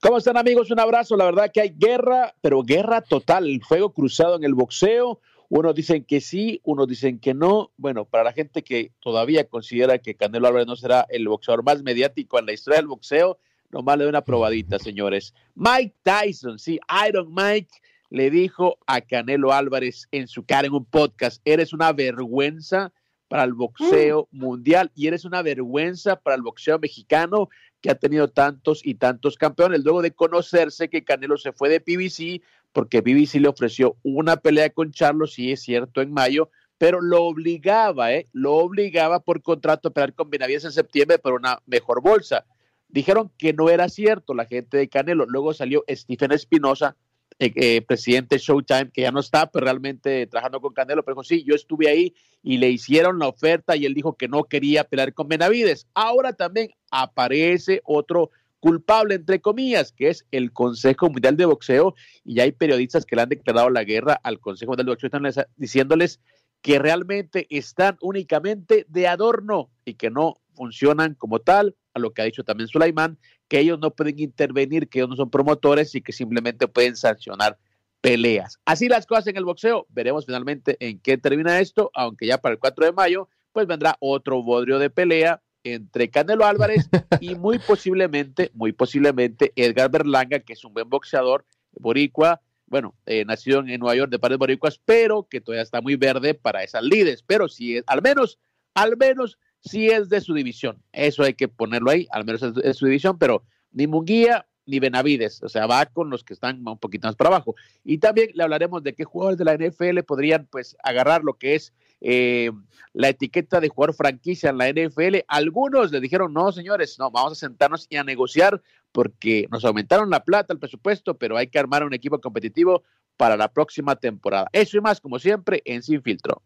¿Cómo 0.00 0.18
están 0.18 0.36
amigos? 0.36 0.70
Un 0.70 0.80
abrazo. 0.80 1.16
La 1.16 1.26
verdad 1.26 1.50
que 1.52 1.60
hay 1.60 1.74
guerra, 1.76 2.34
pero 2.40 2.62
guerra 2.62 3.00
total, 3.00 3.48
el 3.48 3.62
fuego 3.62 3.92
cruzado 3.92 4.36
en 4.36 4.44
el 4.44 4.54
boxeo. 4.54 5.20
Unos 5.48 5.74
dicen 5.74 6.04
que 6.04 6.20
sí, 6.20 6.60
unos 6.64 6.88
dicen 6.88 7.20
que 7.20 7.34
no. 7.34 7.70
Bueno, 7.76 8.04
para 8.04 8.24
la 8.24 8.32
gente 8.32 8.62
que 8.62 8.92
todavía 9.00 9.48
considera 9.48 9.98
que 9.98 10.16
Canelo 10.16 10.48
Álvarez 10.48 10.66
no 10.66 10.76
será 10.76 11.06
el 11.08 11.28
boxeador 11.28 11.62
más 11.62 11.82
mediático 11.82 12.38
en 12.38 12.46
la 12.46 12.52
historia 12.52 12.78
del 12.78 12.86
boxeo, 12.86 13.38
Nomás 13.72 13.96
le 13.96 14.04
doy 14.04 14.10
una 14.10 14.24
probadita, 14.24 14.78
señores. 14.78 15.34
Mike 15.54 15.94
Tyson, 16.02 16.58
sí, 16.58 16.78
Iron 17.08 17.34
Mike 17.34 17.70
le 18.10 18.30
dijo 18.30 18.78
a 18.86 19.00
Canelo 19.00 19.52
Álvarez 19.52 20.06
en 20.12 20.28
su 20.28 20.44
cara 20.44 20.66
en 20.66 20.74
un 20.74 20.84
podcast, 20.84 21.40
eres 21.46 21.72
una 21.72 21.92
vergüenza 21.92 22.92
para 23.28 23.44
el 23.44 23.54
boxeo 23.54 24.28
mm. 24.30 24.38
mundial 24.38 24.92
y 24.94 25.06
eres 25.06 25.24
una 25.24 25.40
vergüenza 25.40 26.16
para 26.16 26.36
el 26.36 26.42
boxeo 26.42 26.78
mexicano 26.78 27.48
que 27.80 27.90
ha 27.90 27.94
tenido 27.94 28.28
tantos 28.28 28.84
y 28.84 28.96
tantos 28.96 29.38
campeones. 29.38 29.82
Luego 29.82 30.02
de 30.02 30.12
conocerse 30.12 30.90
que 30.90 31.02
Canelo 31.02 31.38
se 31.38 31.52
fue 31.52 31.70
de 31.70 31.80
PBC 31.80 32.44
porque 32.72 33.02
PBC 33.02 33.40
le 33.40 33.48
ofreció 33.48 33.96
una 34.02 34.36
pelea 34.36 34.68
con 34.68 34.92
Charlos, 34.92 35.32
sí 35.32 35.50
es 35.50 35.62
cierto, 35.62 36.02
en 36.02 36.12
mayo, 36.12 36.50
pero 36.76 37.00
lo 37.00 37.22
obligaba, 37.22 38.12
¿eh? 38.12 38.28
Lo 38.32 38.54
obligaba 38.54 39.20
por 39.20 39.40
contrato 39.40 39.88
a 39.88 39.92
pelear 39.92 40.14
con 40.14 40.28
Benavides 40.28 40.64
en 40.64 40.72
septiembre 40.72 41.18
por 41.18 41.32
una 41.32 41.60
mejor 41.64 42.02
bolsa. 42.02 42.44
Dijeron 42.92 43.32
que 43.38 43.54
no 43.54 43.70
era 43.70 43.88
cierto 43.88 44.34
la 44.34 44.44
gente 44.44 44.76
de 44.76 44.88
Canelo. 44.88 45.24
Luego 45.26 45.54
salió 45.54 45.82
Stephen 45.88 46.30
Espinosa, 46.30 46.94
eh, 47.38 47.50
eh, 47.56 47.82
presidente 47.82 48.38
Showtime, 48.38 48.90
que 48.92 49.00
ya 49.00 49.10
no 49.10 49.20
está 49.20 49.50
pero 49.50 49.64
realmente 49.64 50.26
trabajando 50.26 50.60
con 50.60 50.74
Canelo, 50.74 51.02
pero 51.02 51.14
dijo, 51.14 51.24
sí, 51.24 51.42
yo 51.42 51.54
estuve 51.54 51.88
ahí 51.88 52.14
y 52.42 52.58
le 52.58 52.70
hicieron 52.70 53.18
la 53.18 53.28
oferta 53.28 53.76
y 53.76 53.86
él 53.86 53.94
dijo 53.94 54.16
que 54.16 54.28
no 54.28 54.44
quería 54.44 54.84
pelear 54.84 55.14
con 55.14 55.26
Benavides. 55.26 55.88
Ahora 55.94 56.34
también 56.34 56.68
aparece 56.90 57.80
otro 57.84 58.30
culpable, 58.60 59.14
entre 59.14 59.40
comillas, 59.40 59.90
que 59.90 60.10
es 60.10 60.26
el 60.30 60.52
Consejo 60.52 61.08
Mundial 61.08 61.36
de 61.36 61.46
Boxeo, 61.46 61.94
y 62.24 62.38
hay 62.40 62.52
periodistas 62.52 63.04
que 63.04 63.16
le 63.16 63.22
han 63.22 63.30
declarado 63.30 63.70
la 63.70 63.82
guerra 63.82 64.20
al 64.22 64.38
Consejo 64.38 64.72
Mundial 64.72 64.86
de 64.86 64.92
Boxeo, 64.92 65.08
están 65.08 65.46
diciéndoles 65.56 66.20
que 66.60 66.78
realmente 66.78 67.48
están 67.50 67.96
únicamente 68.00 68.86
de 68.88 69.08
adorno 69.08 69.70
y 69.84 69.94
que 69.94 70.10
no 70.10 70.36
funcionan 70.54 71.14
como 71.14 71.40
tal, 71.40 71.74
a 71.94 71.98
lo 71.98 72.12
que 72.12 72.22
ha 72.22 72.24
dicho 72.24 72.44
también 72.44 72.68
Sulaimán, 72.68 73.18
que 73.48 73.60
ellos 73.60 73.78
no 73.78 73.90
pueden 73.90 74.18
intervenir, 74.18 74.88
que 74.88 75.00
ellos 75.00 75.10
no 75.10 75.16
son 75.16 75.30
promotores 75.30 75.94
y 75.94 76.02
que 76.02 76.12
simplemente 76.12 76.68
pueden 76.68 76.96
sancionar 76.96 77.58
peleas. 78.00 78.58
Así 78.64 78.88
las 78.88 79.06
cosas 79.06 79.28
en 79.28 79.36
el 79.36 79.44
boxeo. 79.44 79.86
Veremos 79.90 80.26
finalmente 80.26 80.76
en 80.80 80.98
qué 80.98 81.18
termina 81.18 81.60
esto, 81.60 81.90
aunque 81.94 82.26
ya 82.26 82.38
para 82.38 82.54
el 82.54 82.58
4 82.58 82.86
de 82.86 82.92
mayo, 82.92 83.28
pues 83.52 83.66
vendrá 83.66 83.96
otro 84.00 84.42
bodrio 84.42 84.78
de 84.78 84.90
pelea 84.90 85.42
entre 85.64 86.10
Canelo 86.10 86.44
Álvarez 86.44 86.88
y 87.20 87.34
muy 87.36 87.58
posiblemente, 87.58 88.50
muy 88.54 88.72
posiblemente 88.72 89.52
Edgar 89.54 89.90
Berlanga, 89.90 90.40
que 90.40 90.54
es 90.54 90.64
un 90.64 90.74
buen 90.74 90.88
boxeador 90.88 91.44
boricua, 91.72 92.40
bueno, 92.66 92.94
eh, 93.06 93.24
nacido 93.24 93.60
en 93.60 93.78
Nueva 93.78 93.94
York 93.94 94.10
de 94.10 94.18
padres 94.18 94.38
boricuas, 94.38 94.80
pero 94.84 95.28
que 95.28 95.40
todavía 95.40 95.62
está 95.62 95.80
muy 95.80 95.96
verde 95.96 96.34
para 96.34 96.64
esas 96.64 96.82
lides. 96.82 97.22
Pero 97.22 97.48
si 97.48 97.76
es, 97.76 97.84
al 97.86 98.00
menos, 98.02 98.38
al 98.74 98.96
menos 98.96 99.38
si 99.62 99.88
es 99.88 100.08
de 100.08 100.20
su 100.20 100.34
división. 100.34 100.82
Eso 100.92 101.22
hay 101.22 101.34
que 101.34 101.48
ponerlo 101.48 101.90
ahí, 101.90 102.06
al 102.10 102.24
menos 102.24 102.42
es 102.42 102.54
de 102.54 102.74
su 102.74 102.86
división, 102.86 103.18
pero 103.18 103.44
ni 103.70 103.86
Munguía 103.86 104.46
ni 104.66 104.78
Benavides, 104.78 105.42
o 105.42 105.48
sea, 105.48 105.66
va 105.66 105.86
con 105.86 106.08
los 106.08 106.22
que 106.22 106.34
están 106.34 106.66
un 106.66 106.78
poquito 106.78 107.08
más 107.08 107.16
para 107.16 107.28
abajo. 107.28 107.54
Y 107.84 107.98
también 107.98 108.30
le 108.34 108.42
hablaremos 108.42 108.82
de 108.82 108.94
qué 108.94 109.04
jugadores 109.04 109.38
de 109.38 109.44
la 109.44 109.56
NFL 109.56 110.02
podrían 110.06 110.46
pues 110.50 110.76
agarrar 110.82 111.24
lo 111.24 111.34
que 111.34 111.56
es 111.56 111.72
eh, 112.00 112.50
la 112.92 113.08
etiqueta 113.08 113.60
de 113.60 113.68
jugador 113.68 113.94
franquicia 113.94 114.50
en 114.50 114.58
la 114.58 114.70
NFL. 114.70 115.18
Algunos 115.26 115.90
le 115.90 116.00
dijeron, 116.00 116.32
no, 116.32 116.52
señores, 116.52 116.96
no, 116.98 117.10
vamos 117.10 117.32
a 117.32 117.34
sentarnos 117.34 117.86
y 117.90 117.96
a 117.96 118.04
negociar 118.04 118.62
porque 118.92 119.48
nos 119.50 119.64
aumentaron 119.64 120.10
la 120.10 120.24
plata, 120.24 120.52
el 120.52 120.60
presupuesto, 120.60 121.16
pero 121.16 121.36
hay 121.36 121.48
que 121.48 121.58
armar 121.58 121.84
un 121.84 121.94
equipo 121.94 122.20
competitivo 122.20 122.82
para 123.16 123.36
la 123.36 123.52
próxima 123.52 123.96
temporada. 123.96 124.48
Eso 124.52 124.76
y 124.76 124.80
más, 124.80 125.00
como 125.00 125.18
siempre, 125.18 125.62
en 125.64 125.82
Sin 125.82 126.02
Filtro. 126.02 126.42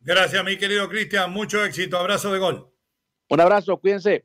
Gracias, 0.00 0.42
mi 0.44 0.56
querido 0.56 0.88
Cristian. 0.88 1.30
Mucho 1.30 1.64
éxito. 1.64 1.98
Abrazo 1.98 2.32
de 2.32 2.38
gol. 2.38 2.72
Un 3.28 3.40
abrazo, 3.40 3.78
cuídense. 3.78 4.24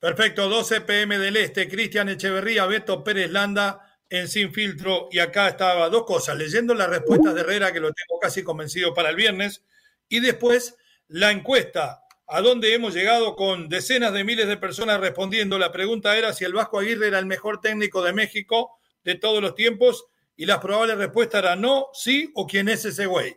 Perfecto, 0.00 0.48
12 0.48 0.80
pm 0.80 1.18
del 1.18 1.36
Este, 1.36 1.68
Cristian 1.68 2.08
Echeverría, 2.08 2.64
Beto 2.64 3.04
Pérez 3.04 3.30
Landa 3.30 3.98
en 4.08 4.28
Sin 4.28 4.52
Filtro. 4.52 5.08
Y 5.12 5.18
acá 5.18 5.48
estaba 5.48 5.90
dos 5.90 6.04
cosas, 6.04 6.38
leyendo 6.38 6.74
las 6.74 6.88
respuestas 6.88 7.34
de 7.34 7.42
Herrera, 7.42 7.72
que 7.72 7.80
lo 7.80 7.92
tengo 7.92 8.18
casi 8.18 8.42
convencido 8.42 8.94
para 8.94 9.10
el 9.10 9.16
viernes, 9.16 9.62
y 10.08 10.20
después 10.20 10.76
la 11.06 11.30
encuesta, 11.30 12.02
a 12.26 12.40
donde 12.40 12.72
hemos 12.72 12.94
llegado 12.94 13.36
con 13.36 13.68
decenas 13.68 14.14
de 14.14 14.24
miles 14.24 14.48
de 14.48 14.56
personas 14.56 15.00
respondiendo. 15.00 15.58
La 15.58 15.70
pregunta 15.70 16.16
era 16.16 16.32
si 16.32 16.46
el 16.46 16.54
Vasco 16.54 16.78
Aguirre 16.78 17.08
era 17.08 17.18
el 17.18 17.26
mejor 17.26 17.60
técnico 17.60 18.02
de 18.02 18.14
México 18.14 18.78
de 19.04 19.16
todos 19.16 19.42
los 19.42 19.54
tiempos, 19.54 20.06
y 20.34 20.46
las 20.46 20.60
probables 20.60 20.96
respuestas 20.96 21.42
eran 21.42 21.60
no, 21.60 21.88
sí 21.92 22.32
o 22.34 22.46
quién 22.46 22.70
es 22.70 22.86
ese 22.86 23.04
güey. 23.04 23.36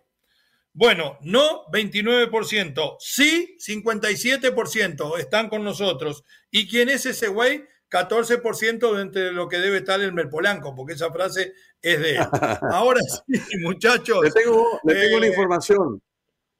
Bueno, 0.74 1.20
no 1.22 1.66
29%, 1.68 2.96
sí 3.00 3.56
57% 3.60 5.20
están 5.20 5.50
con 5.50 5.64
nosotros. 5.64 6.24
¿Y 6.50 6.68
quién 6.68 6.90
es 6.90 7.06
ese 7.06 7.28
güey? 7.28 7.64
14% 7.92 8.96
de 8.96 9.02
entre 9.02 9.32
lo 9.32 9.48
que 9.48 9.60
debe 9.60 9.78
estar 9.78 10.02
el 10.02 10.14
Merpolanco, 10.14 10.74
porque 10.74 10.94
esa 10.94 11.12
frase 11.12 11.54
es 11.80 12.00
de 12.00 12.16
él. 12.16 12.18
Ahora 12.72 13.00
sí, 13.02 13.40
muchachos. 13.62 14.24
Le 14.24 14.32
tengo, 14.32 14.80
le 14.84 14.96
tengo 14.96 15.18
una 15.18 15.28
eh, 15.28 15.30
información. 15.30 16.02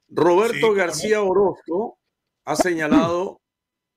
Roberto 0.10 0.54
sí, 0.54 0.62
¿cómo 0.62 0.74
García 0.76 1.22
Orozco 1.24 1.98
ha 2.46 2.56
señalado 2.56 3.42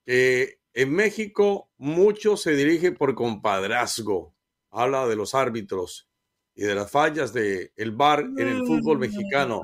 que 0.07 0.61
en 0.73 0.95
México 0.95 1.71
mucho 1.79 2.37
se 2.37 2.53
dirige 2.53 2.93
por 2.93 3.15
compadrazgo. 3.15 4.35
Habla 4.71 5.07
de 5.07 5.17
los 5.17 5.35
árbitros 5.35 6.09
y 6.55 6.63
de 6.63 6.75
las 6.75 6.91
fallas 6.91 7.33
del 7.33 7.73
el 7.77 7.93
VAR 7.93 8.21
en 8.21 8.49
el 8.49 8.67
fútbol 8.67 8.99
mexicano. 8.99 9.63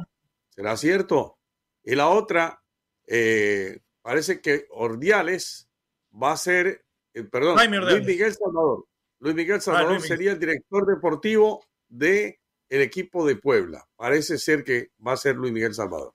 ¿Será 0.55 0.77
cierto? 0.77 1.39
Y 1.83 1.95
la 1.95 2.09
otra, 2.09 2.63
eh, 3.07 3.81
parece 4.03 4.41
que 4.41 4.67
Ordiales 4.71 5.69
va 6.13 6.33
a 6.33 6.37
ser, 6.37 6.85
eh, 7.15 7.25
perdón, 7.25 7.57
Jaime. 7.57 7.79
Luis 7.79 8.05
Miguel 8.05 8.35
Salvador. 8.35 8.87
Luis 9.19 9.35
Miguel 9.35 9.61
Salvador 9.63 9.91
Luis 9.93 10.03
Miguel. 10.03 10.19
sería 10.19 10.33
el 10.33 10.39
director 10.39 10.87
deportivo 10.87 11.65
de 11.89 12.41
el 12.69 12.83
equipo 12.83 13.27
de 13.27 13.37
Puebla. 13.37 13.87
Parece 13.97 14.37
ser 14.39 14.63
que 14.63 14.93
va 15.07 15.13
a 15.13 15.17
ser 15.17 15.37
Luis 15.37 15.53
Miguel 15.53 15.75
Salvador. 15.75 16.15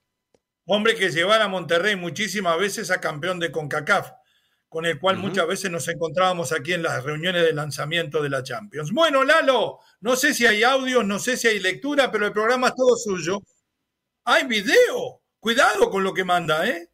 Hombre 0.66 0.94
que 0.94 1.10
llevara 1.10 1.44
a 1.44 1.48
Monterrey 1.48 1.96
muchísimas 1.96 2.58
veces 2.58 2.90
a 2.90 3.00
campeón 3.00 3.40
de 3.40 3.50
CONCACAF, 3.50 4.10
con 4.68 4.84
el 4.84 5.00
cual 5.00 5.16
muchas 5.16 5.46
veces 5.46 5.70
nos 5.70 5.88
encontrábamos 5.88 6.52
aquí 6.52 6.74
en 6.74 6.82
las 6.82 7.02
reuniones 7.02 7.42
de 7.42 7.54
lanzamiento 7.54 8.22
de 8.22 8.28
la 8.28 8.42
Champions. 8.42 8.92
Bueno, 8.92 9.24
Lalo, 9.24 9.78
no 10.00 10.14
sé 10.14 10.34
si 10.34 10.46
hay 10.46 10.62
audios, 10.62 11.06
no 11.06 11.18
sé 11.18 11.36
si 11.36 11.48
hay 11.48 11.58
lectura, 11.58 12.12
pero 12.12 12.26
el 12.26 12.32
programa 12.32 12.68
es 12.68 12.74
todo 12.74 12.96
suyo. 12.96 13.40
Hay 14.30 14.44
video. 14.46 15.22
Cuidado 15.40 15.88
con 15.88 16.04
lo 16.04 16.12
que 16.12 16.22
manda, 16.22 16.68
¿eh? 16.68 16.90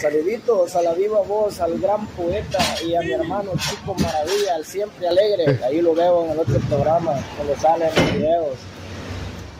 Saluditos 0.00 0.76
a 0.76 0.82
la 0.82 0.94
viva 0.94 1.22
voz, 1.22 1.60
al 1.60 1.76
gran 1.80 2.06
poeta 2.06 2.60
y 2.86 2.94
a 2.94 3.00
mi 3.00 3.10
hermano 3.10 3.50
Chico 3.58 3.96
Maravilla, 3.96 4.54
al 4.54 4.64
siempre 4.64 5.08
alegre. 5.08 5.58
Ahí 5.64 5.82
lo 5.82 5.92
veo 5.92 6.26
en 6.26 6.30
el 6.30 6.38
otro 6.38 6.60
programa, 6.68 7.14
cuando 7.34 7.56
salen 7.56 7.90
los 7.96 8.12
videos. 8.12 8.58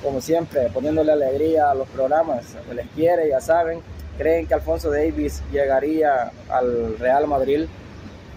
Como 0.01 0.21
siempre, 0.21 0.71
poniéndole 0.73 1.11
alegría 1.11 1.73
a 1.73 1.75
los 1.75 1.89
programas. 1.89 2.55
Se 2.69 2.73
les 2.73 2.87
quiere, 2.91 3.29
ya 3.29 3.41
saben. 3.41 3.83
¿Creen 4.17 4.47
que 4.47 4.55
Alfonso 4.55 4.93
Davis 4.93 5.43
llegaría 5.51 6.31
al 6.49 6.97
Real 7.01 7.27
Madrid? 7.27 7.67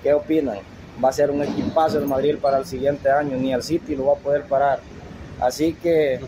¿Qué 0.02 0.12
opinan? 0.12 0.58
Va 1.04 1.10
a 1.10 1.14
ser 1.14 1.30
un 1.30 1.44
equipazo 1.44 2.00
el 2.00 2.08
Madrid 2.08 2.38
para 2.42 2.58
el 2.58 2.66
siguiente 2.66 3.12
año, 3.12 3.38
ni 3.38 3.54
el 3.54 3.62
City 3.62 3.96
lo 3.96 4.08
va 4.08 4.14
a 4.14 4.18
poder 4.18 4.42
parar. 4.46 4.80
Así 5.40 5.76
que 5.76 6.20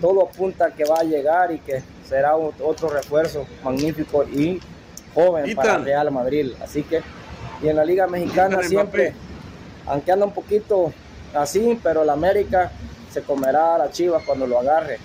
todo 0.00 0.22
apunta 0.22 0.66
a 0.66 0.70
que 0.70 0.84
va 0.84 1.00
a 1.00 1.04
llegar 1.04 1.52
y 1.52 1.58
que 1.58 1.82
será 2.08 2.36
otro 2.36 2.88
refuerzo 2.88 3.46
magnífico 3.62 4.24
y 4.24 4.60
joven 5.14 5.54
para 5.54 5.76
el 5.76 5.84
Real 5.84 6.10
Madrid. 6.10 6.52
Así 6.62 6.82
que, 6.82 7.02
y 7.62 7.68
en 7.68 7.76
la 7.76 7.84
Liga 7.84 8.06
Mexicana 8.06 8.62
siempre, 8.62 9.14
aunque 9.86 10.12
anda 10.12 10.26
un 10.26 10.32
poquito 10.32 10.92
así, 11.34 11.78
pero 11.82 12.04
la 12.04 12.14
América 12.14 12.70
se 13.10 13.22
comerá 13.22 13.74
a 13.74 13.78
las 13.78 13.92
Chivas 13.92 14.22
cuando 14.24 14.46
lo 14.46 14.58
agarre. 14.58 14.98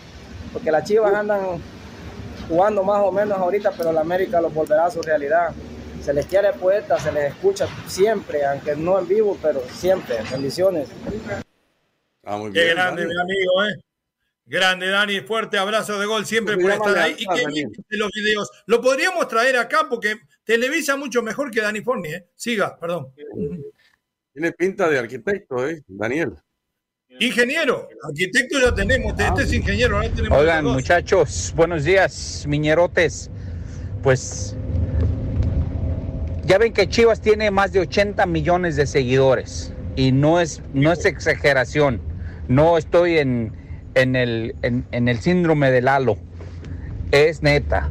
Porque 0.52 0.72
las 0.72 0.84
Chivas 0.84 1.14
andan 1.14 1.62
jugando 2.48 2.84
más 2.84 3.02
o 3.04 3.12
menos 3.12 3.38
ahorita, 3.38 3.72
pero 3.78 3.92
la 3.92 4.02
América 4.02 4.42
los 4.42 4.54
volverá 4.54 4.86
a 4.86 4.92
su 4.92 5.02
realidad. 5.02 5.52
Se 6.04 6.14
les 6.14 6.26
quiere 6.26 6.52
poeta, 6.54 7.00
se 7.00 7.12
les 7.12 7.32
escucha 7.32 7.66
siempre, 7.88 8.46
aunque 8.46 8.76
no 8.76 9.00
en 9.00 9.08
vivo, 9.08 9.38
pero 9.42 9.62
siempre. 9.72 10.18
Bendiciones. 10.30 10.90
Ah, 12.26 12.38
muy 12.38 12.52
Qué 12.52 12.68
grande, 12.74 13.06
mi 13.06 13.20
amigo, 13.20 13.64
¿eh? 13.64 13.93
Grande, 14.46 14.90
Dani. 14.90 15.22
Fuerte 15.22 15.58
abrazo 15.58 16.00
de 16.00 16.06
gol 16.06 16.26
siempre 16.26 16.58
por 16.58 16.72
estar 16.72 16.98
ahí. 16.98 17.16
Y 17.18 17.26
Daniel. 17.26 17.52
bien 17.54 17.72
de 17.72 17.98
los 17.98 18.12
videos. 18.12 18.50
Lo 18.66 18.82
podríamos 18.82 19.28
traer 19.28 19.58
acá 19.58 19.88
porque 19.90 20.18
televisa 20.44 20.98
mucho 20.98 21.22
mejor 21.22 21.52
que 21.52 21.62
Dani 21.62 21.82
Forni, 21.82 22.10
¿eh? 22.10 22.28
Siga, 22.36 22.78
perdón. 22.80 23.14
Tiene 24.34 24.52
pinta 24.52 24.90
de 24.90 25.00
arquitecto, 25.00 25.68
¿eh? 25.68 25.82
Daniel. 25.88 26.34
Ingeniero, 27.20 27.88
arquitecto 28.04 28.60
ya 28.60 28.74
tenemos. 28.74 29.12
Este, 29.12 29.28
este 29.28 29.44
es 29.44 29.54
ingeniero, 29.54 29.98
ahora 29.98 30.10
tenemos 30.10 30.38
Oigan, 30.38 30.66
muchachos, 30.66 31.54
buenos 31.56 31.84
días, 31.84 32.44
miñerotes. 32.48 33.30
Pues 34.02 34.58
ya 36.46 36.58
ven 36.58 36.74
que 36.74 36.90
Chivas 36.90 37.22
tiene 37.22 37.52
más 37.52 37.72
de 37.72 37.82
80 37.82 38.26
millones 38.26 38.76
de 38.76 38.88
seguidores 38.88 39.74
y 39.96 40.12
no 40.12 40.42
es, 40.42 40.62
no 40.74 40.92
es 40.92 41.06
exageración. 41.06 42.02
No 42.48 42.78
estoy 42.78 43.20
en, 43.20 43.54
en, 43.96 44.16
el, 44.16 44.56
en, 44.62 44.86
en 44.92 45.08
el 45.08 45.20
síndrome 45.20 45.72
del 45.72 45.88
halo. 45.88 46.18
Es 47.12 47.44
neta. 47.44 47.90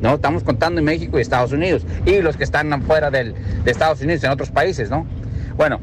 ¿no? 0.00 0.14
Estamos 0.14 0.42
contando 0.42 0.80
en 0.80 0.84
México 0.84 1.18
y 1.18 1.22
Estados 1.22 1.52
Unidos 1.52 1.86
y 2.04 2.20
los 2.20 2.36
que 2.36 2.44
están 2.44 2.72
afuera 2.72 3.10
del, 3.10 3.34
de 3.64 3.70
Estados 3.70 4.00
Unidos, 4.00 4.24
en 4.24 4.30
otros 4.30 4.50
países, 4.50 4.90
¿no? 4.90 5.06
Bueno, 5.56 5.80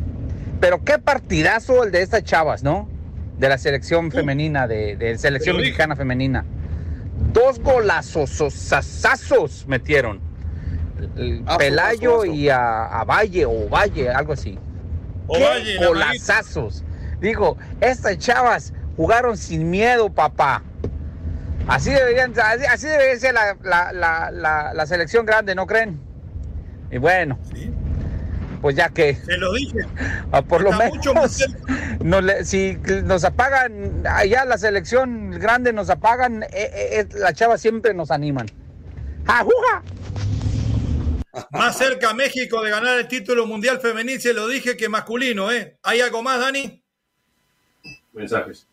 pero 0.60 0.84
qué 0.84 1.00
partidazo 1.00 1.84
el 1.84 1.92
de 1.92 2.02
estas 2.02 2.24
chavas, 2.24 2.64
¿no? 2.64 2.90
De 3.38 3.48
la 3.48 3.58
selección 3.58 4.12
femenina, 4.12 4.68
de, 4.68 4.96
de 4.98 5.18
selección 5.18 5.58
mexicana 5.58 5.96
femenina. 5.96 6.46
Dos 7.34 7.60
golazos, 7.60 8.32
metieron. 9.68 10.20
El 11.16 11.44
Aso, 11.46 11.58
Pelayo 11.58 12.16
aso, 12.16 12.24
aso. 12.24 12.34
y 12.34 12.50
a, 12.50 12.86
a 12.88 13.04
Valle 13.06 13.46
o 13.46 13.70
Valle, 13.70 14.10
algo 14.10 14.34
así. 14.34 14.58
Ovalle, 15.28 15.76
¡Qué 15.76 15.80
la 15.80 15.88
golazazos! 15.88 16.84
Digo, 17.22 17.58
estas 17.80 18.18
chavas 18.18 18.74
jugaron 19.00 19.38
sin 19.38 19.70
miedo, 19.70 20.10
papá. 20.14 20.62
Así 21.68 21.90
deberían, 21.90 22.34
así, 22.38 22.66
así 22.66 22.88
debería 22.88 23.18
ser 23.18 23.34
la, 23.34 23.56
la- 23.64 23.94
la- 23.94 24.30
la- 24.30 24.74
la 24.74 24.86
selección 24.86 25.26
grande, 25.26 25.56
¿no 25.56 25.66
creen? 25.66 26.02
Y 26.92 26.98
bueno, 26.98 27.40
Sí, 27.56 27.72
pues 28.62 28.76
ya 28.76 28.90
que 28.90 29.16
se 29.16 29.38
lo 29.38 29.54
dije. 29.54 29.80
ah, 30.34 30.42
por 30.42 30.62
lo 30.62 30.72
Está 30.72 30.90
mucho 30.90 31.14
más 31.14 31.40
menos 32.02 32.26
nos 32.28 32.48
si 32.50 32.78
nos 33.06 33.24
apagan 33.24 34.04
allá 34.06 34.44
la 34.44 34.58
selección 34.58 35.32
grande 35.32 35.72
nos 35.72 35.90
apagan, 35.90 36.44
eh, 36.44 36.48
eh, 36.52 37.00
eh, 37.00 37.08
las 37.14 37.36
chavas 37.36 37.62
siempre 37.62 37.94
nos 37.94 38.12
animan. 38.12 38.48
¡Ajuja! 39.28 39.82
Más 41.52 41.78
cerca 41.78 42.14
México 42.14 42.62
de 42.64 42.70
ganar 42.72 43.00
el 43.00 43.08
título 43.08 43.46
mundial 43.46 43.80
femenil, 43.80 44.20
se 44.20 44.34
lo 44.34 44.46
dije 44.50 44.76
que 44.76 44.90
masculino, 44.90 45.54
¿eh? 45.54 45.78
¿Hay 45.84 46.02
algo 46.02 46.22
más, 46.22 46.42
Dani? 46.42 46.84
Mensajes. 48.12 48.68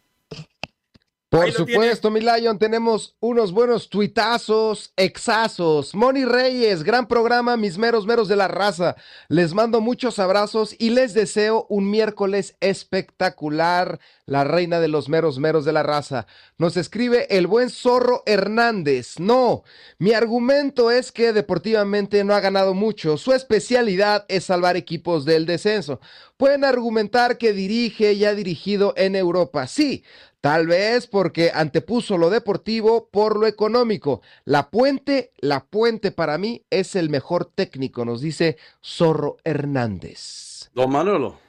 Por 1.29 1.51
supuesto, 1.51 2.09
mi 2.09 2.20
Lion, 2.20 2.57
tenemos 2.57 3.16
unos 3.18 3.51
buenos 3.51 3.89
tuitazos, 3.89 4.93
exazos. 4.97 5.93
Moni 5.93 6.24
Reyes, 6.24 6.85
gran 6.85 7.09
programa, 7.09 7.57
mis 7.57 7.79
meros 7.79 8.07
meros 8.07 8.29
de 8.29 8.37
la 8.37 8.47
raza. 8.47 8.95
Les 9.29 9.53
mando 9.53 9.81
muchos 9.81 10.20
abrazos 10.20 10.77
y 10.79 10.91
les 10.91 11.14
deseo 11.14 11.66
un 11.68 11.91
miércoles 11.91 12.57
espectacular. 12.61 13.99
La 14.27 14.43
reina 14.43 14.81
de 14.81 14.89
los 14.89 15.09
meros 15.09 15.39
meros 15.39 15.64
de 15.64 15.72
la 15.72 15.85
raza. 15.85 16.27
Nos 16.59 16.77
escribe 16.77 17.29
el 17.31 17.47
buen 17.47 17.70
Zorro 17.70 18.24
Hernández. 18.27 19.20
No, 19.20 19.62
mi 19.99 20.12
argumento 20.14 20.91
es 20.91 21.12
que 21.12 21.33
deportivamente 21.33 22.24
no 22.24 22.35
ha 22.35 22.41
ganado 22.41 22.74
mucho. 22.74 23.18
Su 23.18 23.33
especialidad 23.33 24.24
es 24.29 24.45
salvar 24.45 24.77
equipos 24.77 25.24
del 25.24 25.47
descenso. 25.47 26.01
Pueden 26.37 26.64
argumentar 26.64 27.39
que 27.39 27.53
dirige 27.53 28.14
y 28.14 28.24
ha 28.24 28.35
dirigido 28.35 28.95
en 28.97 29.14
Europa. 29.14 29.68
Sí, 29.68 30.03
Tal 30.47 30.68
vez 30.68 31.09
porque 31.09 31.51
antepuso 31.53 32.18
lo 32.18 32.31
deportivo 32.31 33.09
por 33.11 33.37
lo 33.37 33.49
económico. 33.49 34.22
La 34.45 34.70
Puente, 34.70 35.33
La 35.39 35.64
Puente 35.64 36.12
para 36.12 36.39
mí 36.39 36.62
es 36.70 36.95
el 36.95 37.11
mejor 37.11 37.47
técnico, 37.47 38.05
nos 38.05 38.20
dice 38.20 38.57
Zorro 38.81 39.39
Hernández. 39.43 40.70
Don 40.72 40.93
Manolo. 40.93 41.45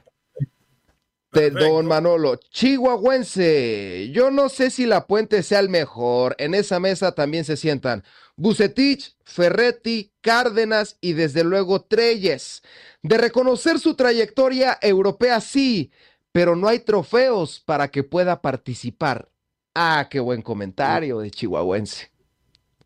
De. 1.31 1.51
Don 1.51 1.85
Manolo, 1.85 2.35
Chihuahuense. 2.37 4.09
Yo 4.11 4.31
no 4.31 4.49
sé 4.49 4.69
si 4.69 4.85
La 4.85 5.07
Puente 5.07 5.43
sea 5.43 5.59
el 5.59 5.69
mejor. 5.69 6.35
En 6.39 6.55
esa 6.55 6.79
mesa 6.79 7.11
también 7.13 7.43
se 7.45 7.57
sientan 7.57 8.03
Bucetich, 8.37 9.15
Ferretti, 9.23 10.13
Cárdenas 10.21 10.97
y 11.01 11.13
desde 11.13 11.43
luego 11.43 11.81
Treyes. 11.81 12.61
De 13.01 13.17
reconocer 13.17 13.79
su 13.79 13.95
trayectoria 13.95 14.77
europea, 14.81 15.41
sí, 15.41 15.91
pero 16.31 16.55
no 16.55 16.67
hay 16.67 16.79
trofeos 16.79 17.59
para 17.59 17.89
que 17.89 18.03
pueda 18.03 18.41
participar. 18.41 19.29
Ah, 19.75 20.07
qué 20.09 20.19
buen 20.19 20.41
comentario 20.41 21.19
de 21.19 21.31
Chihuahuense. 21.31 22.11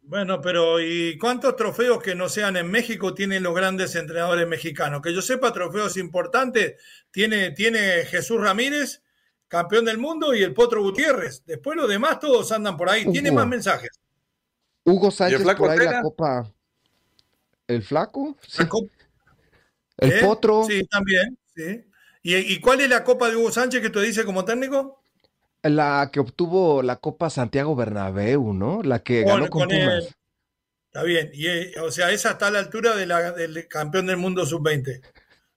Bueno, 0.04 0.41
pero 0.41 0.80
¿y 0.82 1.18
cuántos 1.18 1.56
trofeos 1.56 2.02
que 2.02 2.16
no 2.16 2.28
sean 2.28 2.58
en 2.58 2.70
México 2.70 3.14
tienen 3.14 3.43
los 3.43 3.56
grandes 3.56 3.95
entrenadores 3.95 4.47
mexicanos? 4.47 5.02
Que 5.02 5.14
yo 5.14 5.22
sepa, 5.22 5.54
trofeos 5.54 5.95
importantes 5.97 6.82
tiene, 7.12 7.52
tiene 7.52 8.04
Jesús 8.06 8.41
Ramírez, 8.41 9.04
campeón 9.47 9.86
del 9.86 9.99
mundo, 9.99 10.34
y 10.34 10.41
el 10.43 10.54
Potro 10.54 10.82
Gutiérrez. 10.82 11.43
Después 11.45 11.78
los 11.78 11.88
demás 11.88 12.20
todos 12.20 12.52
andan 12.52 12.78
por 12.78 12.89
ahí. 12.89 13.10
Tiene 13.12 13.30
Hugo. 13.30 13.39
más 13.39 13.47
mensajes. 13.47 13.91
Hugo 14.84 15.12
Sánchez 15.12 15.43
Flaco 15.43 15.64
por 15.64 15.70
ahí 15.72 15.78
la 15.86 16.02
copa. 16.02 16.52
¿El 17.68 17.84
flaco? 17.84 18.38
Sí. 18.45 18.64
La 18.64 18.68
Copa- 18.70 18.91
El 19.97 20.12
¿Eh? 20.12 20.20
potro. 20.22 20.64
Sí, 20.68 20.84
también. 20.88 21.38
Sí. 21.56 21.86
¿Y, 22.24 22.36
y 22.36 22.60
cuál 22.60 22.82
es 22.82 22.89
la 22.89 23.04
copa 23.04 23.30
de 23.30 23.36
Hugo 23.36 23.52
Sánchez 23.52 23.82
que 23.82 23.89
tú 23.91 23.99
dices 23.99 24.26
como 24.26 24.43
técnico? 24.43 25.01
La 25.64 26.09
que 26.12 26.20
obtuvo 26.20 26.82
la 26.82 26.95
Copa 26.95 27.30
Santiago 27.30 27.76
Bernabéu, 27.76 28.53
¿no? 28.53 28.82
La 28.84 28.99
que 28.99 29.24
ganó 29.24 29.47
con, 29.49 29.64
con 29.68 29.72
el- 29.72 29.86
Pumas. 29.88 30.16
Está 30.88 31.03
bien. 31.03 31.30
Y, 31.34 31.47
eh, 31.47 31.74
o 31.82 31.91
sea, 31.91 32.12
esa 32.12 32.32
está 32.32 32.47
a 32.47 32.51
la 32.51 32.59
altura 32.59 32.95
de 32.95 33.05
la- 33.05 33.32
del 33.32 33.68
campeón 33.68 34.07
del 34.07 34.18
mundo 34.18 34.45
sub-20. 34.45 35.01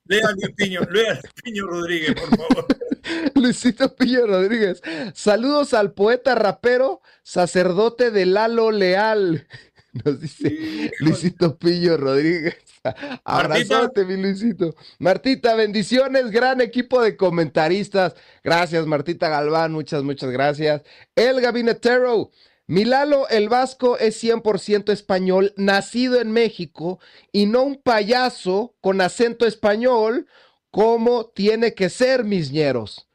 Lea 0.06 0.30
Luis 0.32 0.54
Piño, 0.54 0.80
lea 0.90 1.12
Luis 1.14 1.32
Piño 1.42 1.66
Rodríguez, 1.66 2.14
por 2.14 2.28
favor. 2.36 2.66
Luisito 3.34 3.96
Pillo 3.96 4.26
Rodríguez. 4.26 4.82
Saludos 5.14 5.72
al 5.74 5.92
poeta 5.92 6.34
rapero, 6.34 7.00
sacerdote 7.22 8.10
de 8.10 8.26
Lalo 8.26 8.70
Leal. 8.70 9.46
Nos 10.04 10.20
dice 10.20 10.90
Luisito 10.98 11.56
Pillo 11.56 11.96
Rodríguez. 11.96 12.56
Abrazote, 13.24 14.04
mi 14.04 14.16
Luisito. 14.16 14.74
Martita, 14.98 15.54
bendiciones, 15.54 16.30
gran 16.30 16.60
equipo 16.60 17.00
de 17.00 17.16
comentaristas. 17.16 18.14
Gracias, 18.42 18.86
Martita 18.86 19.28
Galván, 19.28 19.72
muchas, 19.72 20.02
muchas 20.02 20.30
gracias. 20.30 20.82
El 21.14 21.40
Gabinetero. 21.40 22.30
Milalo 22.66 23.28
el 23.28 23.50
Vasco 23.50 23.98
es 23.98 24.22
100% 24.24 24.90
español, 24.90 25.52
nacido 25.56 26.18
en 26.18 26.32
México 26.32 26.98
y 27.30 27.44
no 27.44 27.62
un 27.62 27.76
payaso 27.76 28.74
con 28.80 29.02
acento 29.02 29.46
español 29.46 30.26
como 30.70 31.26
tiene 31.26 31.74
que 31.74 31.90
ser, 31.90 32.24
mis 32.24 32.50
ñeros. 32.50 33.06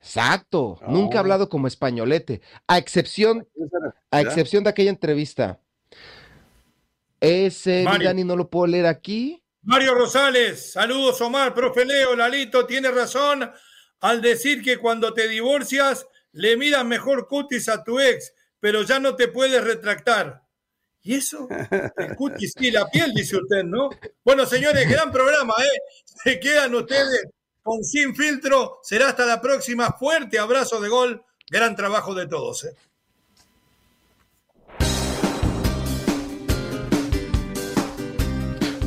Exacto, 0.00 0.78
nunca 0.88 1.18
ha 1.18 1.20
hablado 1.20 1.50
como 1.50 1.66
españolete, 1.66 2.40
a 2.66 2.78
excepción, 2.78 3.46
a 4.10 4.22
excepción 4.22 4.64
de 4.64 4.70
aquella 4.70 4.90
entrevista. 4.90 5.60
Ese, 7.24 7.82
Mario. 7.84 8.08
Dani, 8.08 8.24
no 8.24 8.36
lo 8.36 8.48
puedo 8.48 8.66
leer 8.66 8.86
aquí. 8.86 9.42
Mario 9.62 9.94
Rosales, 9.94 10.72
saludos 10.72 11.20
Omar, 11.22 11.54
profe 11.54 11.86
Leo, 11.86 12.14
Lalito, 12.14 12.66
tiene 12.66 12.90
razón 12.90 13.50
al 14.00 14.20
decir 14.20 14.62
que 14.62 14.76
cuando 14.76 15.14
te 15.14 15.26
divorcias 15.26 16.06
le 16.32 16.56
miras 16.58 16.84
mejor 16.84 17.26
cutis 17.26 17.70
a 17.70 17.82
tu 17.82 17.98
ex, 17.98 18.34
pero 18.60 18.82
ya 18.82 18.98
no 18.98 19.16
te 19.16 19.28
puedes 19.28 19.64
retractar. 19.64 20.42
¿Y 21.02 21.14
eso? 21.14 21.48
El 21.96 22.14
cutis 22.16 22.54
y 22.60 22.70
la 22.70 22.86
piel, 22.88 23.12
dice 23.14 23.36
usted, 23.36 23.62
¿no? 23.64 23.88
Bueno, 24.24 24.44
señores, 24.44 24.88
gran 24.88 25.10
programa, 25.10 25.54
¿eh? 25.60 25.78
Se 26.04 26.38
quedan 26.40 26.74
ustedes 26.74 27.26
con 27.62 27.82
Sin 27.84 28.14
Filtro. 28.14 28.80
Será 28.82 29.08
hasta 29.08 29.24
la 29.26 29.40
próxima. 29.40 29.92
Fuerte 29.98 30.38
abrazo 30.38 30.80
de 30.80 30.88
gol. 30.88 31.24
Gran 31.50 31.76
trabajo 31.76 32.14
de 32.14 32.26
todos, 32.26 32.64
¿eh? 32.64 32.74